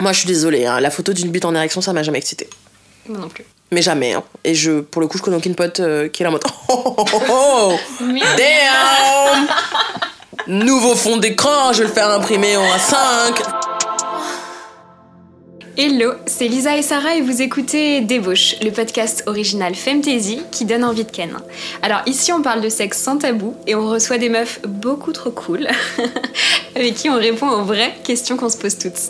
[0.00, 2.48] Moi, je suis désolée, hein, la photo d'une bite en érection, ça m'a jamais excité.
[3.08, 3.44] Moi non plus.
[3.70, 4.12] Mais jamais.
[4.14, 4.24] hein.
[4.42, 6.42] Et je, pour le coup, je connais aucune pote euh, qui est là en mode
[6.68, 9.46] Oh, oh, oh, oh, Damn
[10.46, 13.40] Nouveau fond d'écran, je vais le faire imprimer en A5.
[15.76, 20.84] Hello, c'est Lisa et Sarah et vous écoutez Débauche, le podcast original Femtasy qui donne
[20.84, 21.36] envie de ken.
[21.82, 25.30] Alors ici on parle de sexe sans tabou et on reçoit des meufs beaucoup trop
[25.32, 25.66] cool
[26.76, 29.00] avec qui on répond aux vraies questions qu'on se pose toutes.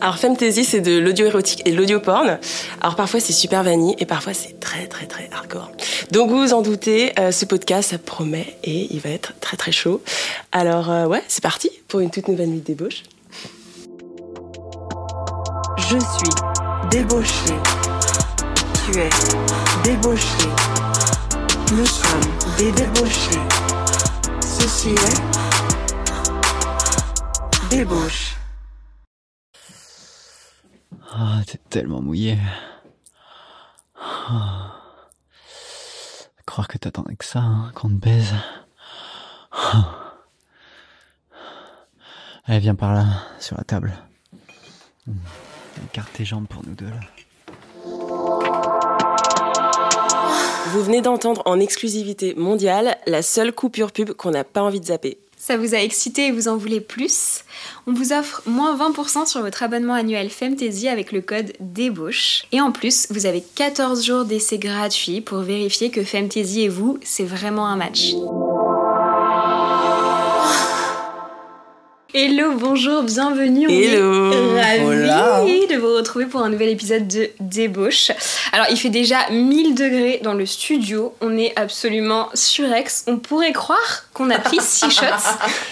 [0.00, 2.38] Alors Femtasy, c'est de l'audio érotique et de l'audio porn.
[2.80, 5.70] Alors parfois c'est super vanille et parfois c'est très très très hardcore.
[6.12, 9.56] Donc vous vous en doutez, euh, ce podcast ça promet et il va être très
[9.56, 10.00] très chaud.
[10.52, 13.02] Alors euh, ouais, c'est parti pour une toute nouvelle nuit de débauche.
[15.78, 16.34] Je suis
[16.90, 17.54] débauché.
[18.92, 19.08] Tu es
[19.84, 20.48] débauché.
[21.72, 22.20] Nous sommes
[22.56, 23.40] des débauchés.
[24.40, 25.20] Ceci est
[27.70, 28.27] débauche.
[31.10, 32.36] Ah, t'es tellement mouillé.
[33.96, 34.74] Ah.
[36.46, 38.34] Croire que t'attendais que ça, hein, qu'on te baise.
[39.52, 40.14] Ah.
[42.44, 43.06] Allez, viens par là,
[43.38, 43.92] sur la table.
[45.06, 45.14] Hmm.
[45.86, 47.00] Écarte tes jambes pour nous deux, là.
[50.70, 54.86] Vous venez d'entendre en exclusivité mondiale la seule coupure pub qu'on n'a pas envie de
[54.86, 55.18] zapper.
[55.48, 57.42] Ça vous a excité et vous en voulez plus?
[57.86, 62.44] On vous offre moins 20% sur votre abonnement annuel Femtasy avec le code DÉBAUCHE.
[62.52, 66.98] Et en plus, vous avez 14 jours d'essai gratuit pour vérifier que Femtasy et vous,
[67.02, 68.12] c'est vraiment un match.
[72.14, 73.66] Hello, bonjour, bienvenue.
[73.68, 74.32] On Hello.
[74.32, 78.12] est ravis de vous retrouver pour un nouvel épisode de Débauche.
[78.52, 81.14] Alors, il fait déjà 1000 degrés dans le studio.
[81.20, 83.04] On est absolument surex.
[83.08, 85.04] On pourrait croire qu'on a pris 6 shots.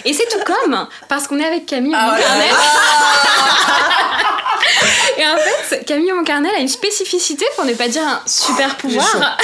[0.05, 2.49] Et c'est tout comme parce qu'on est avec Camille Ah, Moncarnel.
[5.17, 9.37] Et en fait, Camille Moncarnel a une spécificité, pour ne pas dire un super pouvoir.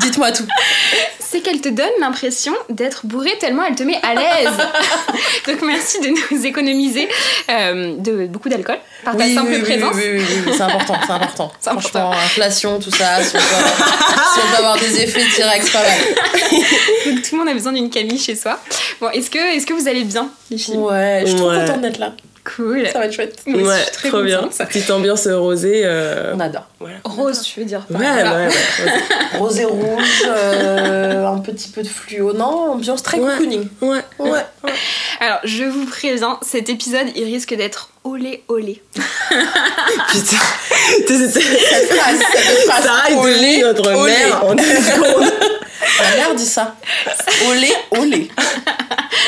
[0.00, 0.46] Dites-moi tout.
[1.28, 4.48] c'est qu'elle te donne l'impression d'être bourrée tellement elle te met à l'aise.
[5.46, 7.08] Donc merci de nous économiser
[7.50, 9.94] euh, de beaucoup d'alcool par ta Oui, simple oui, oui, présence.
[9.96, 11.52] Oui, oui, oui, oui, c'est important, c'est important.
[11.60, 15.82] Franchement, inflation, tout ça, si on, peut, si on peut avoir des effets directs, pas
[15.82, 15.98] mal.
[17.06, 18.58] Donc tout le monde a besoin d'une Camille chez soi.
[19.00, 20.76] Bon, est-ce que, est-ce que vous allez bien, les filles?
[20.76, 21.64] Ouais, je suis trop Ouais.
[21.66, 22.12] contente d'être là.
[22.54, 22.86] Cool.
[22.92, 23.40] Ça va être chouette.
[23.46, 24.48] Moi aussi, ouais, je suis très trop bien.
[24.56, 25.82] Petite ambiance rosée.
[25.84, 26.66] euh, On adore.
[26.78, 26.96] Voilà.
[27.04, 28.48] Rose, tu veux dire Ouais, ouais, ouais.
[29.38, 32.32] Rose et rouge, euh, un petit peu de fluo.
[32.32, 33.32] Non, ambiance très Ouais.
[33.32, 33.68] cocooning.
[33.80, 34.30] Ouais, ouais.
[34.30, 34.72] Ouais.
[35.20, 38.80] Alors, je vous préviens, cet épisode, il risque d'être olé olé.
[40.10, 40.36] Putain.
[40.98, 42.84] T'es- t'es- Cette phrase, cette phrase.
[42.84, 44.12] Sarah est Olé, notre olé.
[44.12, 45.32] mère en 10 secondes.
[45.98, 46.74] Ma mère dit ça.
[47.50, 48.28] Olé, olé.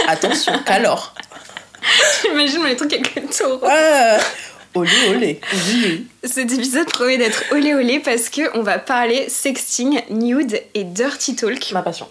[0.07, 1.15] Attention, qu'alors.
[2.23, 3.67] J'imagine les trucs avec le taureau.
[3.67, 4.19] Ouais.
[4.75, 5.41] Olé, olé.
[5.53, 6.07] Oui.
[6.25, 11.35] Cet épisode promet d'être olé olé parce que on va parler sexting, nude et dirty
[11.35, 11.73] talk.
[11.73, 12.09] Ma passion.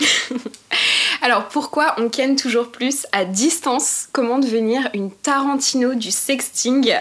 [1.22, 4.08] Alors pourquoi on ken toujours plus à distance?
[4.12, 6.94] Comment devenir une Tarantino du sexting?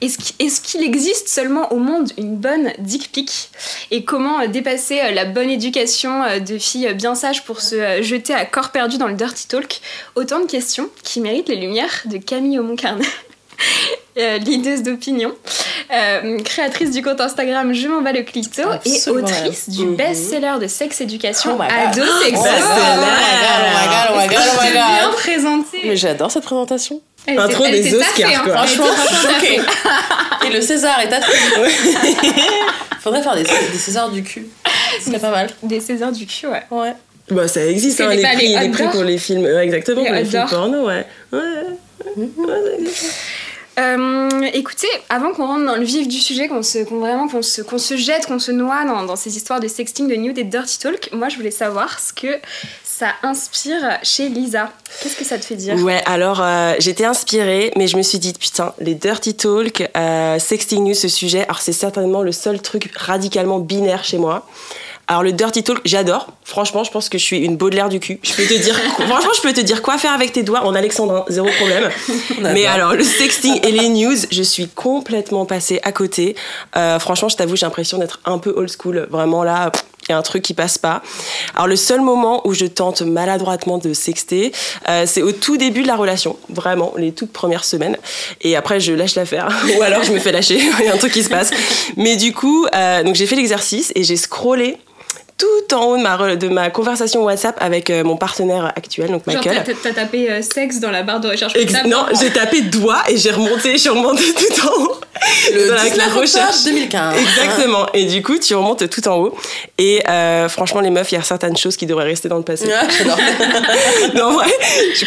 [0.00, 3.50] Est-ce qu'- est-ce qu'il existe seulement au monde une bonne dick pic?
[3.92, 8.02] Et comment euh, dépasser euh, la bonne éducation euh, de filles bien sages pour se
[8.02, 9.80] jeter à corps perdu dans le dirty talk?
[10.16, 13.06] Autant de questions qui méritent les lumières de Camille Aumont-Carnet.
[14.18, 14.38] Euh,
[14.84, 15.32] d'opinion,
[15.92, 19.96] euh, créatrice du compte Instagram Je m'en bats le clito et autrice du Mhm.
[19.96, 21.62] best-seller de sexe éducation Oh.
[21.62, 22.42] Ado Sexo.
[22.44, 25.78] Oh oh my god, oh my god, oh my J'ai bien présenté.
[25.84, 27.00] Mais j'adore cette présentation.
[27.26, 28.40] Elle Intro était- des Oscars, taffée, hein.
[28.44, 28.54] quoi.
[28.58, 29.60] Franchement, je franchement suis choquée.
[30.46, 31.70] Et le César est attribué.
[33.00, 34.46] Faudrait faire des, des Césars du cul.
[35.00, 35.48] Ce serait pas mal.
[35.64, 36.62] Des Césars du cul, ouais.
[36.70, 36.92] Ouais.
[37.30, 39.42] Bah, ça existe, C'est hein, les- prix, les les prix pour les films.
[39.42, 41.04] Ouais, exactement, Les pour les films porno, ouais.
[41.32, 41.40] Ouais.
[42.16, 42.28] ouais.
[43.78, 47.62] Euh, écoutez, avant qu'on rentre dans le vif du sujet, qu'on se, vraiment qu'on se,
[47.62, 50.78] se jette, qu'on se noie dans, ces histoires de sexting, de nude et de dirty
[50.78, 52.38] talk, moi je voulais savoir ce que
[52.84, 54.70] ça inspire chez Lisa.
[55.02, 55.74] Qu'est-ce que ça te fait dire?
[55.82, 60.38] Ouais, alors euh, j'étais inspirée, mais je me suis dit, putain, les dirty talk, euh,
[60.38, 64.46] sexting news, ce sujet, alors c'est certainement le seul truc radicalement binaire chez moi.
[65.06, 66.28] Alors le dirty talk, j'adore.
[66.44, 68.18] Franchement, je pense que je suis une Baudelaire du cul.
[68.22, 70.74] Je peux te dire, franchement, je peux te dire quoi faire avec tes doigts en
[70.74, 71.90] alexandrin, zéro problème.
[72.40, 76.36] Mais alors le sexting et les news, je suis complètement passée à côté.
[76.76, 79.06] Euh, franchement, je t'avoue, j'ai l'impression d'être un peu old school.
[79.10, 79.70] Vraiment là,
[80.08, 81.02] il y a un truc qui passe pas.
[81.54, 84.52] Alors le seul moment où je tente maladroitement de sexter,
[84.88, 87.96] euh, c'est au tout début de la relation, vraiment les toutes premières semaines.
[88.42, 89.48] Et après je lâche l'affaire,
[89.78, 90.58] ou alors je me fais lâcher.
[90.80, 91.50] Il y a un truc qui se passe.
[91.96, 94.78] Mais du coup, euh, donc j'ai fait l'exercice et j'ai scrollé
[95.36, 99.10] tout en haut de ma, re- de ma conversation WhatsApp avec euh, mon partenaire actuel,
[99.10, 99.62] donc Genre, Michael.
[99.64, 101.54] t'as- t'as tapé euh, sexe dans la barre de recherche.
[101.56, 104.94] Ex- non, genre, j'ai tapé doigt et j'ai remonté, je suis remontée tout en haut.
[105.54, 106.64] Le Avec 19 la recherche.
[106.64, 107.14] 2015.
[107.18, 107.86] Exactement.
[107.94, 109.34] Et du coup, tu remontes tout en haut.
[109.78, 112.42] Et euh, franchement, les meufs, il y a certaines choses qui devraient rester dans le
[112.42, 112.66] passé.
[114.14, 114.38] Non,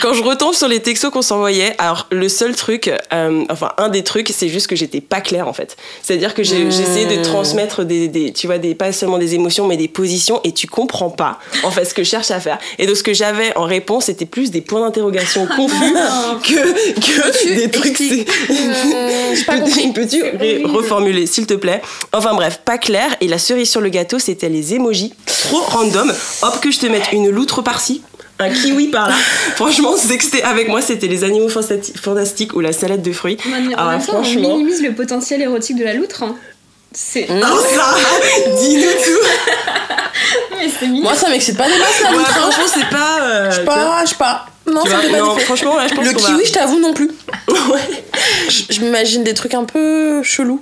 [0.02, 3.90] quand je retombe sur les textos qu'on s'envoyait, alors le seul truc, euh, enfin un
[3.90, 5.78] des trucs, c'est juste que j'étais pas claire en fait.
[6.02, 6.72] C'est-à-dire que j'ai- Mmh.
[6.72, 10.17] j'essayais de transmettre des, des- tu vois, des, pas seulement des émotions, mais des positions,
[10.44, 12.58] et tu comprends pas en fait ce que je cherche à faire.
[12.80, 15.94] Et donc ce que j'avais en réponse, c'était plus des points d'interrogation confus
[16.44, 18.02] que, que des trucs.
[18.02, 19.36] Euh.
[19.94, 20.24] Peux-tu
[20.66, 21.82] reformuler, s'il te plaît?
[22.14, 23.16] Enfin bref, pas clair.
[23.22, 25.14] Et la cerise sur le gâteau, c'était les emojis.
[25.26, 26.12] Trop random.
[26.42, 28.02] Hop, que je te mette une loutre par-ci.
[28.40, 29.16] Un kiwi par là.
[29.56, 33.38] Franchement, sexter avec moi, c'était les animaux fantastiques ou la salade de fruits.
[33.48, 34.50] En même Ah, temps, on franchement.
[34.58, 36.22] minimise le potentiel érotique de la loutre.
[36.24, 36.36] hein.
[36.94, 37.28] C'est.
[37.30, 37.42] Mmh.
[37.44, 37.96] Oh ça
[38.60, 39.28] Dis-nous tout
[40.58, 41.04] Mais c'est mignon.
[41.04, 42.24] Moi, ça m'excite pas des masses, Ouais, hein.
[42.26, 43.22] Franchement, c'est pas.
[43.22, 44.46] euh, Je sais pas, je sais pas.
[44.66, 46.52] Non, ça vois, me fait pas non, franchement, ouais, je pense Le va- kiwi, je
[46.54, 47.10] t'avoue non plus.
[47.48, 48.04] Ouais.
[48.82, 50.62] M'imagine des trucs un peu chelous.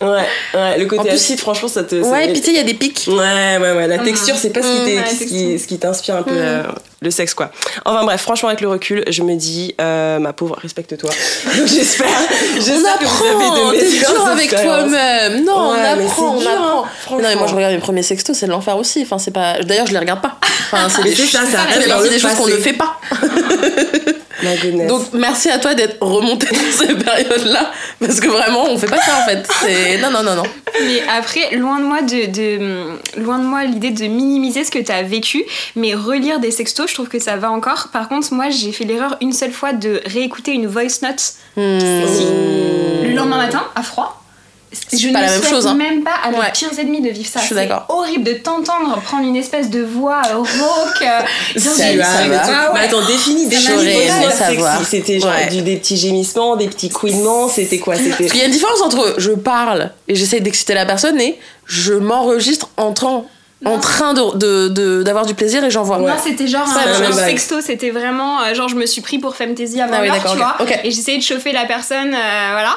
[0.00, 0.08] Ouais,
[0.54, 2.02] ouais, le En côté plus- acide, franchement, ça te.
[2.02, 3.04] ça- Ouais, et puis tu sais, il y a des pics.
[3.08, 6.62] Ouais, ouais, ouais, la texture, c'est pas ce qui qui t'inspire un peu euh,
[7.02, 7.50] le sexe, quoi.
[7.84, 11.10] Enfin bref, franchement, avec le recul, je me dis, euh, ma pauvre, respecte-toi.
[11.66, 12.06] J'espère,
[12.56, 15.44] On j'espère que vous avez de meilleures dur avec toi-même.
[15.44, 17.16] Non, Ouais, on apprend, on apprend.
[17.16, 17.56] Mais non, mais moi, je franchement.
[17.56, 19.02] regarde mes premiers sextos, c'est de l'enfer aussi.
[19.02, 19.60] Enfin, c'est pas.
[19.62, 20.36] D'ailleurs, je les regarde pas.
[20.72, 23.00] Enfin, c'est des ça, ça des choses qu'on ne fait pas.
[24.88, 27.70] Donc, merci à toi d'être remonté dans ces périodes-là.
[28.00, 29.46] Parce que vraiment, on fait pas ça en fait.
[29.60, 29.98] C'est.
[30.00, 30.42] Non, non, non, non.
[30.86, 34.78] Mais après, loin de moi de, de- loin de moi l'idée de minimiser ce que
[34.78, 35.44] tu as vécu,
[35.76, 37.88] mais relire des sextos, je trouve que ça va encore.
[37.92, 41.20] Par contre, moi, j'ai fait l'erreur une seule fois de réécouter une voice note
[41.56, 41.60] Hmm.
[41.60, 44.19] le lendemain matin à froid.
[44.92, 45.74] Je pas ne la même chose, hein.
[45.74, 46.52] même pas à mes Ouais.
[46.52, 47.40] pires ennemis de vivre ça.
[47.40, 51.02] Je suis C'est horrible de t'entendre prendre une espèce de voix euh, rauque.
[51.02, 51.20] euh,
[51.58, 52.04] Ça, va.
[52.06, 52.22] Ah
[52.72, 52.78] ouais.
[52.78, 54.76] Mais attends, définis, savoir.
[54.78, 54.90] sexy.
[54.90, 55.48] C'était genre Ouais.
[55.48, 58.10] du- des petits gémissements, des petits couinements, c'était quoi C'était.
[58.10, 61.38] Parce qu'il y a une différence entre je parle et j'essaie d'exciter la personne et
[61.66, 63.24] je m'enregistre en train,
[63.64, 63.78] en Non.
[63.80, 65.98] train de, de- de- d'avoir du plaisir et j'envoie.
[65.98, 69.34] Moi, c'était genre Ça, un, sexto, c'était vraiment euh, genre je me suis pris pour
[69.34, 70.56] Femtasy avant Ah oui, l'heure, tu vois.
[70.84, 72.76] Et j'essayais de chauffer la personne, euh, voilà.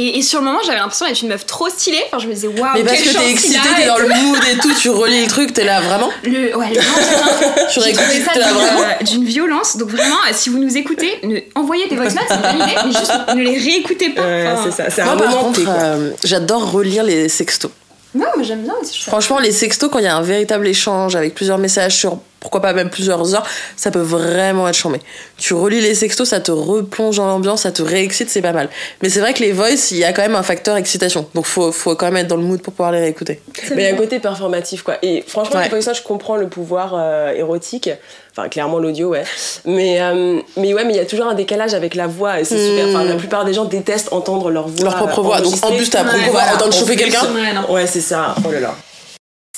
[0.00, 2.02] Et, et sur le moment, j'avais l'impression d'être une meuf trop stylée.
[2.06, 3.98] Enfin, je me disais, waouh, Mais parce quelle que t'es qu'il excité, a, t'es dans
[3.98, 6.10] le mood et tout, tu relis le truc, t'es là vraiment.
[6.22, 8.80] Le, ouais, le lendemain, Tu trouvé réécoutes, ça t'es là vraiment.
[8.80, 9.76] euh, d'une violence.
[9.76, 12.68] Donc vraiment, euh, si vous nous écoutez, ne, envoyez des voice notes, c'est une bonne
[12.68, 14.22] idée, mais juste ne les réécoutez pas.
[14.22, 14.90] Ouais, Enfin, c'est ça.
[14.90, 17.70] C'est un par moment euh, j'adore relire les sextos.
[18.14, 19.02] Non, mais j'aime bien aussi.
[19.02, 22.60] Franchement, les sextos, quand il y a un véritable échange avec plusieurs messages sur pourquoi
[22.62, 23.46] pas même plusieurs heures,
[23.76, 25.00] ça peut vraiment être chambé.
[25.36, 28.68] Tu relis les sextos, ça te replonge dans l'ambiance, ça te réexcite, c'est pas mal.
[29.02, 31.26] Mais c'est vrai que les voice, il y a quand même un facteur excitation.
[31.34, 33.40] Donc faut, faut quand même être dans le mood pour pouvoir les réécouter.
[33.74, 34.96] Mais il y a un côté performatif, quoi.
[35.02, 35.68] Et franchement, Ouais.
[35.68, 37.90] que ça, je comprends le pouvoir euh, érotique.
[38.30, 39.24] Enfin, clairement, l'audio, ouais.
[39.64, 42.38] Mais, euh, mais ouais, mais il y a toujours un décalage avec la voix.
[42.40, 42.86] Et c'est super.
[42.88, 44.84] Enfin, la plupart des gens détestent entendre leur voix.
[44.84, 45.40] Leur propre euh, voix.
[45.40, 47.26] Donc en plus, ta propre voix, entendre En chauffer quelqu'un.
[47.68, 48.36] Ouais, c'est ça.
[48.46, 48.76] Oh là là.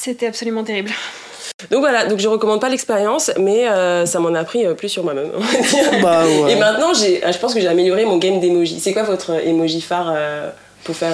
[0.01, 0.91] C'était absolument terrible.
[1.71, 4.89] Donc voilà, donc je recommande pas l'expérience, mais euh, ça m'en a appris euh, plus
[4.89, 5.31] sur moi-même.
[5.37, 6.01] on va dire.
[6.03, 6.53] Bah ouais.
[6.53, 8.81] Et maintenant, j'ai, euh, je pense que j'ai amélioré mon game d'emoji.
[8.81, 10.51] C'est quoi votre emoji phare euh,
[10.85, 11.13] pour faire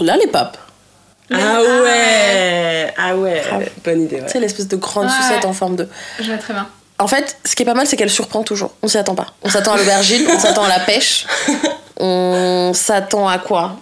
[0.00, 0.58] Là, les papes.
[1.32, 3.42] Ah ouais Ah ouais.
[3.84, 4.28] Bonne idée, ouais.
[4.28, 5.12] Sais, l'espèce de grande Ouais.
[5.22, 5.88] sucette en forme de.
[6.18, 6.66] Je vois très bien.
[6.98, 8.70] En fait, ce qui est pas mal, c'est qu'elle surprend toujours.
[8.82, 9.26] On s'y attend pas.
[9.42, 11.26] On s'attend à l'aubergine, on s'attend à la pêche.
[12.00, 13.76] On s'attend à quoi?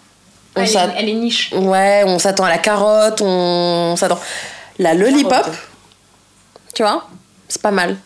[0.55, 0.93] On Elle, est, s'attend.
[0.99, 1.51] elle est niche.
[1.55, 4.19] Ouais, on s'attend à la carotte, on s'attend.
[4.83, 5.55] La lollipop, Carotte.
[6.75, 7.09] tu vois,
[7.49, 7.97] c'est pas mal.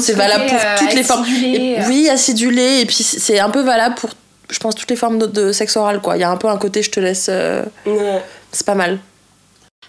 [0.00, 1.24] C'est valable pour euh, toutes les formes.
[1.26, 1.84] Et- euh.
[1.88, 4.10] oui, acidulé, et puis c'est un peu valable pour,
[4.50, 6.16] je pense, toutes les formes de, de sexe oral, quoi.
[6.16, 7.26] Il y a un peu un côté, je te laisse.
[7.28, 8.22] euh, Ouais.
[8.50, 8.98] c'est pas mal.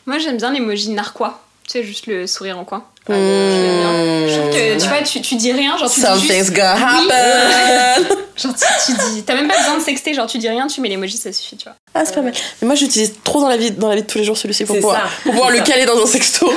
[0.05, 1.41] Moi, j'aime bien l'emoji narquois.
[1.65, 2.85] Tu sais, juste le sourire en coin.
[3.09, 3.13] Mmh.
[3.13, 4.27] J'aime bien.
[4.27, 6.53] Je trouve que, tu vois, tu, tu dis rien, genre tu dis Something's juste...
[6.53, 7.09] gonna Oui.
[7.11, 8.17] happen!
[8.35, 9.21] Genre tu, tu dis...
[9.23, 11.55] T'as même pas besoin de sexter, genre tu dis rien, tu mets l'emoji, ça suffit,
[11.55, 11.75] tu vois.
[11.93, 12.33] Ah, c'est pas mal.
[12.61, 14.65] Mais moi, j'utilise trop dans la vie, dans la vie de tous les jours celui-ci
[14.65, 15.07] pour pouvoir, ça.
[15.21, 15.63] pour pouvoir le ça.
[15.63, 16.51] caler dans un sexto.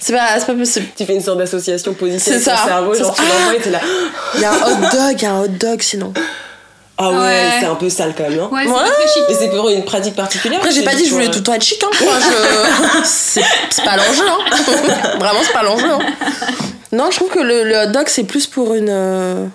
[0.00, 0.86] C'est pas, c'est pas possible.
[0.96, 2.64] Tu fais une sorte d'association positive C'est avec ton ça.
[2.64, 3.22] cerveau, genre ça.
[3.22, 3.80] tu l'envoies et t'es là.
[4.34, 6.12] Il y a un hot dog, il y a un hot dog sinon.
[6.96, 7.50] Ah ouais, Ouais.
[7.60, 8.78] c'est un peu sale quand même, non Ouais, c'est Ouais.
[8.78, 9.22] pas très chic.
[9.28, 11.38] Mais c'est pour une pratique particulière Après, j'ai pas dit que je voulais euh, tout
[11.38, 11.90] le temps être chic, hein.
[12.04, 13.00] Moi, je...
[13.04, 14.38] c'est, c'est pas l'enjeu, hein.
[15.18, 15.98] Vraiment, c'est pas l'enjeu, hein.
[16.92, 18.88] Non, je trouve que le, le hot dog, c'est plus pour une.
[18.90, 19.46] euh,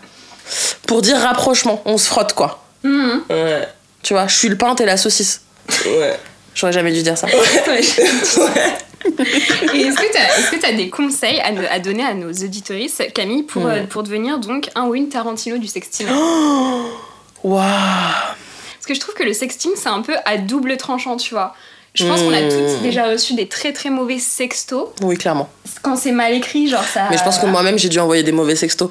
[0.88, 1.82] Pour dire rapprochement.
[1.86, 2.62] On se frotte, quoi.
[2.84, 3.22] Mhm.
[3.30, 3.68] Ouais,
[4.04, 5.42] Tu vois, je suis le pain, t'es la saucisse.
[5.86, 6.20] ouais.
[6.56, 7.28] J'aurais jamais dû dire ça.
[7.28, 7.80] Ouais.
[9.74, 13.66] Et est-ce que que t'as des conseils à, à donner à nos auditorices, Camille, pour,
[13.66, 16.08] euh, pour devenir donc un ou une Tarantino du sexting?
[17.44, 17.64] Waouh!
[17.64, 21.54] Parce que je trouve que le sexting, c'est un peu à double tranchant, tu vois.
[21.96, 22.50] Je pense qu'on a Hmm.
[22.50, 24.90] toutes déjà reçu des très très mauvais sextos.
[25.02, 25.50] Oui, clairement.
[25.82, 27.08] Quand c'est mal écrit, genre ça.
[27.10, 28.90] Mais je pense que moi-même, j'ai dû envoyer des mauvais sextos.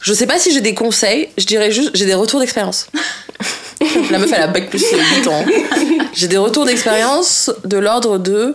[0.00, 2.86] Je sais pas si j'ai des conseils, je dirais juste, j'ai des retours d'expérience.
[4.10, 5.44] La meuf, elle a bac plus 8 ans.
[6.12, 8.54] J'ai des retours d'expérience de l'ordre de.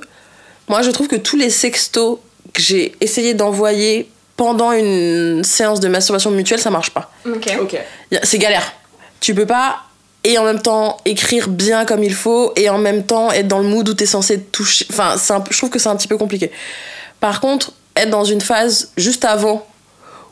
[0.67, 2.19] Moi, je trouve que tous les sextos
[2.53, 7.11] que j'ai essayé d'envoyer pendant une séance de masturbation mutuelle, ça marche pas.
[7.25, 7.47] Ok.
[7.61, 7.77] Ok.
[8.11, 8.73] Y a- C'est galère.
[9.19, 9.77] Tu peux pas
[10.23, 13.59] et en même temps écrire bien comme il faut et en même temps être dans
[13.59, 14.85] le mood où t'es censé toucher.
[14.91, 16.51] Enfin, un je trouve que c'est un petit peu compliqué.
[17.19, 19.65] Par contre, être dans une phase juste avant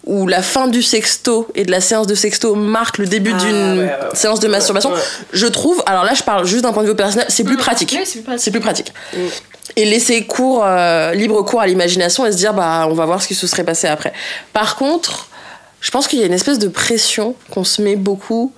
[0.06, 3.38] où la fin du sexto et de la séance de sexto marque le début Ah,
[3.40, 4.16] d'une ouais, ouais, ouais.
[4.16, 4.92] séance de masturbation,
[5.32, 7.60] je trouve, alors là je parle juste d'un point de vue personnel, c'est plus Mm.
[7.60, 7.96] pratique.
[7.98, 8.44] Oui, c'est plus pratique.
[8.44, 8.94] C'est plus pratique.
[9.14, 9.18] Mm.
[9.78, 13.22] Et laisser cours, euh, libre cours à l'imagination et se dire, bah, on va voir
[13.22, 14.12] ce qui se serait passé après.
[14.52, 15.30] Par contre,
[15.84, 18.54] je pense qu'il y a une espèce de pression qu'on se met beaucoup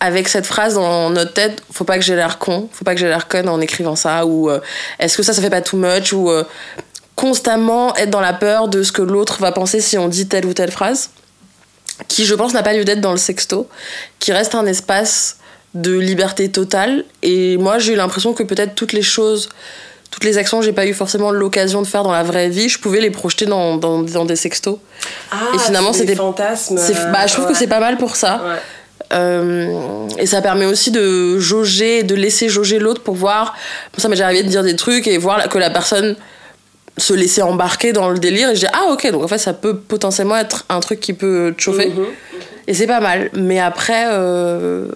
[0.00, 3.00] avec cette phrase dans notre tête faut pas que j'ai l'air con, faut pas que
[3.00, 4.58] j'ai l'air conne en écrivant ça, ou euh,
[4.98, 6.44] est-ce que ça, ça fait pas too much, ou euh,
[7.14, 10.46] constamment être dans la peur de ce que l'autre va penser si on dit telle
[10.46, 11.10] ou telle phrase,
[12.08, 13.68] qui, je pense, n'a pas lieu d'être dans le sexto,
[14.18, 15.36] qui reste un espace
[15.74, 17.04] de liberté totale.
[17.22, 19.50] Et moi, j'ai eu l'impression que peut-être toutes les choses,
[20.12, 22.68] toutes les actions que j'ai pas eu forcément l'occasion de faire dans la vraie vie,
[22.68, 24.78] je pouvais les projeter dans, dans, dans des sextos.
[25.32, 26.78] Ah, Et finalement, c'est des c'était- fantasmes.
[27.12, 28.40] Bah, je trouve que c'est pas mal pour ça.
[28.44, 28.58] Ouais.
[29.14, 33.54] Euh, et ça permet aussi de jauger, de laisser jauger l'autre pour voir.
[33.98, 36.14] Ça m'est arrivé de dire des trucs et voir que la personne
[36.98, 38.50] se laisser embarquer dans le délire.
[38.50, 41.14] Et je dis, ah ok, donc en fait, ça peut potentiellement être un truc qui
[41.14, 41.88] peut te chauffer.
[41.88, 42.04] Mhm.
[42.68, 43.30] Et c'est pas mal.
[43.34, 44.86] Mais après, euh,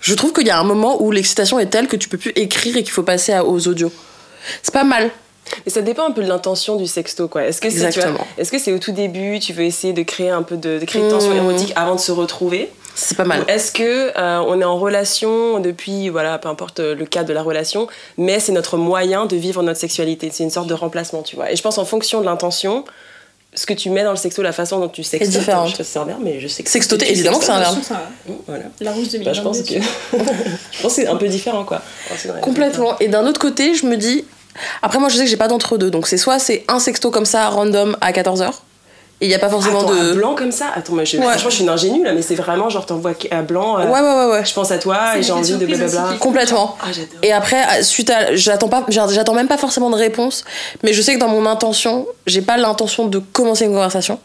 [0.00, 2.32] je trouve qu'il y a un moment où l'excitation est telle que tu peux plus
[2.36, 3.92] écrire et qu'il faut passer aux audios.
[4.62, 5.10] C'est pas mal.
[5.66, 7.44] Mais ça dépend un peu de l'intention du sexto, quoi.
[7.44, 7.84] Est-ce que c'est
[8.38, 10.84] est-ce que c'est au tout début, tu veux essayer de créer un peu de, de
[10.84, 11.36] créer une tension Mmh.
[11.36, 12.70] érotique avant de se retrouver?
[12.96, 13.44] C'est pas mal.
[13.48, 17.42] Est-ce que euh, on est en relation depuis, voilà, peu importe le cadre de la
[17.42, 20.30] relation, mais c'est notre moyen de vivre notre sexualité.
[20.32, 21.50] C'est une sorte de remplacement, tu vois.
[21.52, 22.84] Et je pense en fonction de l'intention,
[23.52, 25.38] ce que tu mets dans le sexto, la façon dont tu sextotes.
[25.40, 25.66] différent.
[25.66, 27.82] Je sais c'est verbe, mais je sais que Sextoter, évidemment que c'est un verbe.
[27.82, 28.08] Ça,
[28.46, 28.64] Voilà.
[28.80, 29.74] La rouge de Bah, je pense que
[30.72, 31.82] je pense que c'est un peu différent, quoi.
[32.16, 32.40] C'est.
[32.40, 32.96] Complètement.
[33.00, 34.24] Et d'un autre côté, je me dis.
[34.82, 35.90] Après, moi, je sais que j'ai pas d'entre-deux.
[35.90, 38.50] Donc, c'est soit c'est un sexto comme ça, random, à 14h.
[39.20, 40.10] Et il y a pas forcément Attends, de.
[40.10, 40.66] un blanc comme ça?
[40.74, 41.22] Attends, moi, je, Ouais.
[41.24, 43.78] franchement, je suis une ingénue là, mais c'est vraiment genre t'envoies un blanc.
[43.78, 44.44] euh, Ouais, ouais, ouais, ouais.
[44.44, 46.16] Je pense à toi et j'ai envie de blablabla.
[46.18, 46.76] Complètement.
[46.82, 47.14] Ah, j'adore.
[47.22, 48.34] Et après, suite à.
[48.34, 50.44] J'attends pas, j'attends même pas forcément de réponse,
[50.82, 54.18] mais je sais que dans mon intention, j'ai pas l'intention de commencer une conversation.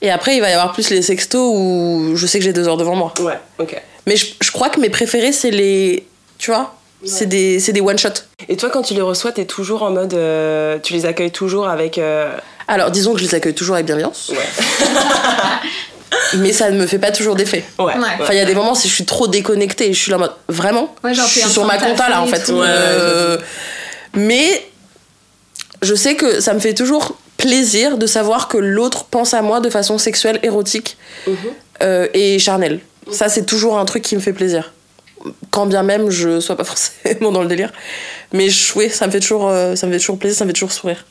[0.00, 2.66] Et après, il va y avoir plus les sextos où je sais que j'ai deux
[2.68, 3.12] heures devant moi.
[3.20, 3.80] Ouais, ok.
[4.06, 6.06] Mais je, je crois que mes préférés, c'est les.
[6.38, 6.74] Tu vois
[7.06, 8.08] C'est des, c'est des one-shots.
[8.48, 10.14] Et toi, quand tu les reçois, t'es toujours en mode.
[10.14, 11.98] euh, tu les accueilles toujours avec.
[11.98, 12.32] euh,
[12.68, 14.38] Alors, disons que je les accueille toujours avec bienveillance, Ouais.
[16.38, 17.64] mais ça ne me fait pas toujours d'effet.
[17.78, 17.94] Ouais.
[17.94, 18.08] Ouais.
[18.20, 20.16] Enfin, il y a des moments, si je suis trop déconnectée et je suis là
[20.16, 22.48] en mode vraiment, Ouais, genre, je suis sur ma compta là en fait.
[22.50, 23.38] Ouais, Euh,
[24.14, 24.66] mais
[25.82, 29.60] je sais que ça me fait toujours plaisir de savoir que l'autre pense à moi
[29.60, 30.96] de façon sexuelle, érotique
[31.26, 31.36] Mhm.
[31.82, 32.80] euh, et charnelle.
[33.12, 34.72] Ça, c'est toujours un truc qui me fait plaisir.
[35.50, 37.72] Quand bien même je sois pas forcément dans le délire.
[38.32, 40.48] Mais je- oui, ça me fait toujours, euh, ça me fait toujours plaisir, ça me
[40.50, 41.04] fait toujours sourire.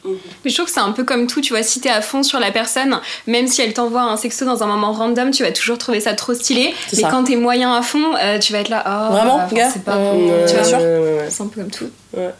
[0.43, 2.23] Mais je trouve que c'est un peu comme tout, tu vois, si t'es à fond
[2.23, 5.51] sur la personne, même si elle t'envoie un sexto dans un moment random, tu vas
[5.51, 6.73] toujours trouver ça trop stylé.
[6.87, 7.09] C'est Mais ça.
[7.11, 9.95] quand t'es moyen à fond, euh, tu vas être là, oh, Vraiment, gars c'est pas
[9.95, 10.63] Euh, bon, tu vois.
[10.63, 11.25] sûr ouais.
[11.29, 11.89] C'est un peu comme tout.
[12.15, 12.31] Ouais.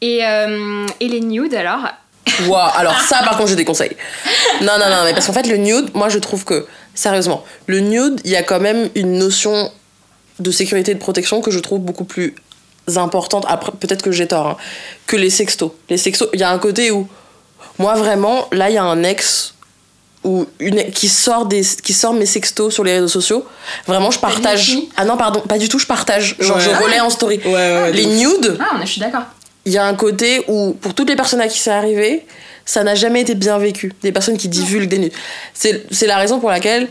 [0.00, 1.80] Et, euh, et les nudes alors
[2.48, 3.94] Waouh, alors ça par contre j'ai des conseils.
[4.62, 7.80] Non, non, non, mais parce qu'en fait le nude, moi je trouve que, sérieusement, le
[7.80, 9.70] nude, il y a quand même une notion
[10.42, 12.34] de sécurité et de protection que je trouve beaucoup plus
[12.96, 14.56] importante, après peut-être que j'ai tort, hein,
[15.06, 15.70] que les sextos.
[15.88, 17.06] Les sextos, il y a un côté où,
[17.78, 19.54] moi vraiment, là il y a un ex
[20.24, 23.44] ou une qui sort des qui sort mes sextos sur les réseaux sociaux
[23.88, 26.62] vraiment je partage ah non pardon pas du tout je partage genre Ouais.
[26.62, 29.22] je Ah relais en story Ouais, ouais, ouais, les nudes Ah, je suis d'accord.
[29.64, 32.24] il y a un côté où, pour toutes les personnes à qui c'est arrivé,
[32.64, 33.92] ça n'a jamais été bien vécu.
[34.04, 35.12] Des personnes qui divulguent des nudes.
[35.54, 36.86] C'est c'est la raison pour laquelle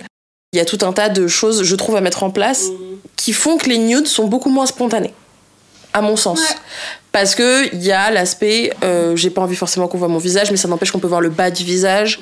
[0.54, 2.68] il y a tout un tas de choses, je trouve, à mettre en place
[3.16, 5.14] qui font que les nudes sont beaucoup moins spontanées,
[5.94, 6.42] à mon sens.
[6.42, 6.56] Ouais.
[7.14, 10.52] Parce que il y a l'aspect, euh, j'ai pas envie forcément qu'on voit mon visage,
[10.52, 12.20] mais ça n'empêche qu'on peut voir le bas du visage.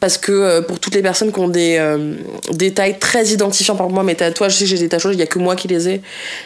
[0.00, 2.16] Parce que euh, pour toutes les personnes qui ont des euh,
[2.50, 5.20] détails très identifiants, par exemple, moi, mes tatouages, je sais que j'ai des tatouages, il
[5.20, 6.02] y a que moi qui les ai.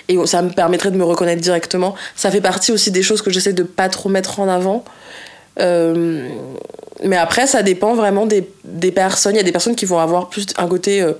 [0.06, 1.96] Et ça me permettrait de me reconnaître directement.
[2.14, 4.84] Ça fait partie aussi des choses que j'essaie de pas trop mettre en avant.
[5.60, 6.28] Euh,
[7.04, 9.34] mais après, ça dépend vraiment des, des personnes.
[9.34, 11.00] Il y a des personnes qui vont avoir plus un côté.
[11.02, 11.12] euh,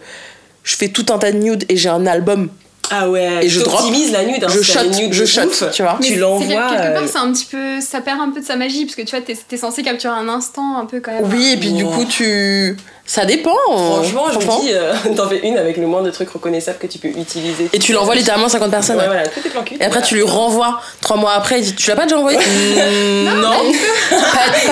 [0.63, 2.49] je fais tout un tas de nudes et j'ai un album
[2.91, 4.43] Ah ouais, Et je drop, t'optimises la nude.
[4.43, 5.65] hein, je shot, nude je shot, ouf.
[5.73, 5.97] tu vois.
[6.01, 8.41] Mais Tu l'envoies, c'est quelque euh, part, c'est un petit peu, ça perd un peu
[8.41, 11.01] de sa magie parce que tu vois, t'es es censé capturer un instant un peu
[11.01, 11.31] quand même.
[11.33, 12.77] Oui, et puis du coup, tu.
[13.07, 13.55] Ça dépend.
[13.69, 14.59] Franchement, je franchement.
[14.59, 17.07] me dis, euh, t'en fais une avec le moins de trucs reconnaissables que tu peux
[17.09, 17.69] utiliser.
[17.73, 18.97] Et tu l'envoies littéralement à 50 personnes.
[18.97, 19.77] Ouais, voilà, tout est plan cul.
[19.81, 21.63] Et après, tu lui renvoies trois mois après.
[21.63, 22.39] Tu l'as pas déjà envoyé?
[22.47, 23.51] Mm, Non,
[24.11, 24.17] pas,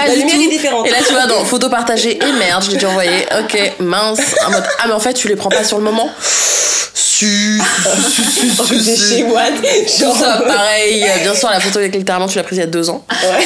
[0.01, 0.35] pas La du tout.
[0.43, 0.87] est différente.
[0.87, 3.27] Et là, tu vois, dans photo partagée, et merde, je l'ai déjà envoyé.
[3.41, 4.21] Ok, mince.
[4.47, 6.09] En mode, ah, mais en fait, tu les prends pas sur le moment
[6.95, 9.15] C'est si.
[9.17, 9.53] chez Watt.
[9.63, 11.05] Tout ça, pareil.
[11.23, 13.05] Bien sûr, la photo, avec littéralement, tu l'as prise il y a deux ans.
[13.11, 13.45] Ouais.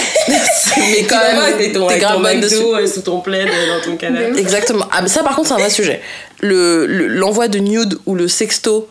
[0.79, 2.57] Mais quand même, t'es grave bonne dessus.
[2.57, 4.39] euh, sous ton plaid euh, dans ton canapé.
[4.39, 4.78] Exactement.
[4.91, 6.01] Ah, ça, par contre, c'est un vrai sujet.
[6.41, 8.89] Le- le- L'envoi de nude ou le sexto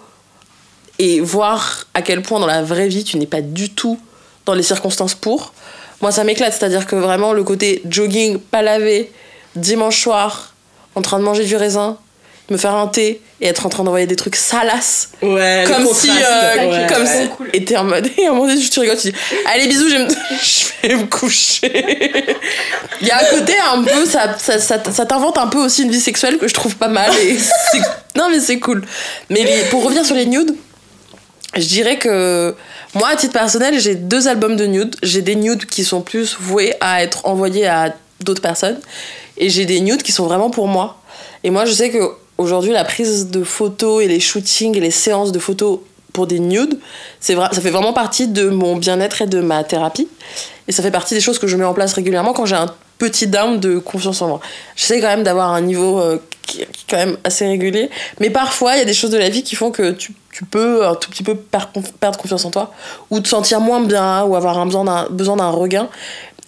[1.00, 4.00] et voir à quel point dans la vraie vie tu n'es pas du tout
[4.46, 5.53] dans les circonstances pour.
[6.01, 6.53] Moi, ça m'éclate.
[6.53, 9.12] C'est-à-dire que vraiment, le côté jogging, pas lavé,
[9.56, 10.53] dimanche soir,
[10.96, 11.98] en train de manger du raisin,
[12.50, 15.10] me faire un thé et être en train d'envoyer des trucs salaces.
[15.22, 16.10] Ouais, comme si.
[16.10, 17.30] euh, ouais, comme ouais.
[17.51, 17.58] si.
[17.58, 18.08] Et t'es en mode.
[18.18, 20.10] Et à un moment donné, tu rigoles, tu dis Allez, bisous, je vais me,
[20.44, 21.72] je vais me coucher.
[23.01, 24.06] Il y a un côté un peu.
[24.06, 26.88] Ça, ça, ça, ça t'invente un peu aussi une vie sexuelle que je trouve pas
[26.88, 27.12] mal.
[27.18, 27.38] Et
[28.16, 28.84] non, mais c'est cool.
[29.30, 30.56] Mais les- pour revenir sur les nudes,
[31.56, 32.56] je dirais que.
[32.94, 34.96] Moi, à titre personnel, j'ai deux albums de nudes.
[35.04, 38.80] J'ai des nudes qui sont plus voués à être envoyés à d'autres personnes.
[39.38, 41.00] Et j'ai des nudes qui sont vraiment pour moi.
[41.44, 42.00] Et moi, je sais que
[42.38, 45.79] aujourd'hui, la prise de photos et les shootings et les séances de photos
[46.13, 46.79] pour des nudes,
[47.20, 50.08] c'est vrai, ça fait vraiment partie de mon bien-être et de ma thérapie.
[50.67, 52.74] Et ça fait partie des choses que je mets en place régulièrement quand j'ai un
[52.98, 54.39] petit down de confiance en moi.
[54.75, 57.89] J'essaie quand même d'avoir un niveau euh, qui, est quand même assez régulier.
[58.20, 60.13] Mais parfois, il y a des choses de la vie qui font que tu,
[60.50, 62.72] peux un tout petit peu per- perdre confiance en toi
[63.10, 65.89] ou te sentir moins bien ou avoir un besoin d'un regain.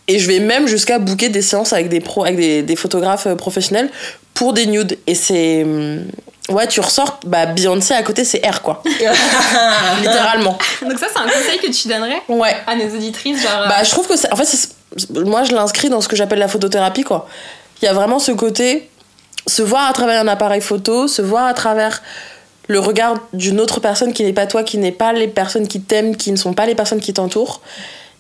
[0.08, 3.92] Et je vais même jusqu'à booker des séances avec des avec des photographes euh, professionnels
[4.40, 4.98] pour des nudes.
[5.06, 5.64] Et c'est.
[5.64, 6.06] hum,
[6.50, 8.82] Ouais, tu ressors, bah Beyoncé à côté, c'est R quoi.
[10.02, 10.58] Littéralement.
[10.82, 12.56] Donc ça, c'est un conseil que tu donnerais Ouais.
[12.66, 13.68] à nos auditrices, genre.
[13.68, 14.32] Bah, je trouve que c'est.
[14.34, 14.70] En fait, c'est-
[15.16, 17.28] moi, je l'inscris dans ce que j'appelle la photothérapie, quoi.
[17.82, 18.90] Il y a vraiment ce côté,
[19.46, 22.02] se voir à travers un appareil photo, se voir à travers
[22.68, 25.82] le regard d'une autre personne qui n'est pas toi, qui n'est pas les personnes qui
[25.82, 27.62] t'aiment, qui ne sont pas les personnes qui t'entourent.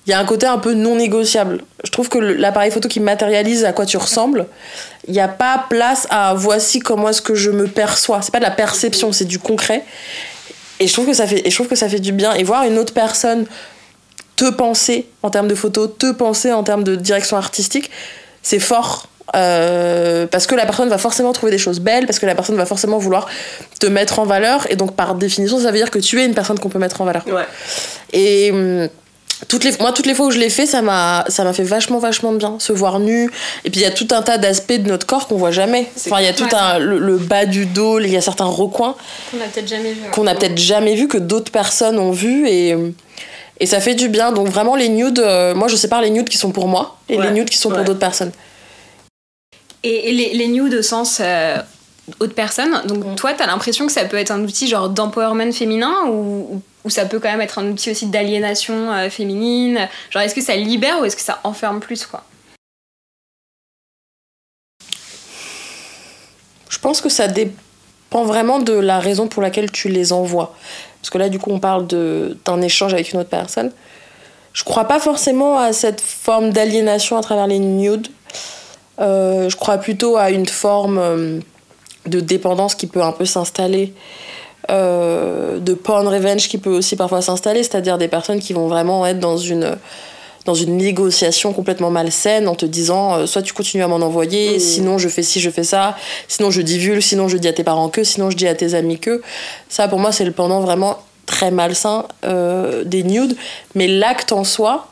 [0.07, 1.61] Il y a un côté un peu non négociable.
[1.83, 4.47] Je trouve que l'appareil photo qui matérialise à quoi tu ressembles,
[5.09, 8.21] il n'y a pas place à voici comment est-ce que je me perçois.
[8.21, 9.83] C'est pas de la perception, c'est du concret.
[10.79, 12.33] Et je trouve que ça fait, et je trouve que ça fait du bien.
[12.35, 13.45] Et voir une autre personne
[14.35, 17.89] te penser en termes de photos, te penser en termes de direction artistique,
[18.43, 19.07] c'est fort.
[19.36, 22.55] Euh, parce que la personne va forcément trouver des choses belles, parce que la personne
[22.55, 23.27] va forcément vouloir
[23.79, 26.36] te mettre en valeur, et donc par définition, ça veut dire que tu es une
[26.36, 27.25] personne qu'on peut mettre en valeur.
[27.27, 27.45] Ouais.
[28.13, 28.89] Et hum,
[29.47, 31.63] toutes les, moi, toutes les fois où je l'ai fait, ça m'a, ça m'a fait
[31.63, 32.58] vachement, vachement de bien.
[32.60, 33.32] Se voir nu.
[33.63, 35.88] Et puis il y a tout un tas d'aspects de notre corps qu'on voit jamais.
[35.97, 36.54] Enfin, il y a tout Ouais.
[36.56, 38.95] un, le, le bas du dos, il y a certains recoins
[39.32, 40.02] Qu'on a peut-être jamais vu.
[40.12, 42.47] qu'on n'a peut-être jamais vu, que d'autres personnes ont vu.
[42.49, 42.75] Et,
[43.62, 44.32] et ça fait du bien.
[44.32, 47.17] Donc vraiment, les nudes, euh, moi je sépare les nudes qui sont pour moi et
[47.17, 47.25] Ouais.
[47.28, 48.32] les nudes qui sont pour d'autres personnes.
[49.84, 51.58] Et, les, les nudes au sens euh,
[52.19, 53.15] autre personne, donc Mm.
[53.15, 57.05] toi, t'as l'impression que ça peut être un outil genre d'empowerment féminin ou, ou- ça
[57.05, 60.99] peut quand même être un outil aussi d'aliénation euh, féminine Genre, est-ce que ça libère
[61.01, 62.23] ou est-ce que ça enferme plus, quoi?
[66.69, 70.55] Je pense que ça dépend vraiment de la raison pour laquelle tu les envoies.
[71.01, 73.71] Parce que là, du coup, on parle d'un échange avec une autre personne.
[74.53, 78.07] Je crois pas forcément à cette forme d'aliénation à travers les nudes.
[78.99, 81.39] Euh, je crois plutôt à une forme euh,
[82.05, 83.93] de dépendance qui peut un peu s'installer.
[84.69, 89.05] Euh, de porn revenge qui peut aussi parfois s'installer, c'est-à-dire des personnes qui vont vraiment
[89.05, 89.77] être dans une,
[90.45, 94.58] dans une négociation complètement malsaine en te disant euh, soit tu continues à m'en envoyer,
[94.58, 94.60] Mmh.
[94.60, 95.95] sinon je fais ci, je fais ça,
[96.27, 98.75] sinon je divulgue, sinon je dis à tes parents que, sinon je dis à tes
[98.75, 99.21] amis que.
[99.69, 103.36] Ça pour moi c'est le pendant vraiment très malsain euh, des nudes,
[103.75, 104.88] mais l'acte en soi,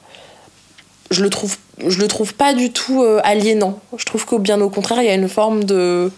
[1.12, 3.80] je le trouve, je le trouve pas du tout aliénant.
[3.96, 6.12] Je trouve qu'au bien au contraire, il y a une forme de.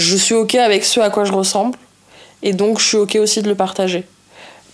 [0.00, 1.76] Je suis ok avec ce à quoi je ressemble,
[2.42, 4.04] et donc je suis ok aussi de le partager.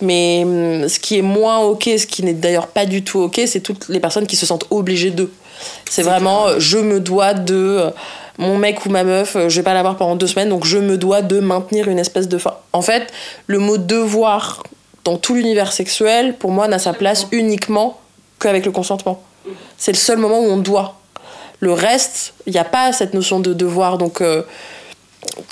[0.01, 3.41] Mais hum, ce qui est moins ok, ce qui n'est d'ailleurs pas du tout ok,
[3.47, 5.33] c'est toutes les personnes qui se sentent obligées d'eux.
[5.91, 7.55] C'est vraiment, je me dois de.
[7.55, 7.91] euh,
[8.39, 10.77] Mon mec ou ma meuf, euh, je vais pas l'avoir pendant deux semaines, donc je
[10.79, 12.37] me dois de maintenir une espèce de.
[12.37, 12.55] fin.
[12.75, 13.11] En fait,
[13.47, 14.63] le mot devoir
[15.05, 17.99] dans tout l'univers sexuel, pour moi, n'a sa place uniquement
[18.39, 19.23] qu'avec le consentement.
[19.79, 20.97] C'est le seul moment où on doit.
[21.61, 23.97] Le reste, il n'y a pas cette notion de devoir.
[23.97, 24.43] Donc, euh,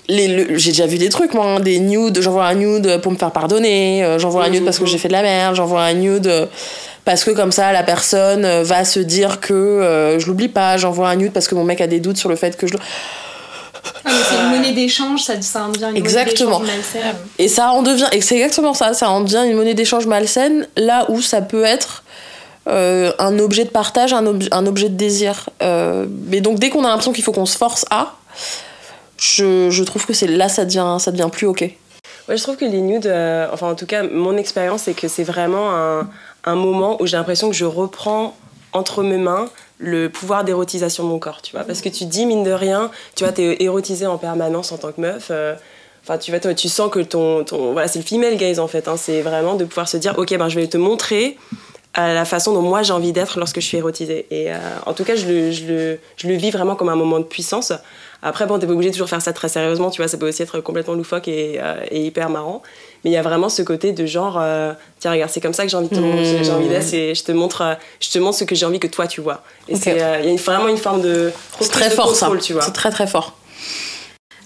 [0.08, 2.20] les- le- j'ai déjà vu des trucs, moi, hein, des nudes.
[2.20, 4.04] J'envoie un nude pour me faire pardonner.
[4.04, 5.54] euh, J'envoie un nude parce que j'ai fait de la merde.
[5.56, 6.46] J'envoie un nude euh,
[7.04, 10.76] parce que comme ça, la personne euh, va se dire que euh, je l'oublie pas.
[10.76, 12.74] J'envoie un nude parce que mon mec a des doutes sur le fait que je.
[14.06, 16.60] Ah, c'est une monnaie d'échange, ça, ça en devient une Exactement.
[16.60, 17.16] monnaie d'échange malsaine.
[17.38, 20.66] Et ça en devient, et c'est exactement ça, ça en devient une monnaie d'échange malsaine,
[20.76, 22.02] là où ça peut être
[22.66, 25.50] euh, un objet de partage, un, ob- un objet de désir.
[26.30, 28.14] Mais donc dès qu'on a l'impression qu'il faut qu'on se force à,
[29.18, 31.62] je, trouve que c'est là ça devient, plus ok.
[32.28, 35.08] Ouais, je trouve que les nudes, euh, enfin en tout cas, mon expérience, c'est que
[35.08, 35.70] c'est vraiment
[36.44, 38.36] un, moment où j'ai l'impression que je reprends
[38.72, 39.48] entre mes mains
[39.78, 41.64] le pouvoir d'érotisation de mon corps, tu vois.
[41.64, 44.92] Parce que tu dis, mine de rien, tu vois, t'es érotisée en permanence en tant
[44.92, 45.28] que meuf.
[45.30, 45.54] euh,
[46.02, 48.88] Enfin, tu vois, tu sens que ton, voilà, c'est le female gaze en fait.
[48.88, 51.38] hein, c'est vraiment de pouvoir se dire, ok, ben je vais te montrer
[51.94, 54.26] à la façon dont moi j'ai envie d'être lorsque je suis érotisée.
[54.30, 57.72] Et euh, en tout cas, je le vis vraiment comme un moment de puissance.
[58.26, 60.26] Après, bon, t'es pas obligé de toujours faire ça très sérieusement, tu vois, ça peut
[60.28, 62.62] aussi être complètement loufoque et, euh, et hyper marrant.
[63.04, 65.62] Mais il y a vraiment ce côté de genre, euh, tiens, regarde, c'est comme ça
[65.64, 66.42] que j'ai envie de te Mmh.
[66.42, 68.80] j'ai- envie d'être, et je te montre, euh, je te montre ce que j'ai envie
[68.80, 69.42] que toi tu vois.
[69.68, 72.26] Et euh, il y a une- vraiment une forme de C'est très de fort ça.
[72.26, 72.62] contrôle, tu vois.
[72.62, 73.36] C'est très très fort.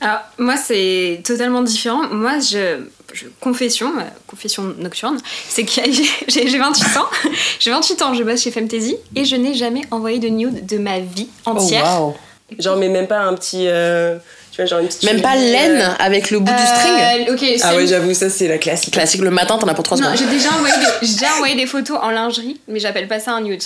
[0.01, 2.03] Alors, moi, c'est totalement différent.
[2.11, 2.81] Moi, je.
[3.15, 5.93] je- confession, euh, confession nocturne, c'est que j'ai
[6.29, 7.07] j'ai- j'ai 28 ans.
[7.59, 10.79] j'ai 28 ans, je bosse chez Femtasy et je n'ai jamais envoyé de nude de
[10.79, 11.85] ma vie entière.
[12.01, 12.17] Oh, wow.
[12.59, 14.17] Genre, mais même pas un petit, euh,
[14.53, 15.03] tu vois, genre une petite.
[15.05, 16.95] Même pas laine euh, avec le bout du string.
[17.29, 18.95] Euh, ok, Ah ouais, j'avoue, ça c'est la classique.
[18.95, 20.19] Classique le matin, t'en as pour 3 Non, secondes.
[20.19, 23.33] j'ai déjà, envoyé des- j'ai déjà envoyé des photos en lingerie, mais j'appelle pas ça
[23.33, 23.63] un nude.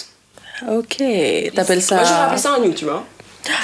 [0.68, 0.96] Ok,
[1.54, 1.96] t'appelles ça.
[1.96, 3.04] Moi, j'aurais appelé ça un nude, tu vois.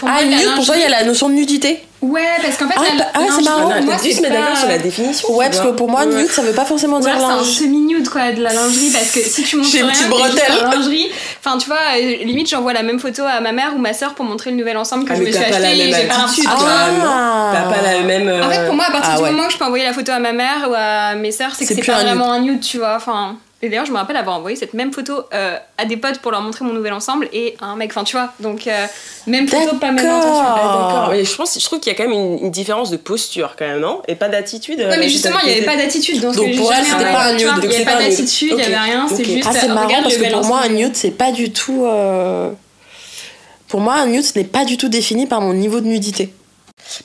[0.00, 2.56] Pour Ah, la nude, pour toi, il y a la notion de nudité Ouais, parce
[2.56, 3.80] qu'en fait, Ah, la ah, c'est marrant.
[3.82, 5.32] Moi, se c'est mettre d'accord sur la définition.
[5.36, 7.36] Ouais, tu parce que pour moi, nude, ça veut pas forcément Ouais, dire c'est un
[7.36, 7.46] linge.
[7.46, 10.64] semi-nude quoi de la lingerie parce que si tu montres rien, bretelle.
[10.66, 11.10] en lingerie.
[11.44, 14.14] Enfin, tu vois, euh, limite j'envoie la même photo à ma mère ou ma soeur
[14.14, 15.88] pour montrer le nouvel ensemble que Ah, je me suis la acheté.
[15.88, 16.44] et j'ai pas l'impression-.
[16.48, 17.52] Ah.
[17.52, 18.42] T'as pas la même.
[18.42, 20.12] En fait, pour moi, à partir Ah du moment où je peux envoyer la photo
[20.12, 22.78] à ma mère ou à mes sœurs, c'est que C'est pas vraiment un nude, tu
[22.78, 22.94] vois.
[22.96, 26.20] Enfin, et d'ailleurs, je me rappelle avoir envoyé cette même photo euh, à des potes
[26.20, 27.90] pour leur montrer mon nouvel ensemble et à un mec.
[27.90, 28.32] Enfin, tu vois.
[28.38, 28.86] Donc, euh,
[29.26, 30.44] même photo, pas même intention.
[30.46, 31.08] Ah.
[31.10, 33.56] Mais je pense, je trouve qu'il y a quand même une, une différence de posture
[33.58, 34.00] quand même, non?
[34.06, 34.80] Et pas d'attitude.
[34.80, 36.84] euh, Ouais, mais justement, il n'y avait pas d'attitude dans ce Donc, j'ai pour elle,
[36.84, 39.06] c'était pas un nude, Il n'y avait pas d'attitude, il n'y avait rien.
[39.08, 39.48] C'est juste.
[39.48, 41.84] Ah, c'est euh, marrant regarde parce que pour moi, un nude, c'est pas du tout.
[41.84, 42.50] euh,
[43.66, 46.32] Pour moi, un nude, ce n'est pas du tout défini par mon niveau de nudité.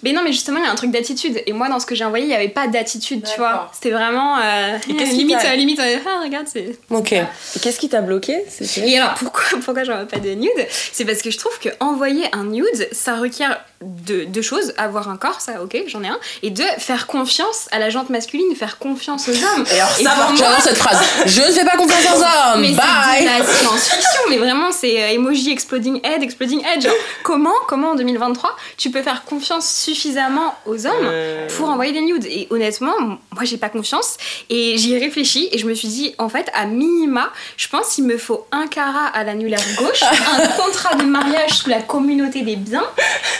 [0.04, 1.42] Mais non, mais justement, il y a un truc d'attitude.
[1.46, 3.70] Et moi, dans ce que j'ai envoyé, il n'y avait pas d'attitude, tu vois.
[3.74, 4.38] C'était vraiment.
[4.38, 6.78] euh, Et qu'est-ce qui limite, t'a- euh, limite, euh, ah, regarde, c'est.
[6.90, 7.12] Ok.
[7.12, 7.24] Et
[7.62, 8.44] Qu'est-ce qui t'a bloqué
[8.78, 10.50] Et alors, pourquoi, pourquoi j'en veux pas de nude?
[10.94, 15.10] C'est parce que je trouve que envoyer un nude, ça requiert de- deux choses avoir
[15.10, 18.56] un corps, ça, ok, j'en ai un, et deux, faire confiance à la jante masculine,
[18.56, 19.66] faire confiance aux hommes.
[19.74, 21.02] Et alors, Et ça, moi- cette phrase.
[21.26, 22.62] Je ne fais pas confiance aux hommes.
[22.62, 23.26] mais c'est Bye.
[23.26, 26.82] la science-fiction, mais vraiment c'est euh, emoji exploding head, exploding head.
[26.82, 31.92] Genre, comment, comment en 2023 tu peux faire confiance suffisamment aux hommes Euh, pour envoyer
[31.94, 32.94] des nudes Et honnêtement,
[33.32, 34.18] moi j'ai pas confiance
[34.50, 37.96] et j'y ai réfléchi et je me suis dit en fait à minima, je pense
[37.96, 42.42] qu'il me faut un carat à l'annulaire gauche, un contrat de mariage sous la communauté
[42.42, 42.86] des biens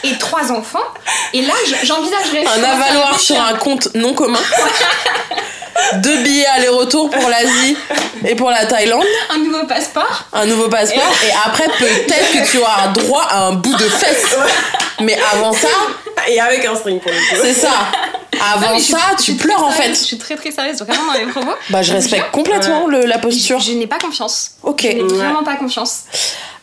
[0.02, 0.78] et trois enfants.
[1.32, 4.38] Et là, je- j'envisagerais Un avaloir sur un compte non commun.
[5.96, 7.76] Deux billets aller-retour pour l'Asie
[8.26, 9.04] et pour la Thaïlande.
[9.32, 10.24] un nouveau passeport.
[10.32, 11.12] Un nouveau passeport.
[11.26, 14.36] Et après, peut-être que tu auras droit à un bout de fesse.
[15.00, 15.68] Mais avant ça,
[16.28, 17.42] Et avec un string pour le coup.
[17.42, 17.68] c'est ça.
[18.34, 19.88] Non, Avant suis- ça, tu pleures en fait.
[19.90, 21.54] Je suis très très sérieuse vraiment dans les propos.
[21.70, 23.58] Bah, je respecte complètement le- la posture.
[23.60, 24.52] Je, je n'ai pas confiance.
[24.62, 24.82] Ok.
[24.82, 25.08] Je n'ai Ouais.
[25.16, 26.00] vraiment pas confiance.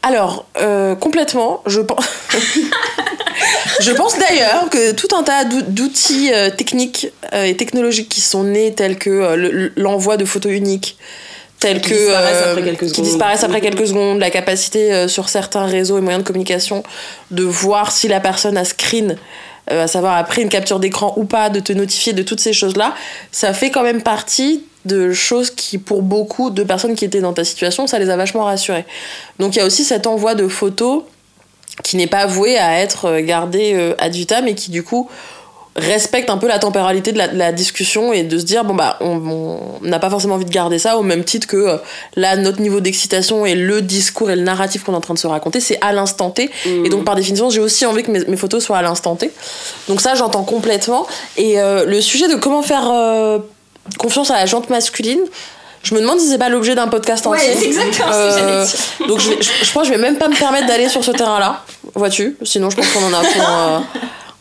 [0.04, 2.06] Alors, euh, complètement, je pense.
[3.82, 8.22] je pense d'ailleurs que tout un tas d'ou- d'outils euh, techniques euh, et technologiques qui
[8.22, 10.98] sont nés, tels que le- l'envoi de photos uniques,
[11.60, 13.06] tels Qui que disparaissent après quelques qui secondes.
[13.06, 16.84] disparaissent après quelques secondes, la capacité sur certains réseaux et moyens de communication
[17.30, 19.16] de voir si la personne a screen,
[19.68, 22.54] à savoir a pris une capture d'écran ou pas, de te notifier de toutes ces
[22.54, 22.96] choses-là,
[23.32, 27.34] ça fait quand même partie de choses qui, pour beaucoup de personnes qui étaient dans
[27.34, 28.86] ta situation, ça les a vachement rassurés.
[29.40, 31.04] Donc il y a aussi cet envoi de photos
[31.84, 35.10] qui n'est pas voué à être euh, gardé ad vitam et qui du coup
[35.76, 38.74] respecte un peu la temporalité de la, de la discussion et de se dire bon
[38.74, 41.78] bah on n'a pas forcément envie de garder ça au même titre que euh,
[42.18, 45.20] là notre niveau d'excitation et le discours et le narratif qu'on est en train de
[45.20, 46.52] se raconter c'est à l'instant T.
[46.66, 49.32] Et donc par définition j'ai aussi envie que mes, mes photos soient à l'instant T.
[49.88, 51.08] Donc ça j'entends complètement.
[51.38, 53.40] Et euh, le sujet de comment faire euh,
[53.98, 55.22] confiance à la jante masculine
[55.84, 58.18] je me demande si c'est pas l'objet d'un podcast Ouais, entier c'est exactement ce que
[58.18, 59.08] Euh, j'allais dire.
[59.08, 61.04] donc je, vais- je, je pense que je vais même pas me permettre d'aller sur
[61.04, 61.64] ce terrain-là,
[61.96, 62.38] vois-tu?
[62.44, 63.80] Sinon je pense qu'on en a pour, euh,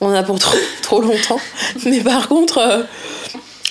[0.03, 1.41] on en a pour trop, trop longtemps.
[1.87, 2.83] Mais par contre, euh,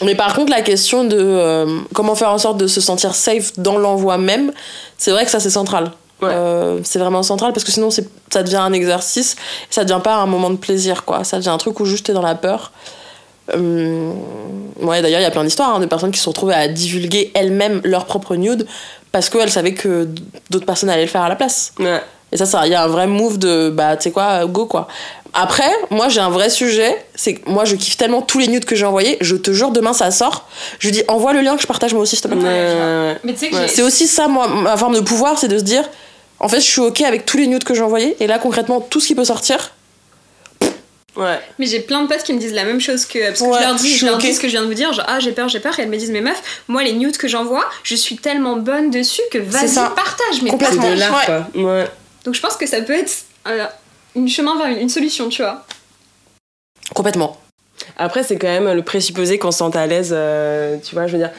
[0.01, 3.77] mais par contre la question de comment faire en sorte de se sentir safe dans
[3.77, 4.51] l'envoi même,
[4.97, 5.91] c'est vrai que ça c'est central.
[6.23, 6.29] Ouais.
[6.31, 9.35] Euh, c'est vraiment central parce que sinon c'est, ça devient un exercice,
[9.69, 11.23] ça devient pas un moment de plaisir quoi.
[11.23, 12.71] Ça devient un truc où juste t'es dans la peur.
[13.55, 14.11] Euh,
[14.81, 16.67] ouais, d'ailleurs, il y a plein d'histoires hein, de personnes qui se sont retrouvées à
[16.67, 18.65] divulguer elles-mêmes leur propre nude
[19.11, 20.07] parce qu'elles savaient que
[20.49, 21.73] d'autres personnes allaient le faire à la place.
[21.79, 22.01] Ouais.
[22.31, 24.67] Et ça, ça, il y a un vrai move de, bah, tu sais quoi, go,
[24.67, 24.87] quoi.
[25.33, 26.95] Après, moi, j'ai un vrai sujet.
[27.15, 29.17] C'est que moi, je kiffe tellement tous les nudes que j'ai envoyés.
[29.21, 30.47] Je te jure, demain, ça sort.
[30.77, 32.39] Je dis, envoie le lien que je partage moi aussi, s'il te plaît.
[32.43, 33.17] Ouais.
[33.23, 33.61] Mais tu sais que Ouais.
[33.67, 35.83] j'ai- C'est aussi ça, moi, ma forme de pouvoir, c'est de se dire,
[36.39, 38.15] en fait, je suis ok avec tous les nudes que j'ai envoyés.
[38.19, 39.71] Et là, concrètement, tout ce qui peut sortir,
[41.19, 41.39] Ouais.
[41.59, 43.27] Mais j'ai plein de potes qui me disent la même chose que.
[43.27, 44.73] Parce que Ouais, je leur dis, je leur dis ce que je viens de vous
[44.73, 45.77] dire, genre, ah, j'ai peur, j'ai peur.
[45.79, 48.89] Et elles me disent, mais meuf, moi, les nudes que j'envoie, je suis tellement bonne
[48.89, 50.41] dessus que vas-y, partage.
[50.43, 50.89] Mais Complètement.
[50.91, 50.99] De partage.
[50.99, 51.61] l'art, Ouais.
[51.61, 51.63] quoi.
[51.73, 51.87] Ouais.
[52.25, 53.11] Donc je pense que ça peut être
[53.47, 53.65] euh,
[54.15, 55.65] une chemin vers une, une solution, tu vois.
[56.95, 57.37] complètement.
[57.97, 61.13] Après, c'est quand même le présupposé qu'on se sente à l'aise, euh, tu vois, je
[61.13, 61.31] veux dire.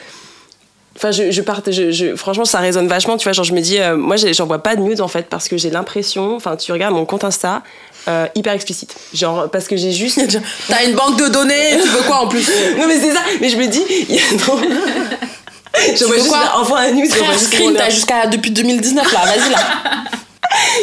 [0.95, 3.31] Enfin, je, je parte, je, je- franchement, ça résonne vachement, tu vois.
[3.33, 5.57] Genre, je me dis, euh, moi, j'en vois pas de nudes en fait, parce que
[5.57, 7.63] j'ai l'impression, enfin, tu regardes mon compte Insta,
[8.07, 8.95] euh, hyper explicite.
[9.13, 10.19] Genre, parce que j'ai juste.
[10.67, 13.49] T'as une banque de données, tu veux quoi en plus non, mais c'est ça, mais
[13.49, 14.59] je me dis, il y a trop.
[14.59, 19.19] Je vois veux juste, quoi envoie un nude, Frère, screen, t'as jusqu'à depuis 2019 là,
[19.25, 19.57] vas-y là.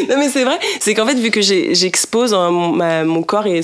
[0.09, 3.63] Non mais c'est vrai, c'est qu'en fait vu que j'expose mon, corps et,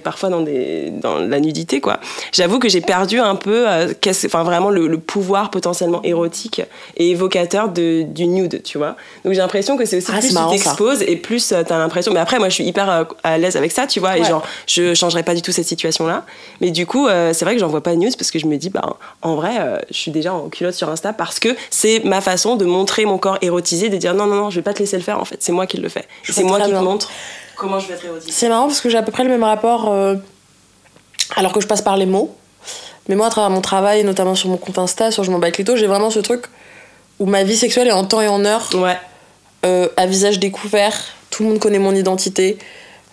[0.00, 2.00] parfois dans, des, dans la nudité quoi,
[2.32, 3.92] j'avoue que j'ai perdu un peu, euh,
[4.26, 6.62] enfin vraiment le, le pouvoir potentiellement érotique
[6.96, 8.96] et évocateur de, du nude, tu vois.
[9.24, 12.12] Donc j'ai l'impression que c'est aussi Ah, plus tu t'exposes et plus euh, t'as l'impression.
[12.12, 14.44] Mais après moi je suis hyper euh, à l'aise avec ça, tu vois, et genre
[14.66, 16.24] je changerais pas du tout cette situation là.
[16.60, 18.46] Mais du coup euh, c'est vrai que j'en vois pas de nudes parce que je
[18.46, 21.54] me dis bah en vrai euh, je suis déjà en culotte sur Insta parce que
[21.70, 24.62] c'est ma façon de montrer mon corps érotisé, de dire non non non je vais
[24.62, 26.06] pas te laisser le faire en fait, c'est moi qui le fais.
[26.26, 26.80] C'est moi qui te bien.
[26.80, 27.10] montre
[27.54, 28.32] comment je vais être érotisée.
[28.32, 30.14] C'est marrant parce que j'ai à peu près le même rapport, euh,
[31.36, 32.34] alors que je passe par les mots.
[33.08, 35.48] Mais moi, à travers mon travail, notamment sur mon compte Insta, sur Je m'en bats
[35.52, 36.46] j'ai vraiment ce truc
[37.18, 38.96] où ma vie sexuelle est en temps et en heure, Ouais.
[39.66, 40.94] euh, à visage découvert.
[41.28, 42.58] Tout le monde connaît mon identité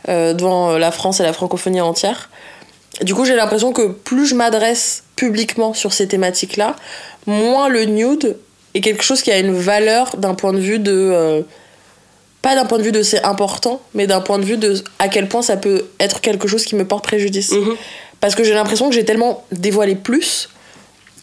[0.07, 2.29] euh, devant euh, la France et la francophonie entière.
[3.01, 6.77] Du coup, j'ai l'impression que plus je m'adresse publiquement sur ces thématiques-là,
[7.27, 8.37] moins le nude
[8.73, 11.43] est quelque chose qui a une valeur d'un point de vue de.
[12.41, 15.07] Pas d'un point de vue de c'est important, mais d'un point de vue de à
[15.07, 17.51] quel point ça peut être quelque chose qui me porte préjudice.
[17.51, 17.75] Mhm.
[18.19, 20.49] Parce que j'ai l'impression que j'ai tellement dévoilé plus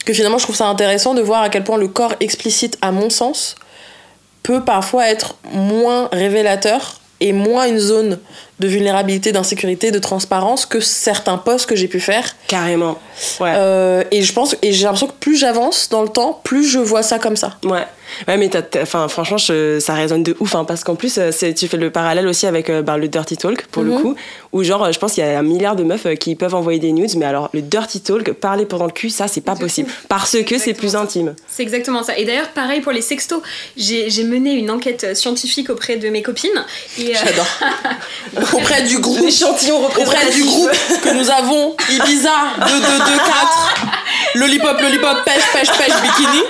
[0.04, 2.92] que finalement je trouve ça intéressant de voir à quel point le corps explicite, à
[2.92, 3.56] mon sens,
[4.42, 8.18] peut parfois être moins révélateur et moins une zone
[8.60, 12.34] de vulnérabilité, d'insécurité, de transparence que certains posts que j'ai pu faire.
[12.48, 12.98] Carrément.
[13.40, 13.52] Ouais.
[13.54, 16.78] Euh, et je pense et j'ai l'impression que plus j'avance dans le temps, plus je
[16.78, 17.56] vois ça comme ça.
[17.64, 17.86] Ouais.
[18.26, 18.48] Ouais, mais
[18.80, 21.90] enfin, franchement, je- ça résonne de ouf, hein, parce qu'en plus, euh, tu fais le
[21.90, 24.00] parallèle aussi avec euh, bah, le dirty talk, pour le Mhm.
[24.00, 24.16] coup,
[24.54, 26.92] où genre, je pense qu'il y a un milliard de meufs qui peuvent envoyer des
[26.92, 30.38] nudes, mais alors le dirty talk, parler pendant le cul, ça, c'est pas possible, parce
[30.42, 31.34] que c'est plus intime.
[31.48, 32.16] C'est exactement ça.
[32.16, 33.42] Et d'ailleurs, pareil pour les sextos.
[33.76, 36.64] J'ai mené une enquête scientifique auprès de mes copines.
[36.98, 37.46] Et, euh, J'adore.
[38.52, 40.70] auprès du groupe L'échantillon auprès du groupe
[41.02, 42.32] que nous avons Ibiza
[42.66, 43.74] 2224
[44.34, 46.42] Lollipop Lollipop pêche pêche pêche bikini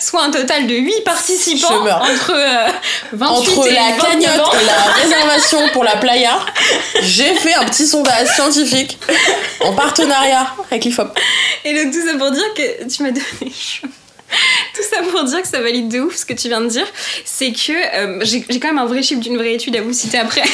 [0.00, 2.02] soit un total de 8 participants Je meurs.
[2.02, 2.66] entre euh,
[3.12, 4.52] 28 entre et la 29 cagnotte ans.
[4.60, 6.38] et la réservation pour la playa
[7.02, 8.98] j'ai fait un petit sondage scientifique
[9.64, 11.16] en partenariat avec l'IFOP
[11.64, 13.86] Et donc tout ça pour dire que tu m'as donné chaud.
[14.74, 16.86] Tout ça pour dire que ça valide de ouf ce que tu viens de dire.
[17.24, 20.18] C'est que euh, j'ai quand même un vrai chiffre d'une vraie étude à vous citer
[20.18, 20.42] après.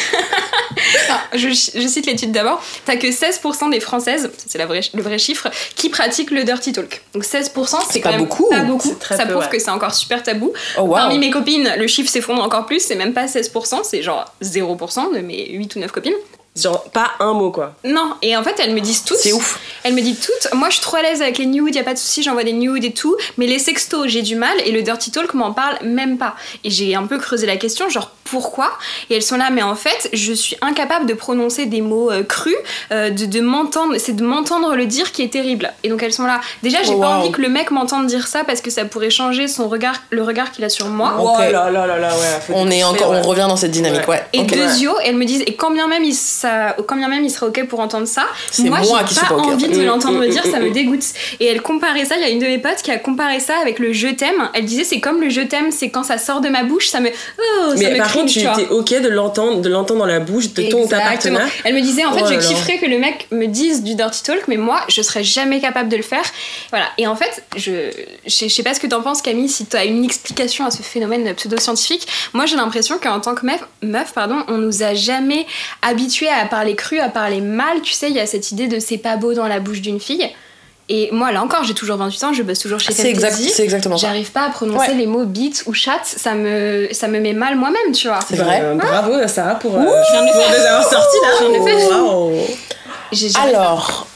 [1.34, 2.62] Je, je cite l'étude d'abord.
[2.84, 7.02] T'as que 16% des Françaises, ça, c'est le vrai chiffre, qui pratiquent le dirty talk.
[7.14, 8.48] Donc 16%, c'est quand pas même beaucoup.
[8.48, 8.94] pas beaucoup.
[8.94, 9.50] Très ça peu, prouve ouais.
[9.50, 10.52] que c'est encore super tabou.
[10.78, 12.80] oh wow Parmi mes copines, le chiffre s'effondre encore plus.
[12.80, 16.14] C'est même pas 16%, c'est genre 0% de mes 8 ou 9 copines.
[16.60, 17.74] Genre, pas un mot, quoi.
[17.84, 19.16] Non, et en fait, elles me disent toutes.
[19.18, 21.74] c'est ouf Elle me dit toutes, moi je suis trop à l'aise avec les nudes,
[21.74, 24.34] y a pas de souci, j'envoie des nudes et tout, mais les sextos j'ai du
[24.36, 26.34] mal et le dirty talk m'en parle même pas.
[26.64, 28.70] Et j'ai un peu creusé la question, genre pourquoi?
[29.08, 32.22] Et elles sont là, mais en fait je suis incapable de prononcer des mots euh,
[32.22, 32.56] crus,
[32.92, 35.72] euh, de, de m'entendre, c'est de m'entendre le dire qui est terrible.
[35.84, 36.40] Et donc elles sont là.
[36.62, 37.22] Déjà j'ai Oh, pas wow.
[37.22, 40.22] envie que le mec m'entende dire ça parce que ça pourrait changer son regard, le
[40.22, 41.14] regard qu'il a sur moi.
[41.20, 42.54] Oh là là là là, ouais.
[42.54, 43.20] on est encore ouais.
[43.24, 44.52] on revient dans cette dynamique ouais, Et Ok.
[44.54, 46.14] deuxio, elles me disent, et quand bien même il,
[46.48, 48.26] ça, quand bien même il serait ok pour entendre ça,
[48.58, 50.68] moi, moi j'ai pas, envie de Mm, l'entendre mm, me dire, mm, ça mm, me
[50.68, 50.72] mm.
[50.72, 51.04] dégoûte.
[51.40, 53.54] Et elle comparait ça, il y a une de mes potes qui a comparé ça
[53.60, 54.48] avec le je t'aime.
[54.54, 57.00] Elle disait, c'est comme le je t'aime, c'est quand ça sort de ma bouche, ça
[57.00, 57.08] me.
[57.08, 60.20] Oh, ça Mais me par contre, tu étais ok de l'entendre, de l'entendre dans la
[60.20, 61.48] bouche de ton ou ta partenaire.
[61.64, 64.22] Elle me disait en fait Oh je kifferais que le mec me dise du dirty
[64.22, 66.24] talk mais moi je serais jamais capable de le faire.
[66.70, 66.86] Voilà.
[66.98, 67.90] Et en fait, je
[68.26, 71.34] je sais pas ce que t'en penses Camille si t'as une explication à ce phénomène
[71.34, 72.06] pseudo-scientifique.
[72.32, 75.46] Moi j'ai l'impression qu'en tant que meuf, meuf pardon, on nous a jamais
[75.82, 77.80] habitués à parler cru, à parler mal.
[77.82, 80.00] Tu sais, il y a cette idée de c'est pas beau dans la bouche d'une
[80.00, 80.28] fille.
[80.90, 83.98] Et moi là encore, j'ai toujours 28 ans, je bosse toujours chez c'est exact exactement
[83.98, 84.94] ça J'arrive pas à prononcer Ouais.
[84.94, 88.20] les mots beat ou chat, ça me, ça me met mal moi-même, tu vois.
[88.26, 91.16] c'est vrai Euh, bravo Sarah pour, euh, je viens de le pour les avoir sortis
[91.22, 91.28] là.
[91.40, 91.88] Je viens de faire.
[93.34, 93.40] Pas.
[93.48, 94.06] alors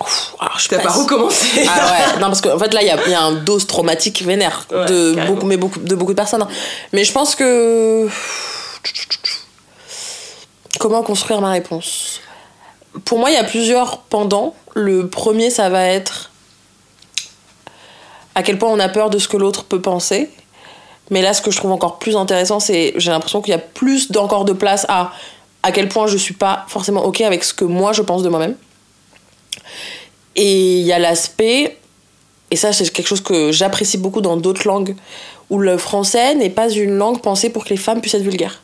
[0.00, 0.34] Ouf.
[0.38, 1.46] alors, je sais T'as pas si- recommencé.
[1.68, 4.66] Ah ouais, non, parce qu'en fait là, il y y a un dose traumatique vénère
[4.70, 6.46] Ouais, de, beaucoup, mais beaucoup, de beaucoup de personnes.
[6.92, 8.06] Mais je pense que.
[10.78, 12.20] Comment construire ma réponse?
[13.04, 14.54] Pour moi, il y a plusieurs pendant.
[14.74, 16.30] Le premier, ça va être
[18.34, 20.30] à quel point on a peur de ce que l'autre peut penser.
[21.10, 23.58] Mais là, ce que je trouve encore plus intéressant, c'est j'ai l'impression qu'il y a
[23.58, 25.12] plus d'encore de place à
[25.62, 28.28] à quel point je suis pas forcément ok avec ce que moi je pense de
[28.28, 28.56] moi-même.
[30.36, 31.76] Et il y a l'aspect,
[32.50, 34.96] et ça c'est quelque chose que j'apprécie beaucoup dans d'autres langues,
[35.50, 38.62] où le français n'est pas une langue pensée pour que les femmes puissent être vulgaires.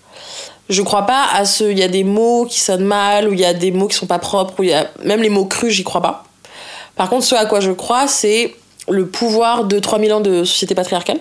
[0.68, 1.64] Je crois pas à ce.
[1.64, 3.96] Il y a des mots qui sonnent mal, ou il y a des mots qui
[3.96, 4.88] sont pas propres, ou il y a.
[5.04, 6.24] Même les mots crus, j'y crois pas.
[6.96, 8.54] Par contre, ce à quoi je crois, c'est
[8.88, 11.18] le pouvoir de 3000 ans de société patriarcale.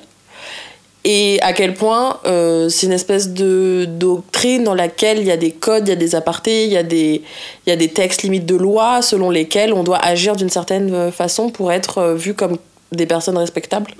[1.08, 5.38] Et à quel point euh, c'est une espèce de doctrine dans laquelle il y a
[5.38, 7.22] des codes, il y a des apartés, il y, a des-
[7.68, 11.50] y a des textes limites de loi selon lesquels on doit agir d'une certaine façon
[11.52, 12.58] pour être euh, vu comme
[12.92, 13.92] des personnes respectables.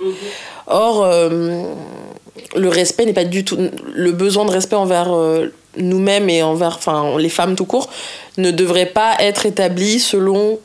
[0.66, 1.62] Or, euh,
[2.54, 3.58] le respect n'est pas du tout.
[3.94, 7.90] Le besoin de respect envers euh, nous-mêmes et envers enfin, les femmes tout court
[8.38, 10.58] ne devrait pas être établi selon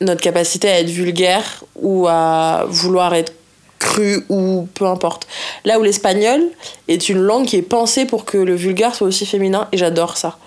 [0.00, 3.34] notre capacité à être vulgaire ou à vouloir être
[3.78, 5.26] cru ou peu importe.
[5.64, 6.42] Là où l'espagnol
[6.88, 10.16] est une langue qui est pensée pour que le vulgaire soit aussi féminin et j'adore
[10.16, 10.38] ça.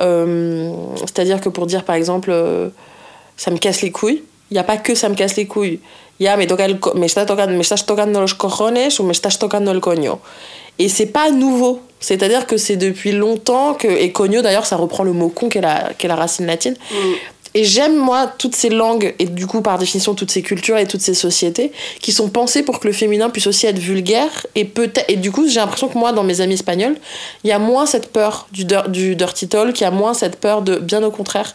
[0.00, 2.68] Euh, C'est-à-dire que pour dire par exemple euh,
[3.36, 5.80] ça me casse les couilles, il n'y a pas que ça me casse les couilles.
[6.18, 8.98] Il y a me, toca el co- me, está tocando, me estás tocando los cojones
[9.00, 10.18] ou me estás tocando el coño.
[10.78, 11.80] Et c'est pas nouveau.
[12.00, 13.88] C'est-à-dire que c'est depuis longtemps que.
[13.88, 16.46] Et coño d'ailleurs, ça reprend le mot con qui est la, qui est la racine
[16.46, 16.74] latine.
[17.54, 20.86] Et j'aime, moi, toutes ces langues, et du coup, par définition, toutes ces cultures et
[20.86, 24.46] toutes ces sociétés, qui sont pensées pour que le féminin puisse aussi être vulgaire.
[24.54, 26.96] Et, peut-être, et du coup, j'ai l'impression que moi, dans mes amis espagnols,
[27.44, 30.36] il y a moins cette peur du, du dirty talk, il y a moins cette
[30.38, 30.76] peur de.
[30.76, 31.52] Bien au contraire.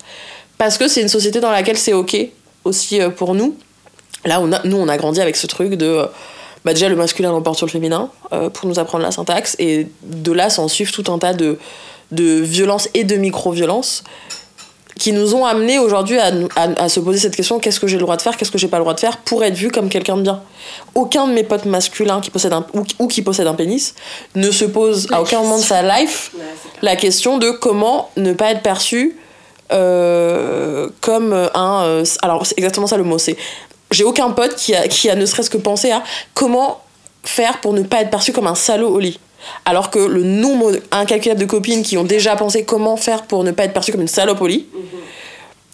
[0.58, 2.16] Parce que c'est une société dans laquelle c'est OK,
[2.64, 3.56] aussi euh, pour nous.
[4.26, 5.86] Là, on a, nous, on a grandi avec ce truc de.
[5.86, 6.06] euh,
[6.64, 9.56] Bah déjà, le masculin l'emporte sur le féminin, euh, pour nous apprendre la syntaxe.
[9.58, 11.58] Et de là, s'en suivent tout un tas de,
[12.12, 14.04] de violences et de micro-violences
[15.00, 17.96] qui nous ont amenés aujourd'hui à, à, à se poser cette question qu'est-ce que j'ai
[17.98, 19.72] le droit de faire, qu'est-ce que j'ai pas le droit de faire pour être vu
[19.72, 20.44] comme quelqu'un de bien.
[20.94, 23.96] Aucun de mes potes masculins qui possèdent un, ou, ou qui possèdent un pénis
[24.36, 26.32] ne se pose à aucun moment de sa life
[26.84, 29.18] la question de comment ne pas être perçu
[29.72, 31.84] euh, comme un.
[31.84, 33.18] euh, alors, c'est exactement ça le mot.
[33.18, 33.38] C'est
[33.92, 36.02] j'ai aucun pote qui a, qui a ne serait-ce que pensé à
[36.34, 36.82] comment
[37.24, 39.20] faire pour ne pas être perçu comme un salaud au lit.
[39.66, 43.52] Alors que le nombre incalculable de copines qui ont déjà pensé comment faire pour ne
[43.52, 44.68] pas être perçu comme une salope au lit,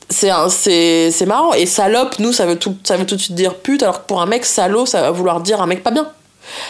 [0.10, 1.54] c'est marrant.
[1.54, 4.08] Et salope, nous, ça veut, tout, ça veut tout de suite dire pute, alors que
[4.08, 6.08] pour un mec, salaud, ça va vouloir dire un mec pas bien.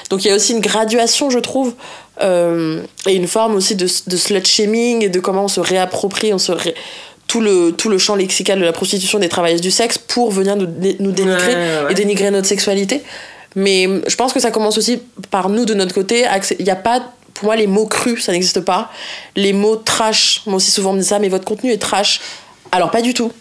[0.10, 1.76] Donc il y a aussi une graduation, je trouve,
[2.22, 6.40] euh, et une forme aussi de, de slut-shaming et de comment on se réapproprie, on
[6.40, 6.74] se ré-
[7.28, 10.56] tout, le, tout le champ lexical de la prostitution des travailleuses du sexe pour venir
[10.56, 11.92] nous, dé- nous dénigrer Ouais, ouais, ouais.
[11.92, 13.04] et dénigrer notre sexualité.
[13.56, 15.00] Mais je pense que ça commence aussi
[15.32, 16.26] par nous de notre côté.
[16.60, 17.02] Il n'y a pas,
[17.34, 18.92] pour moi, les mots crus, ça n'existe pas.
[19.36, 22.20] Les mots trash, moi aussi souvent on me dit ça, mais votre contenu est trash.
[22.72, 23.32] Alors pas du tout.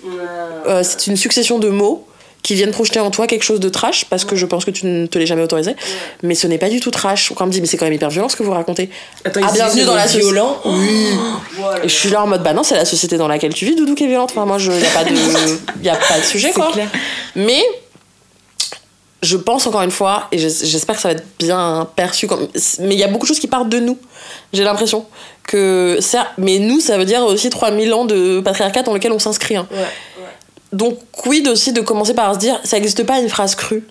[0.67, 2.07] Euh, c'est une succession de mots
[2.43, 4.87] qui viennent projeter en toi quelque chose de trash parce que je pense que tu
[4.87, 5.75] ne te l'es jamais autorisé
[6.23, 7.95] mais ce n'est pas du tout trash quand on me dit mais c'est quand même
[7.95, 8.89] hyper violent ce que vous racontez
[9.25, 10.57] Attends, ah bienvenue dans la société violent.
[10.65, 11.09] oui
[11.83, 13.75] et je suis là en mode bah non c'est la société dans laquelle tu vis
[13.75, 15.11] Doudou qui est violente enfin moi je y a pas de
[15.85, 16.89] y a pas de sujet quoi clair.
[17.35, 17.63] mais
[19.23, 22.47] je pense encore une fois, et j'es- j'espère que ça va être bien perçu, comme...
[22.81, 23.99] mais il y a beaucoup de choses qui partent de nous.
[24.53, 25.05] J'ai l'impression
[25.43, 29.19] que ça, mais nous, ça veut dire aussi 3000 ans de patriarcat dans lequel on
[29.19, 29.57] s'inscrit.
[29.57, 29.67] hein.
[30.73, 33.85] Donc, quid aussi de commencer par se dire, ça n'existe pas une phrase crue.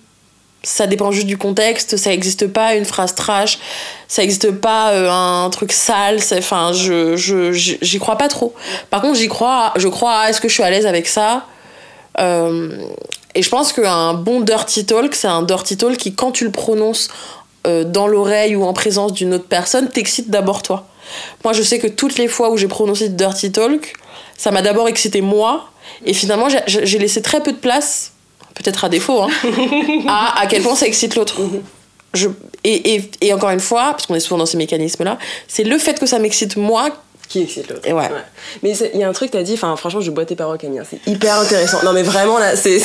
[0.63, 3.59] Ça dépend juste du contexte, ça n'existe pas une phrase trash,
[4.07, 8.55] ça n'existe pas euh, un truc sale, enfin, je, je, j'y crois pas trop.
[8.89, 11.45] Par contre, j'y crois, je crois, à est-ce que je suis à l'aise avec ça?
[12.19, 12.69] Euh,
[13.35, 16.51] Et je pense qu'un bon dirty talk, c'est un dirty talk qui, quand tu le
[16.51, 17.09] prononces
[17.67, 20.88] euh, dans l'oreille ou en présence d'une autre personne, t'excite d'abord toi.
[21.43, 23.93] Moi, je sais que toutes les fois où j'ai prononcé dirty talk,
[24.37, 25.69] ça m'a d'abord excité moi,
[26.05, 28.11] et finalement, j'ai- laissé très peu de place,
[28.55, 29.29] peut-être à défaut, hein,
[30.07, 31.35] à à quel point ça excite l'autre.
[32.13, 32.29] Je,
[32.63, 35.17] et, et, et encore une fois, parce qu'on est souvent dans ces mécanismes-là,
[35.47, 36.89] c'est le fait que ça m'excite moi.
[37.27, 37.91] Qui excite l'autre.
[37.91, 38.09] Ouais.
[38.61, 40.81] Mais il y a un truc, t'as dit, enfin, franchement, je bois tes paroles, Camille.
[40.89, 41.79] C'est hyper intéressant.
[41.83, 42.79] Non, mais vraiment, là, c'est,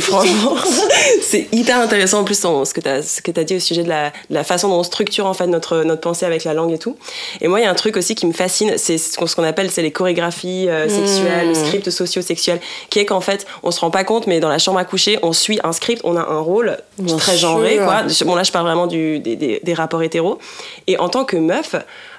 [0.00, 0.54] franchement,
[1.22, 3.82] c'est hyper intéressant en plus ton- ce que t'as, ce que t'as dit au sujet
[3.82, 6.54] de la, de la façon dont on structure en fait notre, notre pensée avec la
[6.54, 6.96] langue et tout.
[7.40, 9.70] Et moi, il y a un truc aussi qui me fascine, c'est ce qu'on, appelle,
[9.70, 13.90] c'est les chorégraphies euh, sexuelles, le script socio-sexuel, qui est qu'en fait, on se rend
[13.90, 16.38] pas compte, mais dans la chambre à coucher, on suit un script, on a un
[16.40, 17.48] rôle Bien très sûr.
[17.48, 18.02] genré, quoi.
[18.24, 20.38] Bon, là, je parle vraiment du, des, des, des rapports hétéros.
[20.86, 21.74] Et en tant que meuf,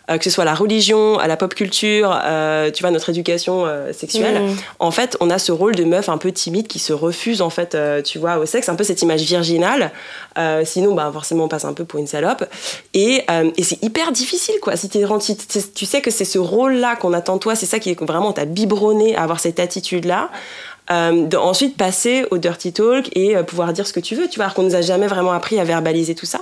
[0.09, 3.65] euh, que ce soit la religion, à la pop culture, euh, tu vois, notre éducation
[3.65, 4.55] euh, sexuelle, Mhm.
[4.79, 7.49] en fait, on a ce rôle de meuf un peu timide qui se refuse, en
[7.49, 9.91] fait, tu vois, au sexe, un peu cette image virginale.
[10.65, 12.43] Sinon, bah, forcément, on passe un peu pour une salope.
[12.93, 13.23] Et,
[13.57, 14.75] et c'est hyper difficile, quoi.
[14.75, 17.79] Si, t'es t'es- tu sais que c'est ce rôle-là qu'on attend de toi, c'est ça
[17.79, 20.29] qui est vraiment t'a biberonné à avoir cette attitude-là.
[20.91, 24.27] Euh, de ensuite passer au dirty talk et euh, pouvoir dire ce que tu veux,
[24.27, 26.41] tu vois, alors qu'on nous a jamais vraiment appris à verbaliser tout ça.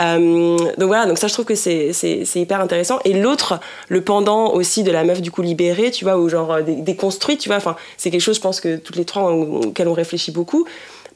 [0.00, 2.98] Euh, donc voilà, donc ça je trouve que c'est c'est- c'est hyper intéressant.
[3.04, 6.52] Et l'autre, le pendant aussi de la meuf du coup libérée, tu vois, ou genre
[6.52, 9.30] euh, dé- déconstruite, tu vois, enfin c'est quelque chose je pense que toutes les trois
[9.32, 10.66] auquel on réfléchit beaucoup.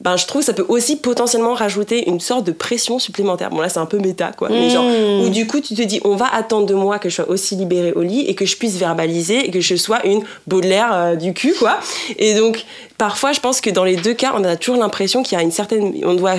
[0.01, 3.49] Ben, je trouve que ça peut aussi potentiellement rajouter une sorte de pression supplémentaire.
[3.49, 5.21] Bon là c'est un peu méta quoi, mais genre Mmh.
[5.21, 7.55] où du coup tu te dis on va attendre de moi que je sois aussi
[7.55, 11.15] libérée au lit et que je puisse verbaliser et que je sois une Baudelaire euh,
[11.15, 11.79] du cul quoi.
[12.17, 12.65] Et donc
[12.97, 15.43] parfois je pense que dans les deux cas on a toujours l'impression qu'il y a
[15.43, 16.35] une certaine on doit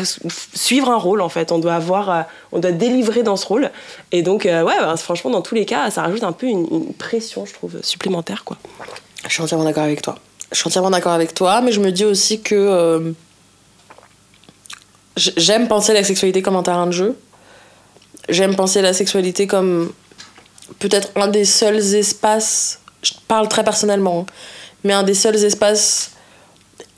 [0.54, 3.70] suivre un rôle en fait, on doit avoir euh, on doit délivrer dans ce rôle.
[4.12, 6.66] Et donc euh, ouais ben, franchement dans tous les cas ça rajoute un peu une,
[6.70, 8.56] une pression je trouve supplémentaire quoi.
[9.26, 10.16] Je suis entièrement d'accord avec toi.
[10.52, 13.12] Je suis entièrement d'accord avec toi, mais je me dis aussi que
[15.18, 17.16] j'aime penser la sexualité comme un terrain de jeu.
[18.28, 19.90] J'aime penser la sexualité comme
[20.78, 24.32] peut-être un des seuls espaces, je parle très personnellement, hein,
[24.84, 26.12] mais un des seuls espaces,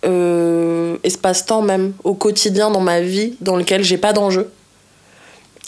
[0.04, 4.50] euh, espace-temps même, au quotidien dans ma vie, dans lequel j'ai pas d'enjeu.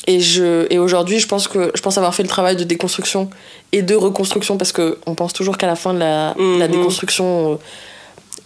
[0.09, 3.31] Et, je, et aujourd'hui, je pense que je pense avoir fait le travail de déconstruction
[3.71, 6.67] et de reconstruction parce que on pense toujours qu'à la fin de la, Mhm.
[6.67, 7.57] déconstruction, euh,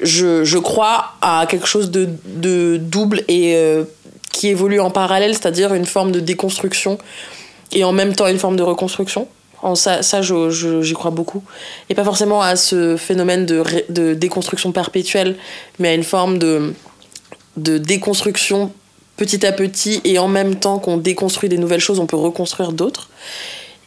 [0.01, 3.84] je, crois à quelque chose de, double et euh,
[4.32, 6.99] qui évolue en parallèle, c'est-à-dire une forme de déconstruction
[7.72, 9.28] et en même temps une forme de reconstruction.
[9.62, 11.42] En ça, j'y crois beaucoup.
[11.88, 15.36] Et pas forcément à ce phénomène de déconstruction perpétuelle,
[15.78, 16.74] mais à une forme de,
[17.57, 18.72] de déconstruction
[19.16, 22.72] petit à petit et en même temps qu'on déconstruit des nouvelles choses, on peut reconstruire
[22.72, 23.09] d'autres.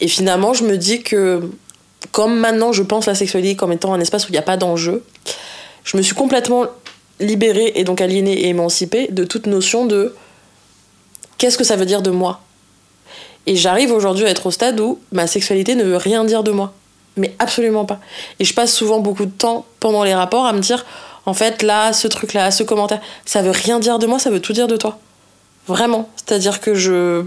[0.02, 1.50] Et finalement, je me dis que
[2.12, 4.58] comme maintenant je pense la sexualité comme étant un espace où il n'y a pas
[4.58, 5.04] d'enjeu,
[5.84, 6.66] je me suis complètement
[7.20, 10.16] libérée et donc aliénée et émancipée de toute notion de
[11.38, 12.42] qu'est-ce que ça veut dire de moi.
[13.46, 16.52] Et j'arrive aujourd'hui à être au stade où ma sexualité ne veut rien dire de
[16.52, 16.74] moi.
[17.18, 18.00] Mais absolument pas.
[18.40, 20.86] Et je passe souvent beaucoup de temps pendant les rapports à me dire,
[21.26, 24.40] en fait, là, ce truc-là, ce commentaire, ça veut rien dire de moi, ça veut
[24.40, 25.00] tout dire de toi.
[25.68, 26.10] Vraiment.
[26.16, 27.26] C'est-à-dire que je.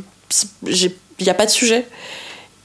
[0.62, 1.86] Il n'y a pas de sujet.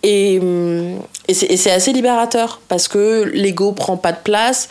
[0.03, 4.69] Et, hum, et c'est assez libérateur parce que l'ego prend pas de place.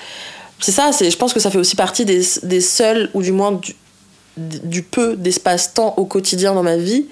[0.60, 3.32] C'est ça, c'est- je pense que ça fait aussi partie des, des seuls, ou du
[3.32, 3.74] moins du,
[4.36, 7.06] du peu d'espace-temps au quotidien dans ma vie,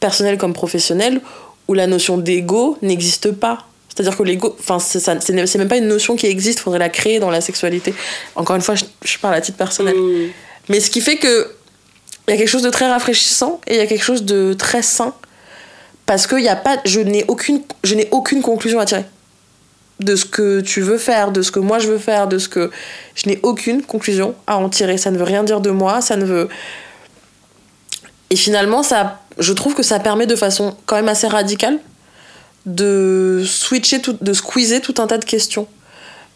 [0.00, 1.20] personnelle comme professionnelle,
[1.66, 3.66] où la notion d'ego n'existe pas.
[3.94, 6.78] C'est-à-dire que l'ego, enfin, c'est ça- c'est c'est même pas une notion qui existe, faudrait
[6.78, 7.94] la créer dans la sexualité.
[8.36, 9.94] Encore une fois, je, je parle à titre personnel.
[9.96, 10.28] Mmh.
[10.68, 11.50] Mais ce qui fait que
[12.26, 14.52] il y a quelque chose de très rafraîchissant et il y a quelque chose de
[14.52, 15.14] très sain
[16.06, 19.04] parce que y a pas, je n'ai aucune, je n'ai aucune conclusion à tirer
[20.00, 22.48] de ce que tu veux faire, de ce que moi je veux faire, de ce
[22.48, 22.70] que
[23.14, 24.96] je n'ai aucune conclusion à en tirer.
[24.96, 26.48] Ça ne veut rien dire de moi, ça ne veut.
[28.30, 31.78] Et finalement, ça, je trouve que ça permet de façon quand même assez radicale
[32.66, 35.66] de switcher, de squeezer tout un tas de questions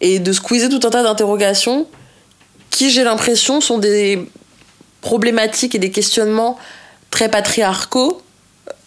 [0.01, 1.87] et de squeezer tout un tas d'interrogations
[2.69, 4.27] qui, j'ai l'impression, sont des
[5.01, 6.57] problématiques et des questionnements
[7.11, 8.21] très patriarcaux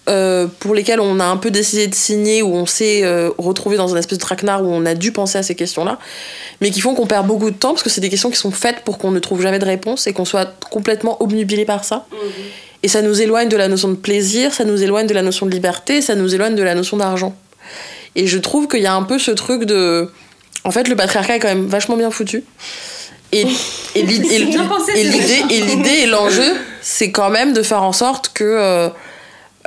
[0.09, 3.77] euh, pour lesquels on a un peu décidé de signer, où on s'est euh, retrouvé
[3.77, 5.99] dans un espèce de traquenard où on a dû penser à ces questions-là,
[6.61, 8.53] mais qui font qu'on perd beaucoup de temps parce que c'est des questions qui sont
[8.53, 12.07] faites pour qu'on ne trouve jamais de réponse et qu'on soit complètement obnubilé par ça.
[12.85, 15.45] Et ça nous éloigne de la notion de plaisir, ça nous éloigne de la notion
[15.45, 17.35] de liberté, ça nous éloigne de la notion d'argent.
[18.15, 20.09] Et je trouve qu'il y a un peu ce truc de.
[20.63, 22.45] En fait, le patriarcat est quand même vachement bien foutu.
[23.33, 23.45] Et,
[23.97, 24.03] et
[25.61, 28.89] l'idée et l'enjeu, c'est quand même de faire en sorte que euh,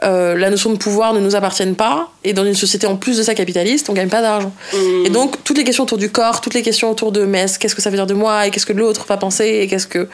[0.03, 2.09] euh, la notion de pouvoir ne nous appartienne pas.
[2.23, 4.53] Et dans une société en plus de ça capitaliste, on gagne pas d'argent.
[4.73, 5.05] Mmh.
[5.05, 7.59] Et donc, toutes les questions autour du corps, toutes les questions autour de mais est-ce-
[7.59, 9.87] qu'est-ce que ça veut dire de moi et qu'est-ce que l'autre va penser et qu'est-ce
[9.87, 10.07] que.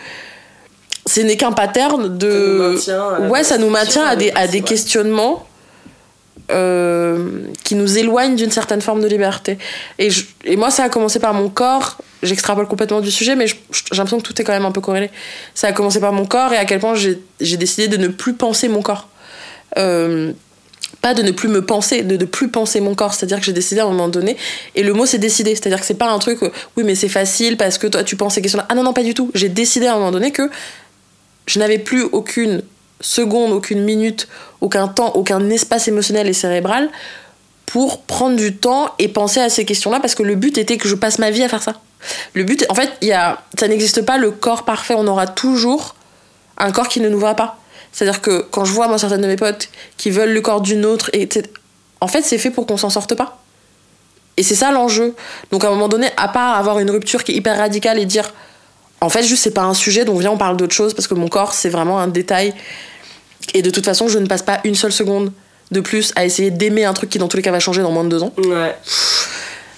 [1.07, 2.75] Ce n'est qu'un pattern de.
[2.83, 4.63] Ça ouais, ça nous maintient à des, à des ouais.
[4.63, 5.45] questionnements
[6.51, 9.57] euh, qui nous éloignent d'une certaine forme de liberté.
[9.99, 11.97] Et, je- et moi, ça a commencé par mon corps.
[12.23, 13.55] J'extrapole complètement du sujet, mais j'ai
[13.91, 15.09] l'impression que tout est quand même un peu corrélé.
[15.53, 18.33] Ça a commencé par mon corps et à quel point j'ai décidé de ne plus
[18.33, 19.07] penser mon corps.
[19.77, 20.33] Euh,
[21.01, 23.13] pas de ne plus me penser, de ne plus penser mon corps.
[23.13, 24.37] C'est-à-dire que j'ai décidé à un moment donné,
[24.75, 25.55] et le mot c'est décider.
[25.55, 28.35] C'est-à-dire que c'est pas un truc, oui, mais c'est facile parce que toi tu penses
[28.35, 28.65] ces questions-là.
[28.69, 29.29] Ah non, non, pas du tout.
[29.33, 30.49] J'ai décidé à un moment donné que
[31.47, 32.63] je n'avais plus aucune
[33.01, 34.27] seconde, aucune minute,
[34.61, 36.89] aucun temps, aucun espace émotionnel et cérébral
[37.65, 40.87] pour prendre du temps et penser à ces questions-là parce que le but était que
[40.87, 41.73] je passe ma vie à faire ça.
[42.33, 44.93] Le but, en fait, y a, ça n'existe pas le corps parfait.
[44.97, 45.95] On aura toujours
[46.57, 47.59] un corps qui ne nous va pas.
[47.95, 50.85] C'est-à-dire que quand je vois moi certaines de mes potes qui veulent le corps d'une
[50.85, 51.29] autre et
[52.01, 53.41] en fait, c'est fait pour qu'on s'en sorte pas.
[54.35, 55.15] Et c'est ça l'enjeu.
[55.49, 58.05] Donc à un moment donné, à part avoir une rupture qui est hyper radicale et
[58.05, 58.33] dire,
[58.99, 61.13] en fait, juste c'est pas un sujet, donc viens on parle d'autre chose parce que
[61.13, 62.53] mon corps c'est vraiment un détail.
[63.53, 65.31] Et de toute façon, je ne passe pas une seule seconde
[65.71, 67.91] de plus à essayer d'aimer un truc qui dans tous les cas va changer dans
[67.91, 68.33] moins de deux ans.
[68.37, 68.75] Ouais.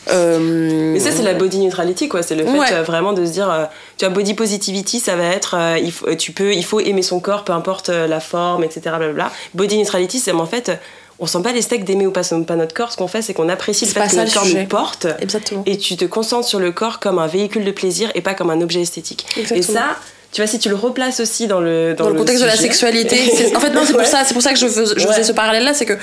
[0.10, 2.24] Euh, Mais ça, c'est la body neutrality, quoi.
[2.24, 2.74] C'est le fait Ouais.
[2.74, 3.66] euh, vraiment de se dire, euh,
[3.98, 7.20] tu vois, body positivity, ça va être, il, faut, tu peux, il faut aimer son
[7.20, 8.82] corps, peu importe la forme, etc.
[8.86, 9.32] Blablabla.
[9.54, 10.72] Body neutrality, c'est en fait,
[11.20, 12.22] on sent pas les steaks d'aimer ou pas,
[12.56, 12.92] notre corps.
[12.92, 14.62] Ce qu'on fait, c'est qu'on apprécie le fait que ça, notre le corps sujet.
[14.62, 15.08] nous porte.
[15.20, 15.64] Exactement.
[15.66, 18.50] Et tu te concentres sur le corps comme un véhicule de plaisir et pas comme
[18.50, 19.26] un objet esthétique.
[19.38, 19.60] Exactement.
[19.60, 19.96] Et ça,
[20.32, 23.18] tu vois, si tu le replaces aussi dans le dans, le contexte de la sexualité.
[23.56, 24.06] En fait, non, c'est pour Ouais.
[24.08, 25.14] ça, c'est pour ça que je, fais, je Ouais.
[25.14, 25.98] faisais ce parallèle-là, c'est que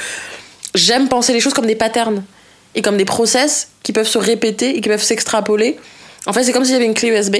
[0.74, 2.22] j'aime penser les choses comme des patterns
[2.74, 5.76] et comme des process qui peuvent se répéter et qui peuvent s'extrapoler.
[6.26, 7.36] En fait, c'est comme s'il y avait une clé USB.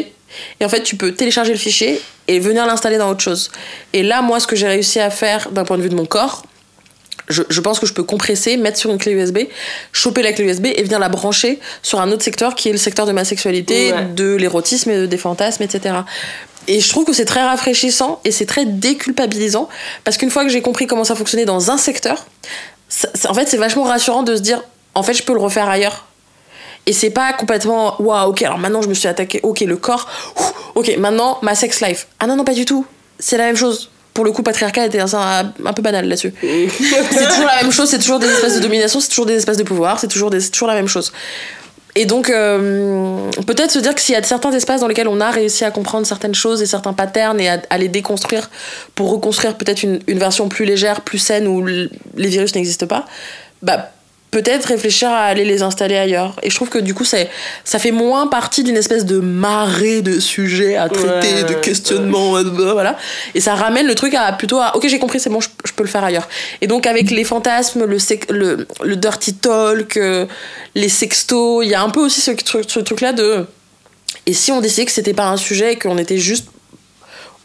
[0.60, 3.50] Et en fait, tu peux télécharger le fichier et venir l'installer dans autre chose.
[3.92, 6.06] Et là, moi, ce que j'ai réussi à faire d'un point de vue de mon
[6.06, 6.44] corps,
[7.28, 9.38] je, je pense que je peux compresser, mettre sur une clé USB,
[9.92, 12.78] choper la clé USB et venir la brancher sur un autre secteur qui est le
[12.78, 14.04] secteur de ma sexualité, Ouais.
[14.14, 15.94] de l'érotisme, des fantasmes, etc.
[16.68, 19.68] Et je trouve que c'est très rafraîchissant et c'est très déculpabilisant
[20.02, 22.26] parce qu'une fois que j'ai compris comment ça fonctionnait dans un secteur,
[22.90, 24.62] ça- ça- en fait, c'est vachement rassurant de se dire
[24.94, 26.06] en fait, je peux le refaire ailleurs.
[26.86, 30.06] Et c'est pas complètement waouh, ok, alors maintenant je me suis attaqué, ok, le corps,
[30.38, 32.06] ouf, ok, maintenant ma sex life.
[32.20, 32.84] Ah non, non, pas du tout.
[33.18, 33.90] C'est la même chose.
[34.12, 36.32] Pour le coup, patriarcat était un, un, un peu banal là-dessus.
[36.42, 39.56] c'est toujours la même chose, c'est toujours des espaces de domination, c'est toujours des espaces
[39.56, 41.10] de pouvoir, c'est toujours, des- toujours la même chose.
[41.96, 45.20] Et donc, euh, peut-être se dire que s'il y a certains espaces dans lesquels on
[45.20, 48.50] a réussi à comprendre certaines choses et certains patterns et à, à les déconstruire
[48.94, 51.88] pour reconstruire peut-être une, une version plus légère, plus saine où les
[52.28, 53.06] virus n'existent pas,
[53.62, 53.90] bah
[54.34, 56.34] peut-être réfléchir à aller les installer ailleurs.
[56.42, 60.18] Et je trouve que du coup, ça fait moins partie d'une espèce de marée de
[60.18, 62.96] sujets à traiter, Ouais, de questionnements, euh, voilà.
[63.36, 65.72] Et ça ramène le truc à plutôt à, ok, j'ai compris, c'est bon, je, je
[65.72, 66.28] peux le faire ailleurs.
[66.60, 70.26] Et donc, avec les fantasmes, le, sec- le, le dirty talk, euh,
[70.74, 73.46] les sextos, il y a un peu aussi ce, truc- ce truc-là de.
[74.26, 76.48] Et si on décidait que c'était pas un sujet et qu'on était juste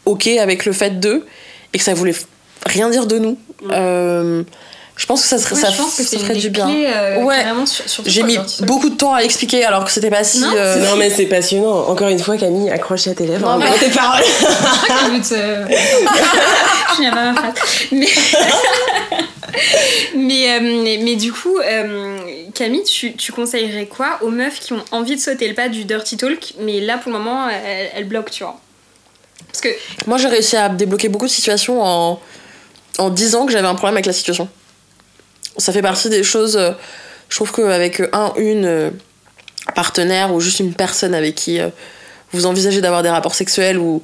[0.06, 1.24] ok avec le fait de,
[1.72, 2.14] et que ça voulait
[2.66, 3.38] rien dire de nous,
[3.70, 4.42] euh,
[5.00, 6.50] je pense que ça, serait, Ouais, ça, je pense que ça c'est une ferait du
[6.50, 6.68] bien.
[6.68, 7.42] euh, Ouais.
[8.04, 10.40] J'ai mis beaucoup de temps à expliquer alors que c'était pas si.
[10.40, 11.88] Non, euh, Non, mais c'est passionnant.
[11.88, 13.46] Encore une fois, Camille, accroche à tes lèvres.
[13.46, 14.22] Non, hein, mais- tes paroles.
[14.22, 15.74] Je te-
[16.90, 17.54] Je finis pas ma phrase.
[17.92, 18.06] Mais,
[20.14, 22.18] mais, euh, mais, mais du coup, euh,
[22.54, 25.84] Camille, tu, tu conseillerais quoi aux meufs qui ont envie de sauter le pas du
[25.84, 28.60] dirty talk, mais là pour le moment, elles, elles bloquent, tu vois?
[29.46, 29.68] Parce que
[30.06, 32.20] Moi, j'ai réussi à débloquer beaucoup de situations en,
[32.98, 34.48] en disant que j'avais un problème avec la situation.
[35.56, 36.56] Ça fait partie des choses.
[36.56, 36.72] euh,
[37.28, 38.90] Je trouve qu'avec un, une euh,
[39.74, 41.68] partenaire ou juste une personne avec qui euh,
[42.32, 44.02] vous envisagez d'avoir des rapports sexuels ou.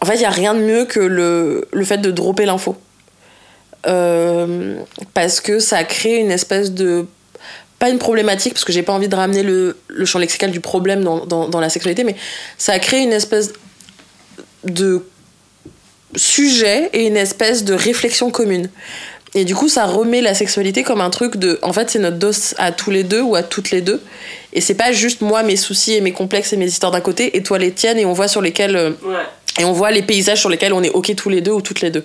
[0.00, 2.76] En fait, il n'y a rien de mieux que le, le fait de dropper l'info.
[5.14, 7.06] Parce que ça crée une espèce de.
[7.80, 10.60] Pas une problématique, parce que j'ai pas envie de ramener le, le champ lexical du
[10.60, 12.14] problème dans, dans, dans la sexualité, mais
[12.58, 13.52] ça crée une espèce
[14.62, 15.04] de
[16.14, 18.70] sujet et une espèce de réflexion commune.
[19.34, 21.58] Et du coup, ça remet la sexualité comme un truc de.
[21.62, 24.02] En fait, c'est notre dos à tous les deux ou à toutes les deux.
[24.52, 27.34] Et c'est pas juste moi, mes soucis et mes complexes et mes histoires d'un côté,
[27.36, 28.76] et toi les tiennes, et on voit sur lesquels.
[28.76, 29.16] euh, Ouais.
[29.58, 31.80] et on voit les paysages sur lesquels on est OK tous les deux ou toutes
[31.80, 32.04] les deux.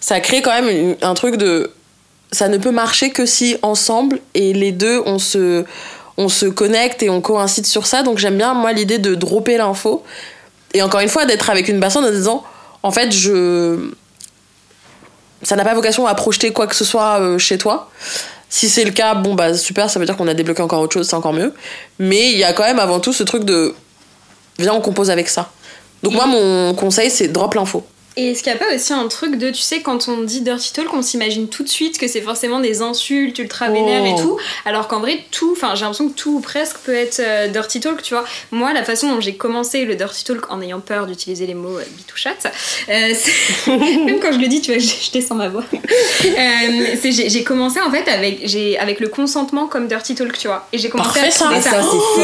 [0.00, 1.70] Ça crée quand même une- un truc de.
[2.32, 5.64] Ça ne peut marcher que si ensemble et les deux on se,
[6.16, 8.02] on se connecte et on coïncide sur ça.
[8.02, 10.02] Donc j'aime bien, moi, l'idée de dropper l'info.
[10.74, 12.42] Et encore une fois, d'être avec une personne en disant
[12.82, 13.78] en fait, je.
[15.42, 17.90] Ça n'a pas vocation à projeter quoi que ce soit euh, chez toi.
[18.48, 20.94] Si c'est le cas, bon bah super, ça veut dire qu'on a débloqué encore autre
[20.94, 21.52] chose, c'est encore mieux.
[21.98, 23.74] Mais il y a quand même avant tout ce truc de
[24.58, 25.50] viens on compose avec ça.
[26.02, 27.84] Donc moi mon conseil c'est drop l'info.
[28.16, 30.40] Et est-ce qu'il n'y a pas aussi un truc de, tu sais, quand on dit
[30.40, 34.06] dirty talk, on s'imagine tout de suite que c'est forcément des insultes ultra vénères Oh.
[34.06, 37.20] et tout, alors qu'en vrai, tout, enfin, j'ai l'impression que tout ou presque peut être
[37.20, 38.24] euh, dirty talk, tu vois.
[38.50, 41.78] Moi, la façon dont j'ai commencé le dirty talk en ayant peur d'utiliser les mots
[41.78, 41.82] euh,
[42.88, 43.14] euh,
[44.04, 45.64] même quand je le dis, tu vois, je, descends ma voix.
[46.26, 48.40] Euh, j'ai commencé en fait avec,
[48.78, 50.66] avec le consentement comme dirty talk, tu vois.
[50.72, 51.44] Et j'ai commencé Parfait, à ça.
[51.46, 51.56] trouver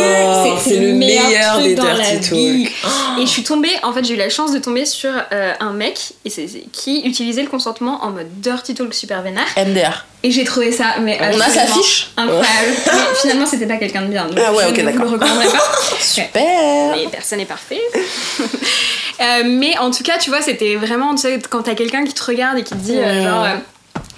[0.05, 0.71] Ah, ça, c'est.
[0.71, 2.65] C'est le meilleur truc des dans la dirty vie.
[2.65, 3.21] talk.
[3.21, 6.13] Et je suis tombée, en fait, j'ai eu la chance de tomber sur un mec
[6.25, 9.47] et c'est- qui utilisait le consentement en mode dirty talk super vénère.
[9.57, 10.07] MDR.
[10.23, 12.11] Et j'ai trouvé ça, mais On a sa fiche?
[12.17, 12.47] incroyable.
[12.87, 14.27] mais finalement, c'était pas quelqu'un de bien.
[14.27, 15.05] donc Ah ouais, je ok, d'accord.
[15.07, 15.63] le recommanderais pas.
[16.01, 16.97] Super.
[16.97, 17.81] Mais personne n'est parfait.
[19.21, 22.13] Euh, mais en tout cas, tu vois, c'était vraiment, tu sais, quand t'as quelqu'un qui
[22.13, 23.55] te regarde et qui te dit, euh, genre, euh,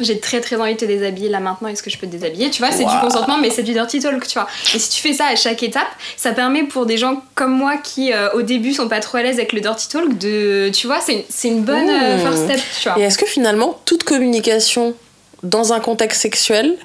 [0.01, 2.51] j'ai très très envie de te déshabiller là maintenant, est-ce que je peux te déshabiller?
[2.51, 4.49] Tu vois, c'est du consentement, mais c'est du dirty talk, tu vois.
[4.75, 5.87] Et si tu fais ça à chaque étape,
[6.17, 9.23] ça permet pour des gens comme moi qui, euh, au début, sont pas trop à
[9.23, 12.21] l'aise avec le dirty talk, de, tu vois, c'est c'est une bonne euh, Mmh.
[12.21, 12.99] first step, tu vois.
[12.99, 14.95] Et est-ce que finalement toute communication
[15.43, 16.77] dans un contexte sexuel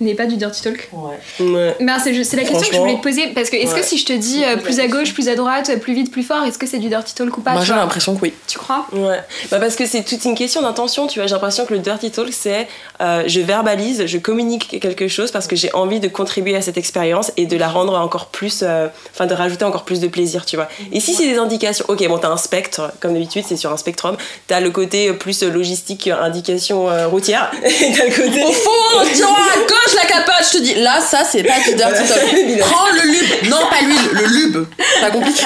[0.00, 1.46] n'est pas du dirty talk Ouais.
[1.46, 1.76] Ouais.
[1.80, 3.80] Ben, c'est la question que je voulais te poser parce que est-ce ouais.
[3.80, 6.22] que si je te dis euh, plus à gauche, plus à droite, plus vite, plus
[6.22, 8.22] fort, est-ce que c'est du dirty talk ou pas Moi tu j'ai vois l'impression que
[8.22, 8.32] oui.
[8.46, 9.20] Tu crois Ouais,
[9.50, 11.26] bah parce que c'est toute une question d'intention, tu vois.
[11.26, 12.68] J'ai l'impression que le dirty talk, c'est
[13.00, 16.78] euh, je verbalise, je communique quelque chose parce que j'ai envie de contribuer à cette
[16.78, 20.46] expérience et de la rendre encore plus, euh, enfin de rajouter encore plus de plaisir,
[20.46, 20.68] tu vois.
[20.92, 23.76] Et si c'est des indications, ok, bon, t'as un spectre, comme d'habitude, c'est sur un
[23.76, 28.42] spectrum, t'as le côté plus logistique, indication euh, routière, et t'as le côté.
[28.42, 31.74] Au fond, tiroir à gauche la capote, je te dis, là ça c'est pas du
[31.74, 32.58] dirty talk.
[32.60, 34.66] Prends le lube, non pas l'huile, le lube.
[34.78, 35.42] C'est pas compliqué.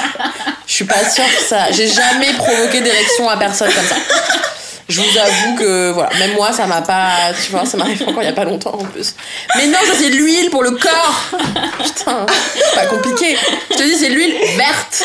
[0.67, 1.71] Je suis pas sûre que ça.
[1.71, 3.95] J'ai jamais provoqué d'érection à personne comme ça.
[4.87, 8.21] Je vous avoue que voilà, même moi ça m'a pas, tu vois, ça m'arrive encore
[8.21, 9.15] il y a pas longtemps en plus.
[9.57, 11.23] Mais non, ça c'est de l'huile pour le corps.
[11.83, 12.25] Putain,
[12.55, 13.35] c'est pas compliqué.
[13.71, 15.03] Je te dis c'est de l'huile verte.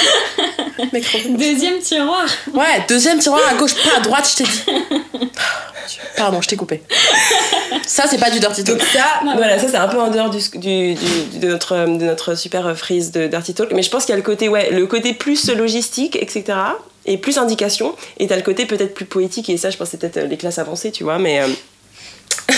[0.93, 1.05] Mec.
[1.39, 2.27] Deuxième tiroir.
[2.53, 4.65] Ouais, deuxième tiroir à gauche, pas à droite, je t'ai dit.
[6.17, 6.83] Pardon, je t'ai coupé.
[7.87, 8.79] Ça c'est pas du dirty talk.
[8.79, 12.05] Donc ça, voilà, ça c'est un peu en dehors du, du- du- de, notre, de
[12.05, 13.73] notre super frise de Dirty Talk.
[13.73, 16.45] Mais je pense qu'il y a le côté, ouais, le côté plus logistique, etc.
[17.07, 17.95] Et plus indication.
[18.19, 19.49] Et t'as le côté peut-être plus poétique.
[19.49, 21.19] Et ça, je pense que c'est peut-être euh, les classes avancées, tu vois.
[21.19, 21.47] Mais, euh,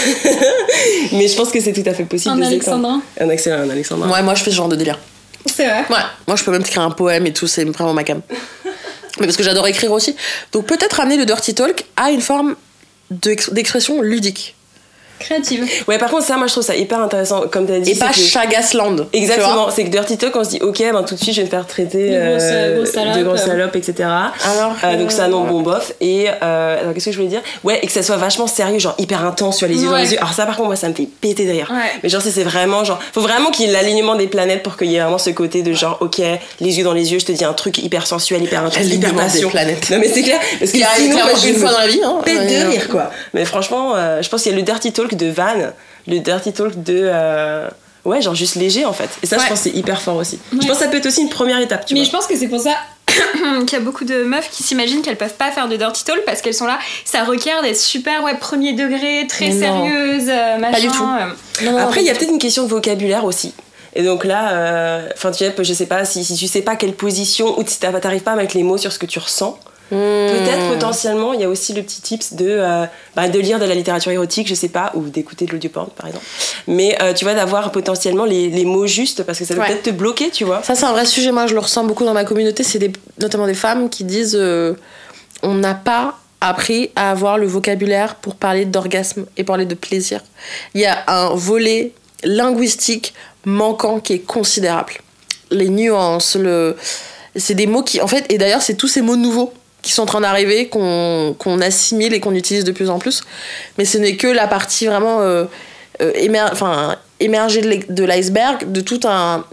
[1.12, 2.34] mais je pense que c'est tout à fait possible.
[2.34, 3.02] Un de alexandrin.
[3.20, 4.10] Un excellent, un alexandrin.
[4.10, 4.98] Ouais, moi je fais ce genre de délire.
[5.46, 5.84] C'est vrai.
[5.90, 8.20] Ouais, moi je peux même écrire un poème et tout, c'est vraiment ma cam.
[9.20, 10.16] Mais parce que j'adore écrire aussi.
[10.52, 12.56] Donc peut-être amener le dirty talk à une forme
[13.10, 14.56] d'ex- d'expression ludique.
[15.22, 15.64] Créative.
[15.88, 17.42] Ouais, par contre, ça, moi je trouve ça hyper intéressant.
[17.50, 19.06] Comme t'as dit, Et pas que- Chagasland.
[19.12, 21.46] Exactement, c'est que Dirty Talk, on se dit, ok, ben, tout de suite je vais
[21.46, 23.16] me faire traiter De grosses- euh, grosses salopes.
[23.18, 24.08] de grosses salopes, etc.
[24.08, 25.92] Alors, Euh, donc ça, non, euh, bon, bof.
[26.00, 27.42] Et euh, alors, qu'est-ce que je voulais dire?
[27.64, 30.12] Ouais, et que ça soit vachement sérieux, genre hyper intense sur les yeux dans les
[30.12, 30.18] yeux.
[30.18, 31.68] Alors ça, par contre, moi, ça me fait péter de rire.
[31.70, 31.90] Ouais.
[32.02, 34.76] Mais genre, si c'est vraiment genre, faut vraiment qu'il y ait l'alignement des planètes pour
[34.76, 36.18] qu'il y ait vraiment ce côté de genre, ok,
[36.60, 38.82] les yeux dans les yeux, je te dis un truc hyper sensuel, hyper intense, hyper
[38.88, 39.50] L'alignement des passion.
[39.50, 39.90] planètes.
[39.90, 42.00] Non mais c'est clair, parce que sinon, moi, je une fois dans la vie.
[42.04, 42.18] Hein.
[42.24, 43.10] pète de rire quoi.
[43.34, 45.54] Mais franchement, euh, je pense qu'il y a le dirty talk de Van,
[46.06, 47.68] le dirty talk de euh,
[48.04, 49.08] ouais, genre juste léger en fait.
[49.22, 49.42] Et ça, Ouais.
[49.44, 50.38] je pense que c'est hyper fort aussi.
[50.52, 50.58] Ouais.
[50.62, 52.06] Je pense que ça peut être aussi une première étape, tu Mais vois.
[52.06, 52.74] je pense que c'est pour ça
[53.66, 56.24] qu'il y a beaucoup de meufs qui s'imaginent qu'elles peuvent pas faire de dirty talk
[56.24, 56.78] parce qu'elles sont là.
[57.04, 59.58] Ça requiert d'être super, ouais, premier degré, très non.
[59.60, 60.80] sérieuse, euh, machin.
[60.80, 61.02] du tout.
[61.04, 61.64] euh.
[61.64, 63.52] Non, non, Après, il y a pas peut-être une question de vocabulaire aussi.
[63.94, 66.76] Et donc là, euh, enfin, tu sais, je sais pas si, si tu sais pas
[66.76, 69.58] quelle position ou si t'arrives pas à mettre les mots sur ce que tu ressens.
[69.92, 69.98] Tout.
[69.98, 70.44] Hmm.
[70.44, 73.64] Peut-être potentiellement, il y a aussi le petit tips de, euh, bah, de lire de
[73.64, 76.24] la littérature érotique, je sais pas, ou d'écouter de l'audioporn par exemple.
[76.66, 79.66] Mais euh, tu vois, d'avoir potentiellement les, les mots justes parce que ça peut Ouais.
[79.68, 80.62] peut-être te bloquer, tu vois.
[80.62, 81.30] Ça, c'est un vrai sujet.
[81.32, 82.62] Moi, je le ressens beaucoup dans ma communauté.
[82.62, 84.74] C'est des- notamment des femmes qui disent euh,
[85.42, 90.20] on n'a pas appris à avoir le vocabulaire pour parler d'orgasme et parler de plaisir.
[90.74, 91.92] Il y a un volet
[92.24, 93.14] linguistique
[93.44, 94.94] manquant qui est considérable.
[95.50, 96.76] Les nuances, le...
[97.36, 99.52] c'est des mots qui, en fait, et d'ailleurs, c'est tous ces mots nouveaux
[99.82, 103.22] qui sont en train d'arriver, qu'on assimile et qu'on utilise de plus en plus.
[103.78, 105.44] Mais ce n'est que la partie vraiment euh,
[106.00, 109.44] euh, émergée de l'iceberg, de tout un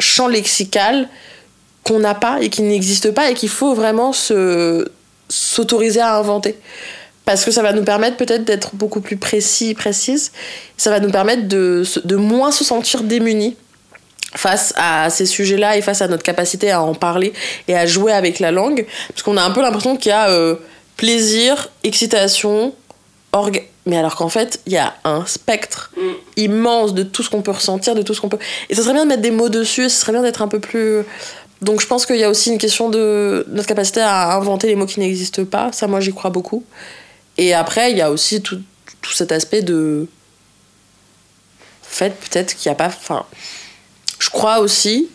[0.00, 1.08] champ lexical
[1.84, 4.90] qu'on n'a pas et qui n'existe pas et qu'il faut vraiment se
[5.28, 6.56] s'autoriser à inventer.
[7.24, 10.30] Parce que ça va nous permettre peut-être d'être beaucoup plus précis précise.
[10.76, 13.56] Ça va nous permettre de, de moins se sentir démunis
[14.34, 17.32] face à ces sujets-là et face à notre capacité à en parler
[17.68, 20.28] et à jouer avec la langue parce qu'on a un peu l'impression qu'il y a
[20.30, 20.56] euh,
[20.96, 22.74] plaisir excitation
[23.32, 25.92] orgue mais alors qu'en fait il y a un spectre
[26.36, 28.94] immense de tout ce qu'on peut ressentir de tout ce qu'on peut et ça serait
[28.94, 31.04] bien de mettre des mots dessus et ce serait bien d'être un peu plus
[31.62, 34.76] donc je pense qu'il y a aussi une question de notre capacité à inventer les
[34.76, 35.72] mots qui n'existent pas.
[35.72, 36.64] Ça, moi, j'y crois beaucoup.
[37.38, 38.60] Et après, il y a aussi tout,
[39.00, 40.06] tout cet aspect de...
[41.82, 42.88] En fait, peut-être qu'il n'y a pas...
[42.88, 43.24] Enfin,
[44.18, 45.08] je crois aussi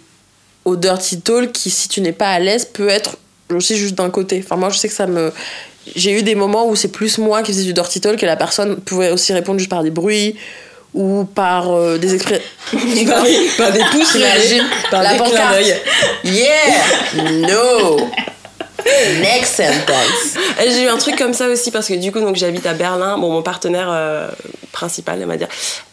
[0.65, 3.17] au dirty talk qui, si tu n'es pas à l'aise, peut être
[3.51, 4.41] aussi juste d'un côté.
[4.43, 5.31] Enfin, moi, je sais que ça me...
[5.95, 8.35] J'ai eu des moments où c'est plus moi qui faisais du dirty talk et la
[8.35, 10.35] personne pouvait aussi répondre juste par des bruits
[10.93, 12.45] ou par euh, des expressions...
[12.71, 15.75] par, des, par des pouces levés, par la des clins d'œil.
[16.23, 17.47] Yeah!
[17.47, 18.11] No!
[19.21, 20.37] Next sentence.
[20.59, 23.17] J'ai eu un truc comme ça aussi parce que du coup donc j'habite à Berlin.
[23.17, 24.27] Bon mon partenaire euh,
[24.71, 25.47] principal on va dire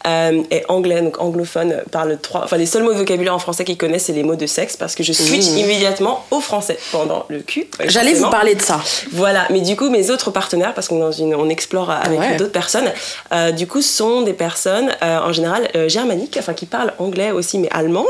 [0.07, 3.65] euh, est anglais donc anglophone parle trois enfin les seuls mots de vocabulaire en français
[3.65, 5.57] qu'il connaît c'est les mots de sexe parce que je switch Mmh.
[5.57, 7.67] immédiatement au français pendant le cul.
[7.85, 8.79] J'allais vous parler de ça.
[9.11, 12.35] Voilà, mais du coup, mes autres partenaires, parce qu'on on explore avec Ouais.
[12.35, 12.91] d'autres personnes,
[13.33, 17.69] euh, du coup, sont des personnes en général germaniques, enfin qui parlent anglais aussi, mais
[17.71, 18.05] allemand.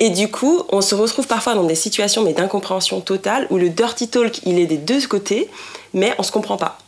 [0.00, 3.68] Et du coup, on se retrouve parfois dans des situations mais d'incompréhension totale où le
[3.68, 5.48] dirty talk, il est des deux côtés,
[5.94, 6.78] mais on se comprend pas.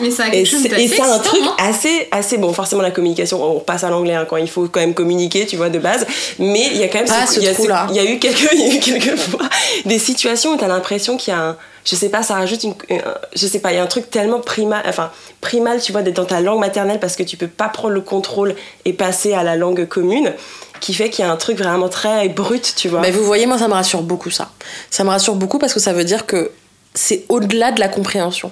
[0.00, 1.54] Mais ça a Et quelque chose c'est un truc hein.
[1.58, 2.52] assez, assez bon.
[2.52, 5.56] Forcément, la communication, on passe à l'anglais hein, quand il faut quand même communiquer, tu
[5.56, 6.06] vois, de base.
[6.38, 7.86] Mais il y a quand même Ah, ce il y a trou-là.
[7.90, 9.40] il y a eu quelques, il y a eu quelques fois
[9.84, 12.74] des situations où t'as l'impression qu'il y a un, je sais pas, ça rajoute une,
[12.90, 16.02] un- je sais pas, il y a un truc tellement primal, enfin primal, tu vois,
[16.02, 19.32] d'être dans ta langue maternelle parce que tu peux pas prendre le contrôle et passer
[19.34, 20.32] à la langue commune,
[20.80, 23.00] qui fait qu'il y a un truc vraiment très brut, tu vois.
[23.00, 24.50] Mais vous voyez, moi, ça me rassure beaucoup, ça.
[24.90, 26.50] Ça me rassure beaucoup parce que ça veut dire que
[26.94, 28.50] c'est au-delà de la compréhension.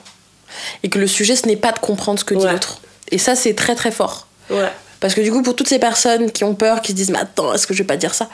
[0.82, 2.53] Et que le sujet, ce n'est pas de comprendre ce que dit Ouais.
[2.53, 2.80] l'autre.
[3.11, 4.26] Et ça, c'est très, très fort.
[4.51, 4.68] Ouais.
[5.01, 7.18] Parce que du coup, pour toutes ces personnes qui ont peur, qui se disent, mais
[7.18, 8.28] attends, est-ce que je vais pas dire ça?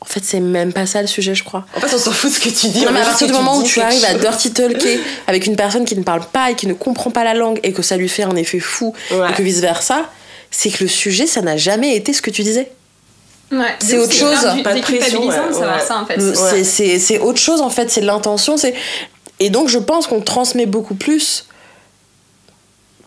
[0.00, 1.66] En fait, c'est même pas ça le sujet, je crois.
[1.76, 2.82] En fait, on s'en fout de ce que tu dis.
[2.82, 5.46] Non, on mais à partir du que moment où tu arrives à dirty talker avec
[5.46, 7.82] une personne qui ne parle pas et qui ne comprend pas la langue et que
[7.82, 9.30] ça lui fait un effet fou Ouais.
[9.30, 10.04] et que vice versa,
[10.52, 12.70] c'est que le sujet, ça n'a jamais été ce que tu disais.
[13.50, 13.74] Ouais.
[13.80, 14.38] C'est autre chose.
[14.38, 15.84] hyper du- Pas de pression, déculpabilisant ouais, de savoir ouais.
[15.86, 16.98] ça en fait.
[16.98, 18.56] C'est- autre chose en fait, c'est l'intention.
[18.56, 18.74] c'est
[19.40, 21.46] Et donc je pense qu'on transmet beaucoup plus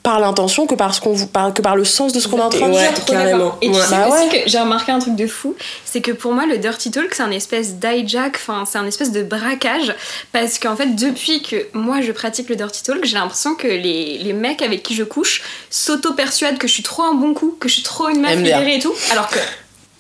[0.04, 2.40] par l'intention que par, ce qu'on, vous- par, que par le sens de ce qu'on
[2.40, 2.94] est en train de Ouais, dire.
[2.96, 3.56] Trop carrément.
[3.62, 3.82] Et tu Ouais.
[3.84, 4.44] sais Bah aussi ouais.
[4.44, 7.22] que j'ai remarqué un truc de fou, c'est que pour moi le dirty talk c'est
[7.22, 9.94] un espèce d'hijack, enfin c'est un espèce de braquage,
[10.32, 14.18] parce qu'en fait depuis que moi je pratique le dirty talk, j'ai l'impression que les,
[14.18, 17.68] les mecs avec qui je couche s'auto-persuadent que je suis trop un bon coup, que
[17.70, 19.38] je suis trop une meuf libérée et tout, alors que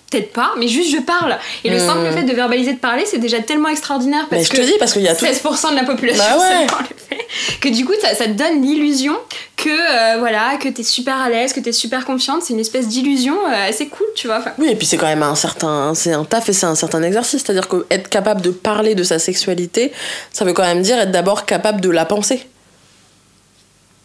[0.09, 1.37] peut-être pas, mais juste je parle.
[1.63, 1.87] Et le Hmm.
[1.87, 4.61] simple fait de verbaliser, de parler, c'est déjà tellement extraordinaire parce Mais je que te
[4.73, 5.23] dis, parce qu'il y a tout.
[5.25, 6.49] 16% de la population Bah ouais.
[6.67, 7.25] seulement le fait.
[7.61, 9.15] Que du coup, ça, ça te donne l'illusion
[9.63, 12.41] que euh, voilà, que t'es super à l'aise, que t'es super confiante.
[12.43, 14.39] C'est une espèce d'illusion euh, assez cool, tu vois.
[14.39, 16.75] Enfin, Oui, et puis c'est quand même un certain, c'est un taf et c'est un
[16.75, 17.43] certain exercice.
[17.43, 19.91] C'est-à-dire que être capable de parler de sa sexualité,
[20.31, 22.47] ça veut quand même dire être d'abord capable de la penser.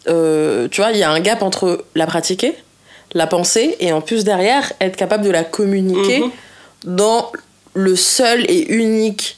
[0.07, 2.55] Euh, tu vois, il y a un gap entre la pratiquer,
[3.13, 6.31] la penser, et en plus derrière, être capable de la communiquer Mhm.
[6.85, 7.31] dans
[7.73, 9.36] le seul et unique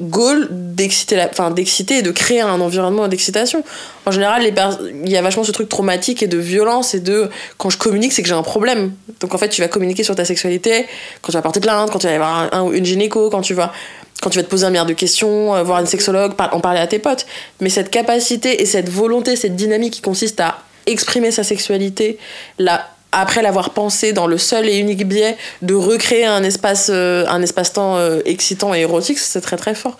[0.00, 3.62] goal d'exciter la- enfin d'exciter et de créer un environnement d'excitation.
[4.06, 4.52] En général les
[5.04, 8.12] il y a vachement ce truc traumatique et de violence et de quand je communique
[8.12, 8.92] c'est que j'ai un problème.
[9.20, 10.86] Donc en fait tu vas communiquer sur ta sexualité
[11.22, 13.72] quand tu vas porter plainte quand tu vas avoir une gynéco quand tu vas
[14.20, 16.80] quand tu vas te poser un milliard de questions euh, voir une sexologue en parler
[16.80, 17.26] à tes potes.
[17.60, 22.18] Mais cette capacité et cette volonté cette dynamique qui consiste à exprimer sa sexualité
[22.58, 27.24] la après l'avoir pensé dans le seul et unique biais de recréer un espace euh,
[27.28, 29.98] un espace-temps euh, excitant et érotique c'est très très fort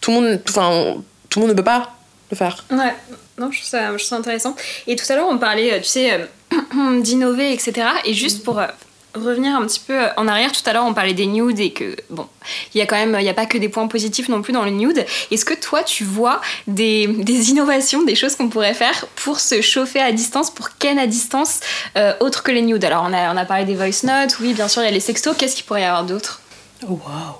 [0.00, 0.96] tout le monde enfin
[1.30, 1.94] tout le monde ne peut pas
[2.30, 2.94] le faire ouais,
[3.38, 4.56] non, je trouve, ça, je trouve ça intéressant.
[4.86, 6.28] Et tout à l'heure, on parlait, euh, tu sais,
[7.02, 7.86] d'innover, etc.
[8.04, 8.66] Et juste pour euh,
[9.14, 11.96] revenir un petit peu en arrière, tout à l'heure, on parlait des nudes et que,
[12.10, 12.26] bon,
[12.74, 15.04] il a quand même, pas que des points positifs non plus dans le nude.
[15.30, 17.04] Est-ce que toi, tu vois des,
[17.50, 21.60] innovations, des choses qu'on pourrait faire pour se chauffer à distance, pour ken à distance,
[21.96, 22.84] euh, autre que les nudes?
[22.84, 25.36] Alors, on a, parlé des voice notes, oui, bien sûr, il y a les sextos.
[25.36, 26.40] Qu'est-ce qu'il pourrait y avoir d'autre?
[26.88, 27.34] Oh waouh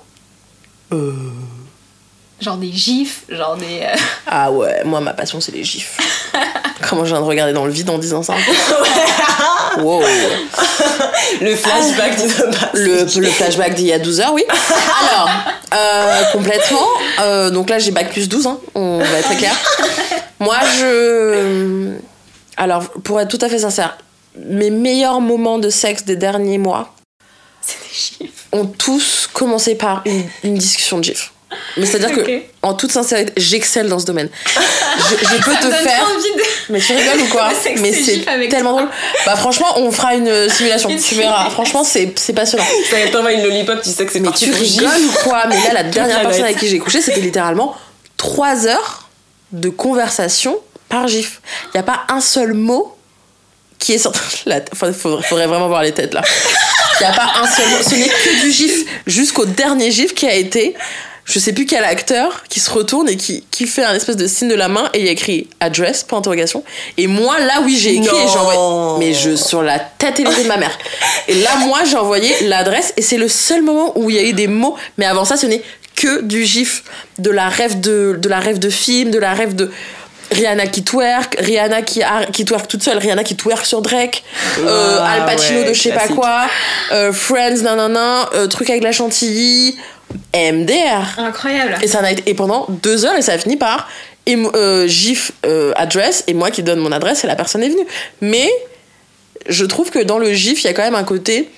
[0.91, 1.13] Euh,
[2.41, 3.81] Genre des gifs, genre des.
[3.81, 3.95] euh,
[4.27, 5.97] ah ouais moi ma passion c'est les gifs
[6.89, 8.35] comment je viens de regarder dans le vide en disant ça
[9.79, 10.01] wow.
[11.41, 12.13] Le flashback
[12.73, 14.43] le, le flashback d'il y a 12 heures, oui.
[14.49, 15.29] Alors,
[15.73, 16.87] euh, complètement.
[17.19, 19.53] Euh, donc là, j'ai bac plus 12, hein, on va être très clair.
[20.39, 21.93] Moi, je.
[22.57, 23.97] Alors, pour être tout à fait sincère,
[24.35, 26.93] mes meilleurs moments de sexe des derniers mois
[27.61, 28.47] c'est des gifs.
[28.51, 31.31] ont tous commencé par une, une discussion de gif.
[31.77, 34.29] Mais c'est-à-dire que, en toute sincérité, j'excelle dans ce domaine.
[34.45, 36.05] Je, je peux te Donne faire.
[36.05, 38.19] de- Mais tu rigoles ou quoi Mais c'est
[38.49, 38.81] tellement toi.
[38.83, 38.87] drôle.
[39.25, 40.89] Bah franchement, on fera une simulation.
[40.89, 41.29] Une tu verras.
[41.31, 41.49] simulation.
[41.51, 42.65] Franchement, c'est c'est passionnant.
[42.91, 45.73] Ça t'envoie une lollipop, tu sais que c'est Mais tu rigoles ou quoi Mais là,
[45.73, 47.75] la dernière la personne avec qui j'ai couché, c'était littéralement
[48.17, 49.09] 3 heures
[49.51, 51.41] de conversation par gif.
[51.65, 52.95] Il n'y a pas un seul mot
[53.79, 54.19] qui est sorti.
[54.45, 54.59] La...
[54.71, 56.21] Enfin, faudrait, faudrait vraiment voir les têtes là.
[56.99, 57.77] Il n'y a pas un seul mot.
[57.81, 60.75] Ce n'est que du gif jusqu'au dernier gif qui a été.
[61.29, 64.25] Je sais plus quel acteur qui se retourne et qui, qui fait un espèce de
[64.25, 66.63] signe de la main et il y a écrit address point interrogation
[66.97, 68.97] et moi là oui j'ai écrit et j'ai envoyé.
[68.99, 70.75] Mais je sur la tête et les yeux de ma mère.
[71.27, 74.23] Et là moi j'ai envoyé l'adresse et c'est le seul moment où il y a
[74.23, 74.75] eu des mots.
[74.97, 75.61] Mais avant ça ce n'est
[75.95, 76.83] que du gif
[77.19, 79.69] de la rêve de de la rêve de film de la rêve de
[80.31, 82.01] Rihanna qui twerk, Rihanna qui,
[82.33, 84.23] qui twerk toute seule, Rihanna qui twerk sur Drake,
[84.59, 86.43] euh, Ah Al Pacino ouais, de je sais pas quoi,
[86.91, 89.75] euh, Friends, nanana, euh, truc avec la chantilly,
[90.33, 91.17] MDR.
[91.19, 91.77] Incroyable.
[91.81, 93.87] Et ça été et pendant deux heures et ça a fini par
[94.55, 97.85] euh, gif euh, adresse et moi qui donne mon adresse et la personne est venue.
[98.21, 98.49] Mais
[99.47, 101.49] je trouve que dans le gif il y a quand même un côté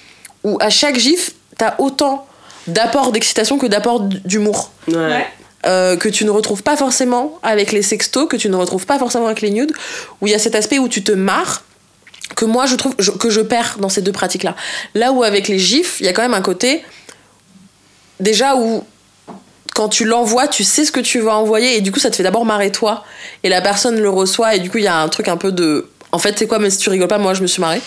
[0.44, 2.26] où à chaque gif t'as autant
[2.68, 4.96] d'apport d'excitation que d'apport d'humour Ouais.
[4.96, 5.28] Ouais.
[5.66, 8.98] euh, que tu ne retrouves pas forcément avec les sextos, que tu ne retrouves pas
[9.00, 9.74] forcément avec les nudes,
[10.22, 11.64] où il y a cet aspect où tu te marres,
[12.36, 14.56] que moi je trouve je- que je perds dans ces deux pratiques-là.
[14.96, 16.84] Là où avec les gifs, il y a quand même un côté
[18.22, 18.84] déjà où
[19.76, 22.16] quand tu l'envoies, tu sais ce que tu vas envoyer et du coup ça te
[22.16, 23.04] fait d'abord marrer toi
[23.44, 25.52] et la personne le reçoit et du coup il y a un truc un peu
[25.52, 27.82] de en fait c'est quoi mais si tu rigoles pas moi je me suis marrée.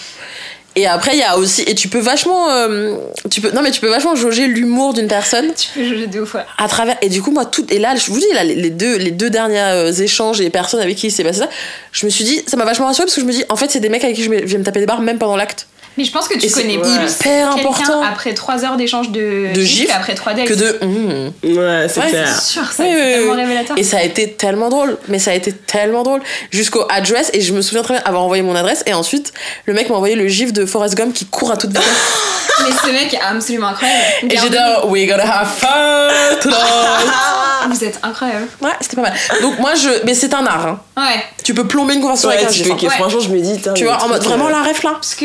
[0.76, 2.96] Et après il y a aussi et tu peux vachement euh,
[3.30, 6.20] tu peux non mais tu peux vachement jauger l'humour d'une personne Tu peux juger de
[6.20, 6.40] ouf, ouais.
[6.58, 8.70] à travers et du coup moi tout et là je vous dis là les- les
[8.70, 11.48] deux les deux derniers euh, échanges et personnes avec qui il s'est passé ça
[11.92, 13.70] je me suis dit ça m'a vachement rassurée parce que je me dis en fait
[13.70, 16.04] c'est des mecs avec qui je viens me taper des barres même pendant l'acte Mais
[16.04, 17.72] je pense que tu Et c'est connais hyper plus important.
[17.76, 20.46] quelqu'un après 3 heures d'échange de, De gifs qu'après 3 dates.
[20.48, 21.32] que de Hum.
[21.44, 22.28] Ouais, c'est Ouais, clair.
[22.28, 23.78] C'est sûr, ça, Oui, oui, tellement révélateur.
[23.78, 26.20] Et ça a été tellement drôle, mais ça a été tellement drôle.
[26.50, 29.32] Jusqu'au address, et je me souviens très bien avoir envoyé mon adresse, et ensuite,
[29.66, 31.84] le mec m'a envoyé le gif de Forrest Gump qui court à toute vitesse.
[32.60, 34.00] Mais ce mec est absolument incroyable.
[34.30, 36.08] et j'ai dit, oh, we gonna have fun
[36.40, 36.58] tonight.
[37.70, 38.46] Vous êtes incroyable.
[38.60, 39.12] Ouais, c'était pas mal.
[39.40, 39.88] Donc, moi, je.
[40.04, 40.80] Mais c'est un art, hein.
[40.96, 41.22] Ouais.
[41.42, 42.70] Tu peux plomber une conversation Ouais, avec un tu gif.
[42.72, 42.90] hein.
[42.90, 44.90] franchement, je me dis, Tu vois, en mode vraiment la ref là?
[44.94, 45.24] Parce que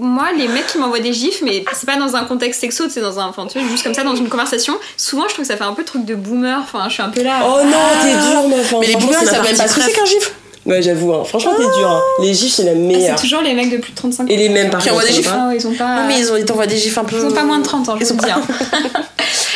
[0.00, 3.00] moi, les mecs qui m'envoient des gifs, mais c'est pas dans un contexte sexo, c'est
[3.00, 3.26] dans un.
[3.26, 4.78] Enfin, tu vois, juste comme ça, dans une conversation.
[4.96, 6.58] Souvent, je trouve que ça fait un peu truc de boomer.
[6.62, 7.40] Enfin, je suis un peu là.
[7.46, 8.74] Oh non, t'es dur, meuf.
[8.80, 9.96] Mais les boomers, ma savent même pas partie ce que c'est préf.
[9.96, 10.34] qu'un gif.
[10.66, 11.24] Ouais, j'avoue, hein.
[11.24, 11.88] franchement, t'es dur.
[11.88, 12.00] hein.
[12.20, 13.18] Les gifs, c'est la Ah, meilleure.
[13.18, 14.26] c'est toujours les mecs de plus de 35 ans.
[14.28, 15.26] Et les mêmes, par Qui envoient des gifs.
[15.28, 15.48] hein.
[15.50, 16.02] Ah, ils ont pas.
[16.02, 17.16] Non, mais ils ont- ils t'envoient des gifs un peu.
[17.16, 18.42] Ils ont pas moins de 30 ans, je Ils vous ont le pas- hein.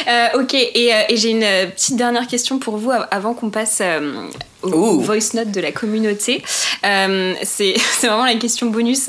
[0.06, 3.32] Euh, ok, et, euh, et j'ai une euh, petite dernière question pour vous av- avant
[3.32, 4.12] qu'on passe euh,
[4.62, 5.00] au, au Ouh.
[5.00, 6.42] voice note de la communauté.
[6.84, 9.06] Euh, c'est c'est vraiment la question bonus.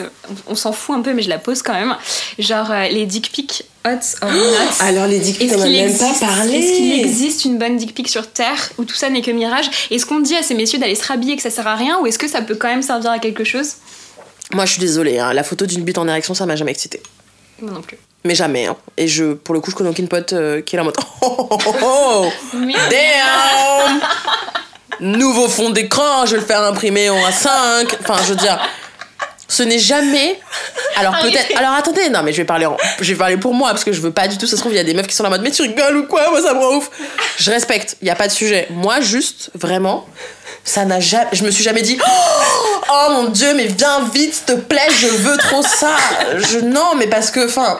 [0.47, 1.95] On, on s'en fout un peu, mais je la pose quand même.
[2.39, 4.75] Genre euh, les dick pics hot or not.
[4.81, 6.53] Alors, les dick pics, on en a qu'il même pas parlé.
[6.55, 9.69] est-ce qu'il existe une bonne dick pic sur Terre où tout ça n'est que mirage?
[9.91, 11.99] Est-ce qu'on dit à ces messieurs d'aller se rhabiller et que ça sert à rien
[11.99, 13.73] ou est-ce que ça peut quand même servir à quelque chose?
[14.53, 17.01] Moi, je suis désolée, hein, la photo d'une bite en érection, ça m'a jamais excité.
[17.61, 17.97] Moi non plus.
[18.25, 18.65] Mais jamais.
[18.65, 18.75] hein.
[18.97, 20.97] Et je, pour le coup, je connais aucune pote euh, qui est là en mode.
[21.21, 22.25] Oh, oh, oh, oh.
[22.55, 24.01] Mais- Damn
[24.99, 27.47] Nouveau fond d'écran, je vais le faire imprimer en A5.
[28.01, 28.57] Enfin, je veux dire,
[29.47, 30.39] ce n'est jamais.
[30.95, 31.57] Alors peut-être.
[31.57, 32.77] Alors attendez, non, mais je vais parler en...
[32.99, 34.47] je vais parler pour moi parce que je veux pas du tout.
[34.47, 35.61] Ça se trouve, il y a des meufs qui sont là en mode mais tu
[35.61, 36.29] rigoles ou quoi?
[36.29, 36.89] Moi, ça me rend ouf.
[37.37, 37.97] Je respecte.
[38.01, 38.67] Il y a pas de sujet.
[38.71, 40.07] Moi, juste, vraiment,
[40.63, 41.29] ça n'a jamais.
[41.33, 41.97] Je me suis jamais dit.
[42.87, 45.95] Oh mon dieu, mais viens vite, s'il te plaît, je veux trop ça.
[46.37, 47.79] Je non, mais parce que, enfin.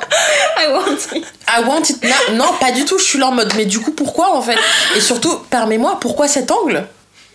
[0.58, 1.26] I want it.
[1.48, 2.34] I want it now.
[2.34, 2.98] Non, pas du tout.
[2.98, 4.58] Je suis là en mode, mais du coup, pourquoi en fait?
[4.96, 6.88] Et surtout, permets-moi, pourquoi cet angle?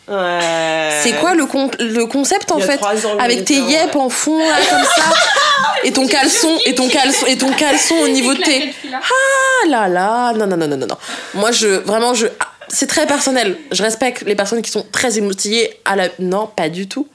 [0.09, 0.91] Ouais.
[1.03, 2.81] C'est quoi le, con- le concept en fait
[3.21, 4.01] Avec tes yep ouais.
[4.01, 5.13] en fond là comme ça
[5.85, 9.87] et ton caleçon et ton caleçon et ton caleçon au niveau de tes ah là
[9.89, 10.97] là non non non non non non.
[11.35, 13.57] Moi je vraiment je ah, c'est très personnel.
[13.71, 17.07] Je respecte les personnes qui sont très émoustillées à la non pas du tout.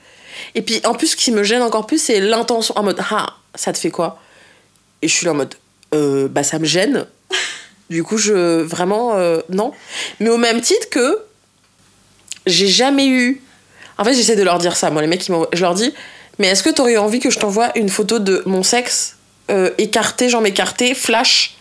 [0.54, 3.34] Et puis en plus ce qui me gêne encore plus c'est l'intention en mode ah
[3.56, 4.20] ça te fait quoi?
[5.02, 5.56] Et je suis là en mode
[5.94, 7.06] euh, bah ça me gêne.
[7.90, 9.74] Du coup je vraiment euh, non.
[10.20, 11.20] Mais au même titre que
[12.48, 13.42] j'ai jamais eu.
[13.98, 15.26] En fait, j'essaie de leur dire ça, moi, les mecs.
[15.54, 15.94] Je leur dis,
[16.40, 19.16] mais est-ce que t'aurais envie que je t'envoie une photo de mon sexe
[19.52, 21.56] euh, écarté, jambes écartées, flash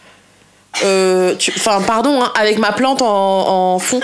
[0.84, 4.00] euh, Enfin, pardon, hein, avec ma plante en, fond?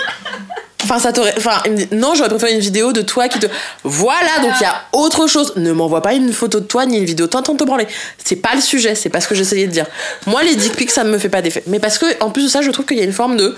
[0.83, 1.33] Enfin, ça t'aurait.
[1.37, 1.61] Enfin,
[1.91, 3.47] non, j'aurais préféré une vidéo de toi qui te.
[3.83, 5.53] Voilà, donc il y a autre chose.
[5.57, 7.87] Ne m'envoie pas une photo de toi ni une vidéo de te branler.
[8.23, 9.85] C'est pas le sujet, c'est pas ce que j'essayais de dire.
[10.25, 11.63] Moi, les dick pics, ça me fait pas d'effet.
[11.67, 13.55] Mais parce que, en plus de ça, je trouve qu'il y a une forme de.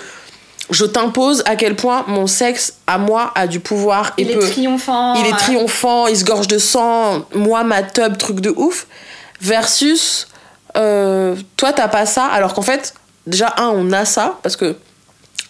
[0.69, 4.39] Je t'impose à quel point mon sexe, à moi, a du pouvoir et Il est
[4.39, 5.15] triomphant.
[5.15, 8.87] Il est triomphant, il se gorge de sang, moi ma tub, truc de ouf.
[9.41, 10.27] Versus,
[10.77, 12.93] euh, toi t'as pas ça, alors qu'en fait,
[13.27, 14.77] déjà, un, on a ça, parce que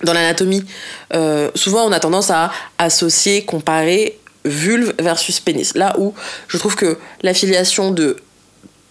[0.03, 0.65] dans l'anatomie,
[1.13, 5.75] euh, souvent on a tendance à associer, comparer vulve versus pénis.
[5.75, 6.13] Là où
[6.47, 8.17] je trouve que l'affiliation de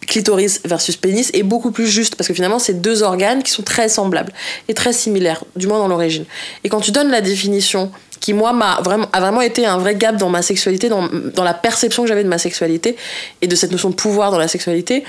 [0.06, 3.62] clitoris versus pénis est beaucoup plus juste parce que finalement c'est deux organes qui sont
[3.62, 4.32] très semblables
[4.68, 6.24] et très similaires du moins dans l'origine.
[6.64, 7.90] Et quand tu donnes la définition
[8.20, 11.44] qui moi m'a vraiment a vraiment été un vrai gap dans ma sexualité dans, dans
[11.44, 12.96] la perception que j'avais de ma sexualité
[13.40, 15.04] et de cette notion de pouvoir dans la sexualité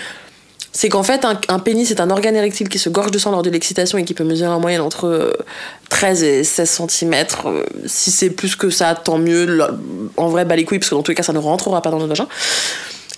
[0.75, 3.43] c'est qu'en fait un, pénis est un organe érectile qui se gorge de sang lors
[3.43, 5.33] de l'excitation et qui peut mesurer en moyenne entre euh,
[5.89, 7.25] 13 et 16 cm
[7.85, 9.61] si c'est plus que ça tant mieux.
[10.17, 11.91] En vrai bah les couilles parce que dans tous les cas ça ne rentrera pas
[11.91, 12.27] dans notre vagin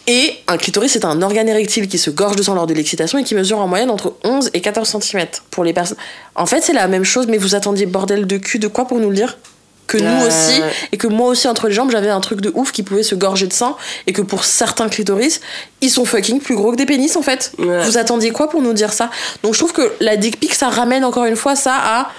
[0.07, 3.17] et un clitoris, c'est un organe érectile qui se gorge de sang lors de l'excitation
[3.17, 5.97] et qui mesure en moyenne entre 11 et 14 cm pour les personnes.
[6.35, 8.99] En fait, c'est la même chose, mais vous attendiez bordel de cul de quoi pour
[8.99, 9.37] nous le dire?
[9.87, 10.27] Que nous Ouais.
[10.27, 13.03] aussi, et que moi aussi entre les jambes, j'avais un truc de ouf qui pouvait
[13.03, 13.77] se gorger de sang,
[14.07, 15.41] et que pour certains clitoris,
[15.81, 17.51] ils sont fucking plus gros que des pénis en fait.
[17.59, 17.83] Ouais.
[17.85, 19.11] Vous attendiez quoi pour nous dire ça?
[19.43, 22.11] Donc je trouve que la dick pic, ça ramène encore une fois ça à.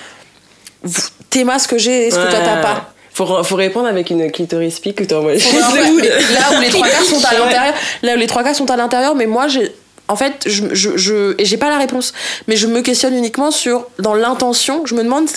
[1.29, 2.95] T'aimas ce que j'ai et ce que toi t'as pas?
[3.17, 5.37] Faut, faut répondre avec une clitoris pic que t'envoies.
[5.37, 8.77] Là où les trois quarts sont à l'intérieur là où les trois quarts sont à
[8.77, 9.73] l'intérieur mais moi j'ai
[10.09, 12.13] en fait je, je, je et j'ai pas la réponse
[12.47, 15.29] mais je me questionne uniquement sur dans l'intention je me demande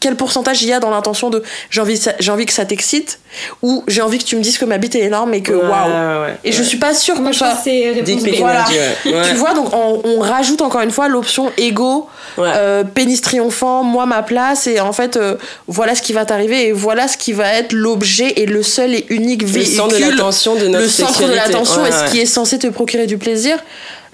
[0.00, 2.64] quel pourcentage il y a dans l'intention de j'ai envie, ça- j'ai envie que ça
[2.64, 3.18] t'excite
[3.62, 5.58] ou j'ai envie que tu me dises que ma bite est énorme et que Ouais,
[5.62, 6.22] waouh.
[6.22, 6.64] ouais, Et je ouais.
[6.64, 8.64] suis pas sûre Moi, je que pic Voilà.
[9.28, 12.48] Tu vois, donc on, on rajoute encore une fois l'option ego, Ouais.
[12.54, 15.36] euh, pénis triomphant, moi ma place, et en fait, euh,
[15.66, 18.94] voilà ce qui va t'arriver et voilà ce qui va être l'objet et le seul
[18.94, 19.74] et unique le véhicule.
[19.76, 21.52] centre de l'attention de notre le centre de sexualité.
[21.52, 23.58] l'attention Ouais, et ce qui est censé te procurer du plaisir.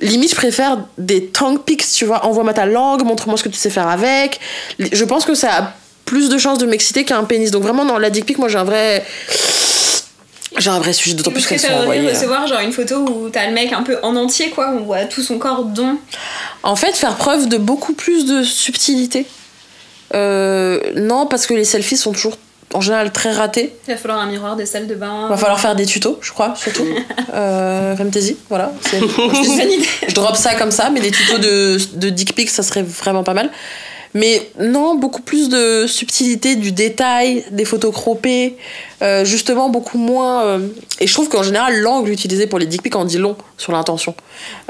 [0.05, 2.25] Limite, je préfère des tongue pics, tu vois.
[2.27, 4.39] Envoie-moi ta langue, montre-moi ce que tu sais faire avec.
[4.79, 5.73] Je pense que ça a
[6.05, 7.51] plus de chances de m'exciter qu'un pénis.
[7.51, 9.05] Donc vraiment, dans la dick pic, moi j'ai un vrai.
[10.57, 12.09] J'ai un vrai sujet, d'autant plus qu'elles sont préféreriez envoyées.
[12.09, 12.13] euh.
[12.15, 15.05] recevoir genre une photo où t'as le mec un peu en entier quoi, on voit
[15.07, 15.97] tout son corps dont?
[16.63, 19.27] En fait, faire preuve de beaucoup plus de subtilité.
[20.15, 22.37] Euh, non, parce que les selfies sont toujours
[22.75, 23.75] en général très ratés.
[23.89, 25.29] il va falloir un miroir des salles de bain.
[25.29, 26.85] Va falloir faire des tutos, je crois, surtout.
[27.35, 28.73] euh, Fantasy, voilà.
[28.83, 29.05] C'est- C'est
[29.45, 29.89] une bonne idée.
[30.09, 33.23] je drop ça comme ça, mais des tutos de, de dick pics, ça serait vraiment
[33.25, 33.51] pas mal.
[34.17, 38.57] Mais non, beaucoup plus de subtilité, du détail, des photos croppées,
[39.03, 40.45] euh, justement beaucoup moins.
[40.45, 40.69] euh,
[41.01, 43.73] et je trouve qu'en général, l'angle utilisé pour les dick pics en dit long sur
[43.73, 44.15] l'intention.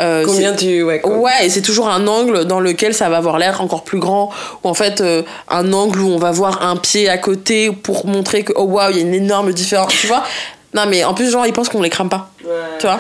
[0.01, 0.83] Euh, Combien tu.
[0.83, 1.19] Ouais, quoi.
[1.19, 4.31] Ouais, et c'est toujours un angle dans lequel ça va avoir l'air encore plus grand,
[4.63, 5.03] ou en fait
[5.51, 8.91] un angle où on va voir un pied à côté pour montrer que oh waouh,
[8.93, 10.25] il y a une énorme différence, tu vois.
[10.73, 12.31] Non mais en plus genre ils pensent qu'on les crame pas,
[12.79, 12.99] tu vois?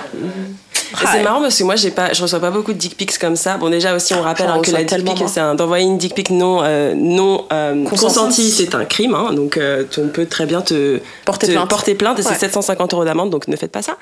[1.12, 3.36] C'est marrant parce que moi j'ai pas, je reçois pas beaucoup de dick pics comme
[3.36, 3.56] ça.
[3.56, 5.28] Bon déjà aussi on rappelle hein, que la dick pic moins.
[5.28, 8.50] c'est un- d'envoyer une dick pic non euh, non euh, Consentie.
[8.50, 11.68] c'est un crime hein, donc euh, tu- on peut très bien te Porter te plainte.
[11.70, 12.28] porter plainte et Ouais.
[12.32, 13.96] c'est 750 euros d'amende donc ne faites pas ça.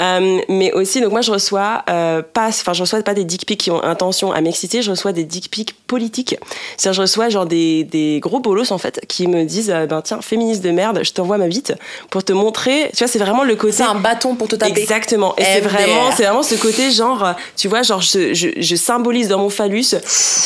[0.00, 3.46] Euh, mais aussi donc moi je reçois euh, pas enfin je reçois pas des dick
[3.46, 6.36] pics qui ont intention à m'exciter, je reçois des dick pics politiques.
[6.76, 10.02] C'est-à-dire je reçois genre des, des gros bolos en fait qui me disent euh, ben
[10.02, 11.74] tiens féministe de merde je t'envoie ma bite
[12.10, 14.80] pour te montrer tu vois c'est vraiment le côté C'est un bâton pour te taper.
[14.80, 15.34] Exactement.
[15.36, 19.28] Et c'est vraiment, c'est vraiment ce côté genre, tu vois, genre je, je, je symbolise
[19.28, 19.94] dans mon phallus,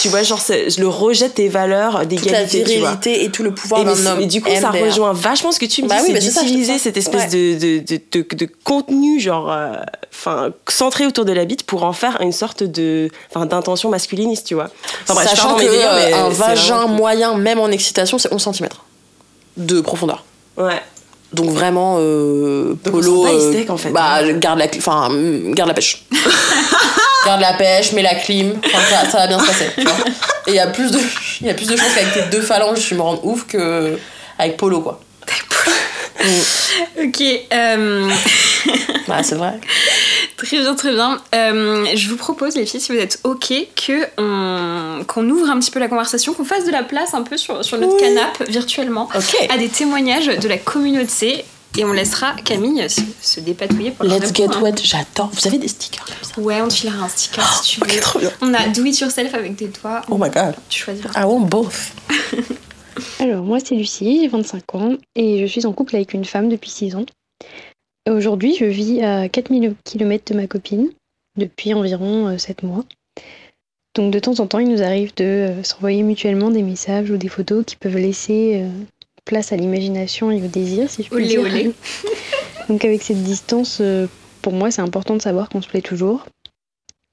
[0.01, 2.05] tu vois, genre je le rejette tes valeurs Toute la
[2.45, 2.91] d'égalité, tu vois.
[2.93, 4.19] virilité et tout le pouvoir Et, d'un homme.
[4.21, 6.41] mais du coup, ça rejoint vachement ce que tu me Bah dis, oui, mais c'est
[6.43, 9.73] d'utiliser cette espèce de, de, de, de, de contenu, genre, euh,
[10.13, 14.47] enfin, centré autour de la bite pour en faire une sorte de, enfin, d'intention masculiniste,
[14.47, 14.71] tu vois.
[15.03, 18.43] Enfin bref, Sachant que délires, mais un vagin vraiment- moyen, même en excitation, c'est 11
[18.55, 18.69] cm
[19.57, 20.25] de profondeur.
[20.57, 20.81] Ouais.
[21.35, 23.23] Donc vraiment, euh, Donc polo.
[23.25, 23.91] pas euh, steaks, en fait.
[23.91, 26.05] Bah, garde la, enfin, mm, garde la pêche.
[27.27, 28.55] garde la pêche, mets la clim.
[28.91, 29.71] Ça, ça va bien se passer.
[29.77, 29.97] tu vois.
[30.47, 30.99] Et il y a plus de,
[31.41, 33.99] il y a plus de chances qu'avec tes deux phalanges, tu me rendes ouf que
[34.39, 35.01] avec polo quoi.
[37.03, 37.23] Ok,
[37.53, 38.11] euh,
[39.09, 39.55] Bah, c'est vrai.
[40.37, 41.21] très bien, très bien.
[41.35, 43.53] Euh, je vous propose, les filles, si vous êtes ok,
[44.17, 47.65] qu'on ouvre un petit peu la conversation, qu'on fasse de la place un peu sur,
[47.65, 49.09] sur notre canapé virtuellement
[49.49, 51.45] à des témoignages de la communauté.
[51.77, 54.61] Et on laissera Camille se, se dépatouiller pour Let's get hein.
[54.63, 55.29] wet, j'adore.
[55.33, 57.93] Vous avez des stickers comme ça Ouais, on te filera un sticker si tu Ok,
[57.95, 58.01] veux.
[58.01, 58.31] trop bien.
[58.43, 60.03] On a do it yourself avec tes doigts.
[60.09, 60.55] Oh my god.
[60.69, 61.11] Tu choisiras.
[61.21, 61.91] I want both.
[63.19, 66.49] Alors, moi, c'est Lucie, j'ai 25 ans et je suis en couple avec une femme
[66.49, 67.05] depuis 6 ans.
[68.09, 70.91] Aujourd'hui, je vis à 4000 km de ma copine
[71.37, 72.85] depuis environ euh, 7 mois.
[73.95, 77.17] Donc, de temps en temps, il nous arrive de euh, s'envoyer mutuellement des messages ou
[77.17, 78.69] des photos qui peuvent laisser euh,
[79.25, 81.41] place à l'imagination et au désir, si je puis Olé, dire.
[81.41, 81.73] olé.
[82.69, 84.07] Donc, avec cette distance, euh,
[84.43, 86.27] pour moi, c'est important de savoir qu'on se plaît toujours.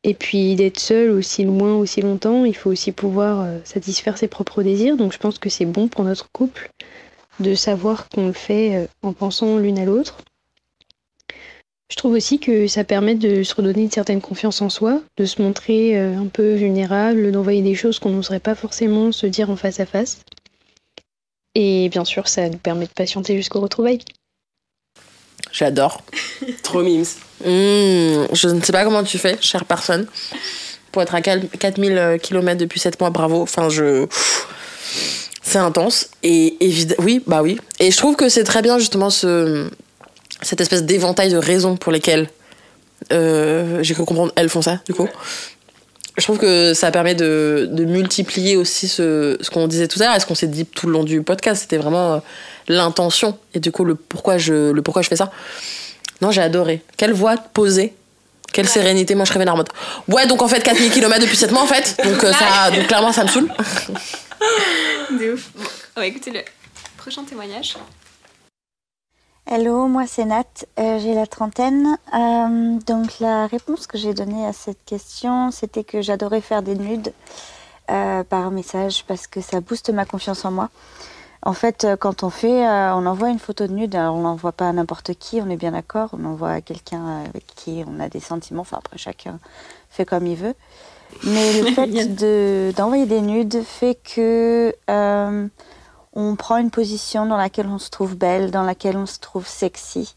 [0.04, 4.28] Et puis d'être seul aussi loin, aussi longtemps, il faut aussi pouvoir euh, satisfaire ses
[4.28, 4.98] propres désirs.
[4.98, 6.72] Donc je pense que c'est bon pour notre couple
[7.40, 10.18] de savoir qu'on le fait euh, en pensant l'une à l'autre.
[11.92, 15.26] Je trouve aussi que ça permet de se redonner une certaine confiance en soi, de
[15.26, 19.50] se montrer euh, un peu vulnérable, d'envoyer des choses qu'on n'oserait pas forcément se dire
[19.50, 20.20] en face à face.
[21.54, 24.00] Et bien sûr, ça nous permet de patienter jusqu'au retrouvailles.
[25.52, 26.02] J'adore.
[26.64, 27.04] Trop mimes.
[27.42, 30.08] Mmh, je ne sais pas comment tu fais, chère personne,
[30.94, 33.42] pour être à 4000 km depuis 7 mois, bravo.
[33.42, 34.08] Enfin, je.
[35.42, 36.08] C'est intense.
[36.24, 37.04] Et évidemment.
[37.04, 37.60] Oui, bah oui.
[37.82, 39.70] Et je trouve que c'est très bien, justement, ce...
[40.42, 42.30] cette espèce d'éventail de raisons pour lesquelles
[43.12, 45.08] euh, j'ai cru comprendre, elles font ça, du coup.
[46.18, 50.06] Je trouve que ça permet de, de multiplier aussi ce, ce qu'on disait tout à
[50.06, 51.62] l'heure et ce qu'on s'est dit tout le long du podcast.
[51.62, 52.20] C'était vraiment euh,
[52.68, 55.32] l'intention et du coup le pourquoi je, le pourquoi je fais ça.
[56.22, 56.84] Non, j'ai adoré.
[56.98, 57.94] Quelle voix posée.
[58.54, 59.16] Quelle sérénité.
[59.16, 59.70] Moi, je rêvais en mode.
[60.10, 61.98] Ouais, donc en fait, 4000 km depuis 7 mois, en fait.
[62.04, 63.48] Donc, euh, ça, donc clairement, ça me saoule.
[65.20, 65.50] De ouf.
[65.56, 65.64] Bon,
[65.96, 66.42] on va écouter le
[66.98, 67.78] prochain témoignage.
[69.48, 70.46] Hello, moi c'est Nat,
[70.80, 71.98] euh, j'ai la trentaine.
[72.14, 76.76] Euh, donc la réponse que j'ai donnée à cette question, c'était que j'adorais faire des
[76.76, 77.12] nudes
[77.90, 80.70] euh, par message parce que ça booste ma confiance en moi.
[81.42, 84.70] En fait, quand on fait, on envoie une photo de nude, alors on l'envoie pas
[84.70, 88.10] à n'importe qui, on est bien d'accord, on envoie à quelqu'un avec qui on a
[88.10, 89.40] des sentiments, enfin après chacun
[89.90, 90.54] fait comme il veut.
[91.24, 94.72] Mais le fait de, d'envoyer des nudes fait que
[96.14, 99.48] on prend une position dans laquelle on se trouve belle, dans laquelle on se trouve
[99.48, 100.16] sexy,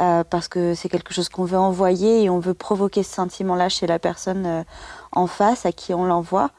[0.00, 3.68] euh, parce que c'est quelque chose qu'on veut envoyer et on veut provoquer ce sentiment-là
[3.68, 4.62] chez la personne euh,
[5.12, 6.50] en face à qui on l'envoie.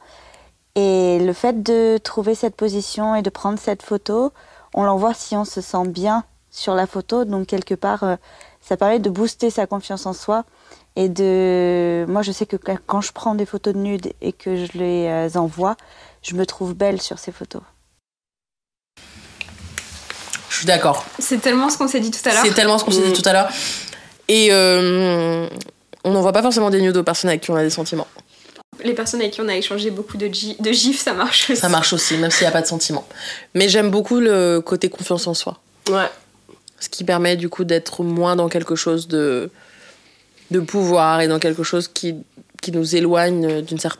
[0.74, 4.32] Et le fait de trouver cette position et de prendre cette photo,
[4.74, 7.24] on l'envoie si on se sent bien sur la photo.
[7.24, 8.16] Donc quelque part, euh,
[8.60, 10.44] ça permet de booster sa confiance en soi.
[10.96, 14.64] Et de, moi, je sais que quand je prends des photos de nudes et que
[14.64, 15.76] je les euh, envoie,
[16.22, 17.62] je me trouve belle sur ces photos.
[20.60, 21.06] Je suis d'accord.
[21.18, 22.42] C'est tellement ce qu'on s'est dit tout à l'heure.
[22.44, 23.48] C'est tellement ce qu'on s'est dit tout à l'heure.
[24.28, 25.46] Et euh,
[26.04, 28.06] on n'envoie pas forcément des nudes aux personnes avec qui on a des sentiments.
[28.84, 31.58] Les personnes avec qui on a échangé beaucoup de, gi- de gifs, ça marche aussi.
[31.62, 33.08] Ça marche aussi, même s'il n'y a pas de sentiments.
[33.54, 35.58] Mais j'aime beaucoup le côté confiance en soi.
[35.88, 36.10] Ouais.
[36.78, 39.50] Ce qui permet du coup d'être moins dans quelque chose de,
[40.50, 42.16] de pouvoir et dans quelque chose qui,
[42.60, 43.96] qui nous éloigne d'une certaine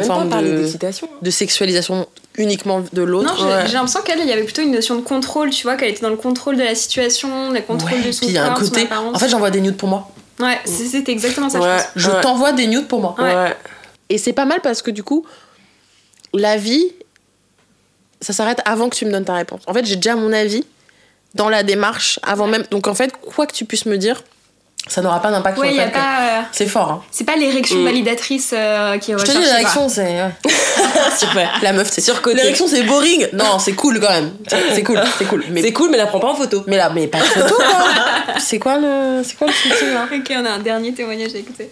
[0.00, 1.08] pas forme parlé de, d'excitation.
[1.20, 2.06] de sexualisation
[2.36, 3.34] uniquement de Non, l'autre.
[3.38, 3.66] j'ai Ouais.
[3.66, 6.00] j'ai l'impression qu'elle, il y avait plutôt une notion de contrôle, tu vois, qu'elle était
[6.02, 8.44] dans le contrôle de la situation, le contrôle Ouais, de puis son il y a
[8.44, 8.88] un corps, côté.
[8.92, 10.10] En fait, j'envoie des nudes pour moi.
[10.40, 11.76] Ouais, c'est- c'était exactement ça, Ouais.
[11.94, 12.00] je.
[12.04, 12.20] Je Ouais.
[12.22, 13.14] t'envoie des nudes pour moi.
[14.08, 15.24] Et c'est pas mal parce que du coup,
[16.34, 16.92] la vie,
[18.20, 19.62] ça s'arrête avant que tu me donnes ta réponse.
[19.66, 20.64] En fait, j'ai déjà mon avis
[21.34, 22.64] dans la démarche avant même.
[22.70, 24.22] Donc en fait, quoi que tu puisses me dire,
[24.88, 27.02] ça n'aura pas d'impact Ouais, sur le fait que- euh, C'est fort, hein.
[27.10, 27.84] c'est pas l'érection Mm.
[27.84, 30.18] validatrice euh, qui est Je te dis, recherchée, l'érection, c'est.
[31.18, 31.50] Super.
[31.62, 32.36] La meuf, c'est Surcoté.
[32.36, 33.28] L'érection, c'est boring.
[33.32, 34.32] Non, c'est cool quand même.
[34.48, 35.44] C'est c'est cool, c'est cool.
[35.50, 36.64] Mais, C'est cool, mais la prends pas en photo.
[36.66, 38.38] mais là, mais pas de photo, quoi.
[38.38, 39.22] C'est quoi le.
[39.24, 40.18] C'est quoi le souci, là quoi.
[40.18, 41.70] Ok, on a un dernier témoignage à écouter.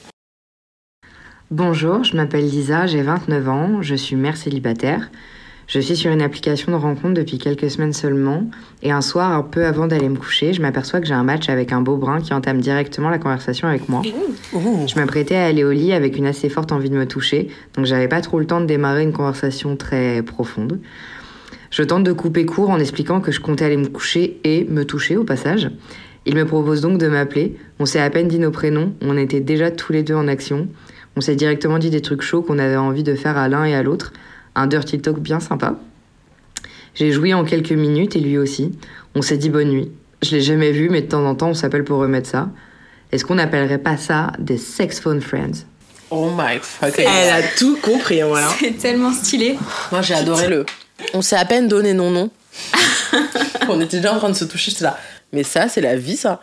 [1.51, 5.11] Bonjour, je m'appelle Lisa, j'ai 29 ans, je suis mère célibataire.
[5.71, 8.51] Je suis sur une application de rencontre depuis quelques semaines seulement,
[8.83, 11.49] et un soir, un peu avant d'aller me coucher, je m'aperçois que j'ai un match
[11.49, 14.03] avec un beau brun qui entame directement la conversation avec moi.
[14.53, 17.87] Je m'apprêtais à aller au lit avec une assez forte envie de me toucher, donc
[17.87, 20.81] j'avais pas trop le temps de démarrer une conversation très profonde.
[21.71, 24.85] Je tente de couper court en expliquant que je comptais aller me coucher et me
[24.85, 25.71] toucher au passage.
[26.27, 27.57] Il me propose donc de m'appeler.
[27.79, 30.67] On s'est à peine dit nos prénoms, on était déjà tous les deux en action.
[31.15, 33.75] On s'est directement dit des trucs chauds qu'on avait envie de faire à l'un et
[33.77, 34.13] à l'autre.
[34.55, 35.75] Un dirty talk bien sympa.
[36.95, 38.73] J'ai joui en quelques minutes et lui aussi.
[39.15, 39.91] On s'est dit bonne nuit.
[40.23, 42.49] Je l'ai jamais vu, mais de temps en temps on s'appelle pour remettre ça.
[43.13, 45.65] Est-ce qu'on n'appellerait pas ça des sex phone friends?
[46.11, 47.07] Oh my fucking.
[47.07, 48.49] Elle a tout compris, voilà.
[48.59, 49.57] C'est tellement stylé.
[49.93, 50.67] Moi, j'ai adoré le.
[51.15, 52.31] On s'est à peine donné non non.
[53.69, 54.99] on était déjà en train de se toucher, j'étais là.
[55.33, 56.41] Mais ça, c'est la vie, ça.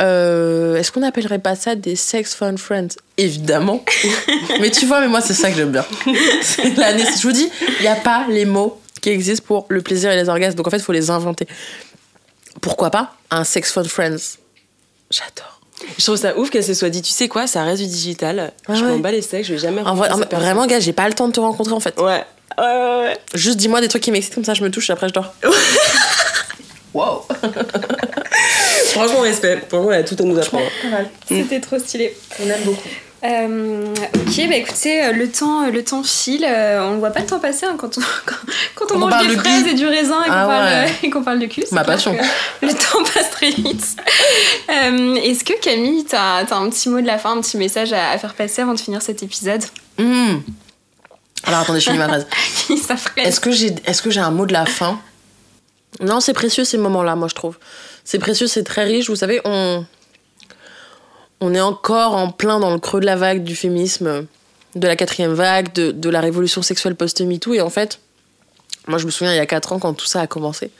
[0.00, 2.88] Euh, Est-ce qu'on appellerait pas ça des sex fun friends?
[3.16, 3.84] Évidemment.
[4.60, 5.84] mais tu vois, mais moi, c'est ça que j'aime bien.
[6.06, 10.16] Je vous dis, il n'y a pas les mots qui existent pour le plaisir et
[10.16, 10.56] les orgasmes.
[10.56, 11.46] Donc en fait, il faut les inventer.
[12.60, 14.38] Pourquoi pas un sex fun friends?
[15.10, 15.60] J'adore.
[15.98, 18.52] Je trouve ça ouf qu'elle se soit dit, tu sais quoi, ça reste du digital.
[18.68, 18.90] Je ouais.
[18.90, 21.28] m'en bats les steaks, je vais jamais En vrai, vraiment, gars, j'ai pas le temps
[21.28, 21.98] de te rencontrer en fait.
[21.98, 22.24] Ouais.
[22.58, 23.18] Ouais, ouais, ouais.
[23.34, 25.32] Juste dis-moi des trucs qui m'excitent comme ça, je me touche et après je dors.
[26.94, 27.24] wow.
[28.90, 29.60] Franchement, respect.
[29.68, 30.64] Franchement, elle a tout à nous apprendre.
[31.28, 32.16] C'était trop stylé.
[32.42, 32.88] On aime beaucoup.
[33.22, 33.84] Euh,
[34.14, 36.42] ok, bah écoutez, euh, le temps, euh, le temps file.
[36.48, 38.34] euh, on ne voit pas le temps passer hein, quand on, quand,
[38.74, 39.68] quand on On mange parle des de fraises cul.
[39.70, 40.90] et du raisin et qu'on Ah parle, ouais.
[41.02, 41.60] et qu'on parle de cul.
[41.66, 42.16] c'est Ma passion.
[42.62, 43.84] Le temps passe très vite.
[44.70, 47.92] Euh, Est-ce que Camille, t'as as un petit mot de la fin, un petit message
[47.92, 49.64] à, à faire passer avant de finir cet épisode
[49.98, 50.36] Hmm.
[51.44, 52.26] Alors attendez, je finis ma phrase.
[53.18, 54.98] Est-ce que j'ai est-ce que j'ai un mot de la fin?
[56.00, 57.58] Non, c'est précieux ces moments-là, moi je trouve.
[58.04, 59.08] C'est précieux, c'est très riche.
[59.08, 59.84] Vous savez, on
[61.40, 64.26] on est encore en plein dans le creux de la vague du féminisme,
[64.74, 67.54] de la quatrième vague, de, de la révolution sexuelle post-MeToo.
[67.54, 68.00] Et en fait,
[68.86, 70.70] moi je me souviens il y a quatre ans quand tout ça a commencé.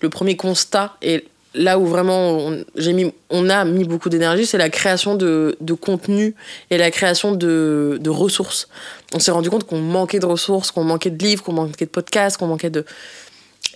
[0.00, 1.24] Le premier constat et
[1.54, 5.72] là où vraiment on, mis, on a mis beaucoup d'énergie, c'est la création de, de
[5.72, 6.34] contenu
[6.70, 8.68] et la création de, de ressources.
[9.14, 11.90] On s'est rendu compte qu'on manquait de ressources, qu'on manquait de livres, qu'on manquait de
[11.90, 12.84] podcasts, qu'on manquait de.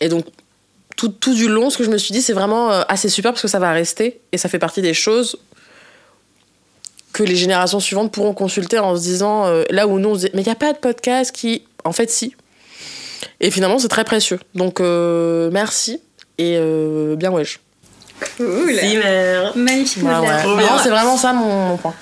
[0.00, 0.26] Et donc,
[0.96, 3.32] tout, tout du long, ce que je me suis dit, c'est vraiment euh, assez super
[3.32, 5.38] parce que ça va rester et ça fait partie des choses
[7.14, 10.18] que les générations suivantes pourront consulter en se disant euh, là où nous on se
[10.18, 11.62] disait, mais il n'y a pas de podcast qui.
[11.84, 12.34] En fait, si.
[13.40, 14.40] Et finalement, c'est très précieux.
[14.54, 16.00] Donc, euh, merci
[16.38, 17.60] et euh, bien wesh.
[18.36, 18.74] Cool.
[19.54, 20.44] Magnifique Ouais, ouais.
[20.44, 21.94] Non, c'est vraiment ça mon, mon point.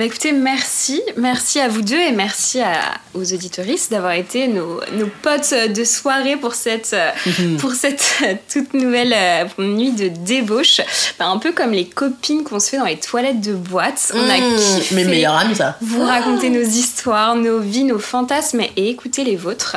[0.00, 1.02] Bah écoutez, merci.
[1.18, 2.72] Merci à vous deux et merci à,
[3.12, 6.96] aux auditoristes d'avoir été nos, nos potes de soirée pour cette,
[7.58, 8.14] pour cette
[8.50, 10.80] toute nouvelle euh, nuit de débauche.
[11.18, 14.12] Bah, un peu comme les copines qu'on se fait dans les toilettes de boîte.
[14.14, 14.94] On a Mmh, kiffé.
[14.94, 15.76] Mes meilleurs amis, ça.
[15.82, 19.76] Vous raconter nos histoires, nos vies, nos fantasmes et écouter les vôtres.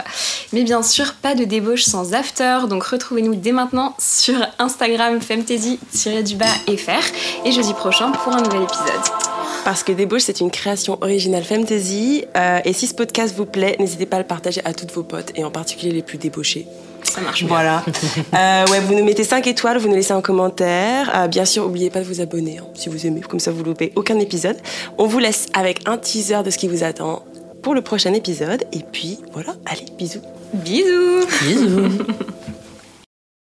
[0.53, 7.03] Mais bien sûr, pas de débauche sans after, donc retrouvez-nous dès maintenant sur Instagram femtasy-fr
[7.43, 9.32] et jeudi prochain pour un nouvel épisode.
[9.63, 12.25] Parce que Débauche, c'est une création originale fantasy.
[12.35, 15.03] Euh, et si ce podcast vous plaît, n'hésitez pas à le partager à toutes vos
[15.03, 16.67] potes, et en particulier les plus débauchés.
[17.03, 17.49] Ça marche bien.
[17.49, 17.83] Voilà.
[18.33, 21.11] Euh, ouais, vous nous mettez 5 étoiles, vous nous laissez un commentaire.
[21.15, 23.63] Euh, bien sûr, n'oubliez pas de vous abonner hein, si vous aimez, comme ça vous
[23.63, 24.57] loupez aucun épisode.
[24.97, 27.23] On vous laisse avec un teaser de ce qui vous attend
[27.61, 28.63] pour le prochain épisode.
[28.71, 30.21] Et puis voilà, allez, bisous.
[30.53, 32.05] Bisous Bisous.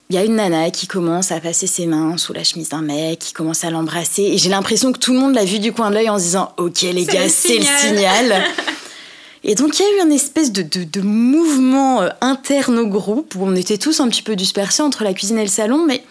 [0.10, 2.82] Il y a une nana qui commence à passer ses mains sous la chemise d'un
[2.82, 5.74] mec, qui commence à l'embrasser, et j'ai l'impression que tout le monde l'a vu du
[5.74, 8.42] coin de l'œil en se disant Ok, les gars, c'est le signal.
[9.44, 12.88] et donc, il y a eu un espèce de, de, de mouvement euh, interne au
[12.88, 15.86] groupe où on était tous un petit peu dispersés entre la cuisine et le salon,
[15.86, 16.02] mais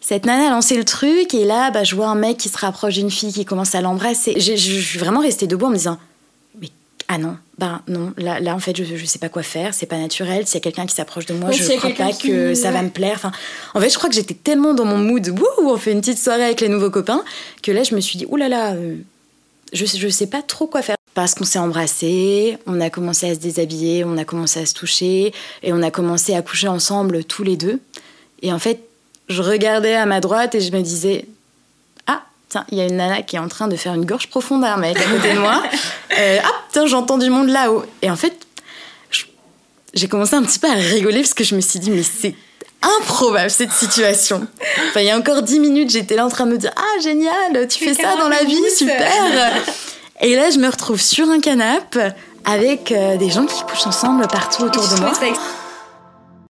[0.00, 2.58] cette nana a lancé le truc, et là, bah, je vois un mec qui se
[2.58, 4.38] rapproche d'une fille qui commence à l'embrasser.
[4.38, 5.98] Je suis vraiment restée debout en me disant
[6.60, 6.68] Mais
[7.08, 9.86] ah non, ben non, là, là en fait, je, je sais pas quoi faire, c'est
[9.86, 10.46] pas naturel.
[10.46, 12.70] S'il y a quelqu'un qui s'approche de moi, je a crois pas qui- que ça
[12.70, 13.14] va me plaire.
[13.16, 13.32] Enfin,
[13.74, 16.18] en fait, je crois que j'étais tellement dans mon mood, wouh, on fait une petite
[16.18, 17.24] soirée avec les nouveaux copains,
[17.62, 18.96] que là, je me suis dit, oulala, là là, euh,
[19.72, 20.96] je, je sais pas trop quoi faire.
[21.14, 24.74] Parce qu'on s'est embrassés, on a commencé à se déshabiller, on a commencé à se
[24.74, 27.80] toucher, et on a commencé à coucher ensemble tous les deux.
[28.42, 28.80] Et en fait,
[29.30, 31.24] je regardais à ma droite et je me disais,
[32.48, 34.64] tiens, il y a une nana qui est en train de faire une gorge profonde
[34.64, 35.62] à un mec à côté de moi.
[36.18, 37.84] Euh, ah, tiens, j'entends du monde là-haut.
[38.00, 38.32] Et en fait,
[39.92, 42.34] j'ai commencé un petit peu à rigoler parce que je me suis dit, mais c'est
[43.00, 44.46] improbable cette situation.
[44.88, 47.00] Enfin, il y a encore dix minutes, j'étais là en train de me dire, ah,
[47.02, 49.12] génial, tu fais ça dans la vie, super.
[50.22, 52.10] Et là, je me retrouve sur un canapé
[52.46, 55.12] avec euh, des gens qui couchent ensemble partout autour de moi.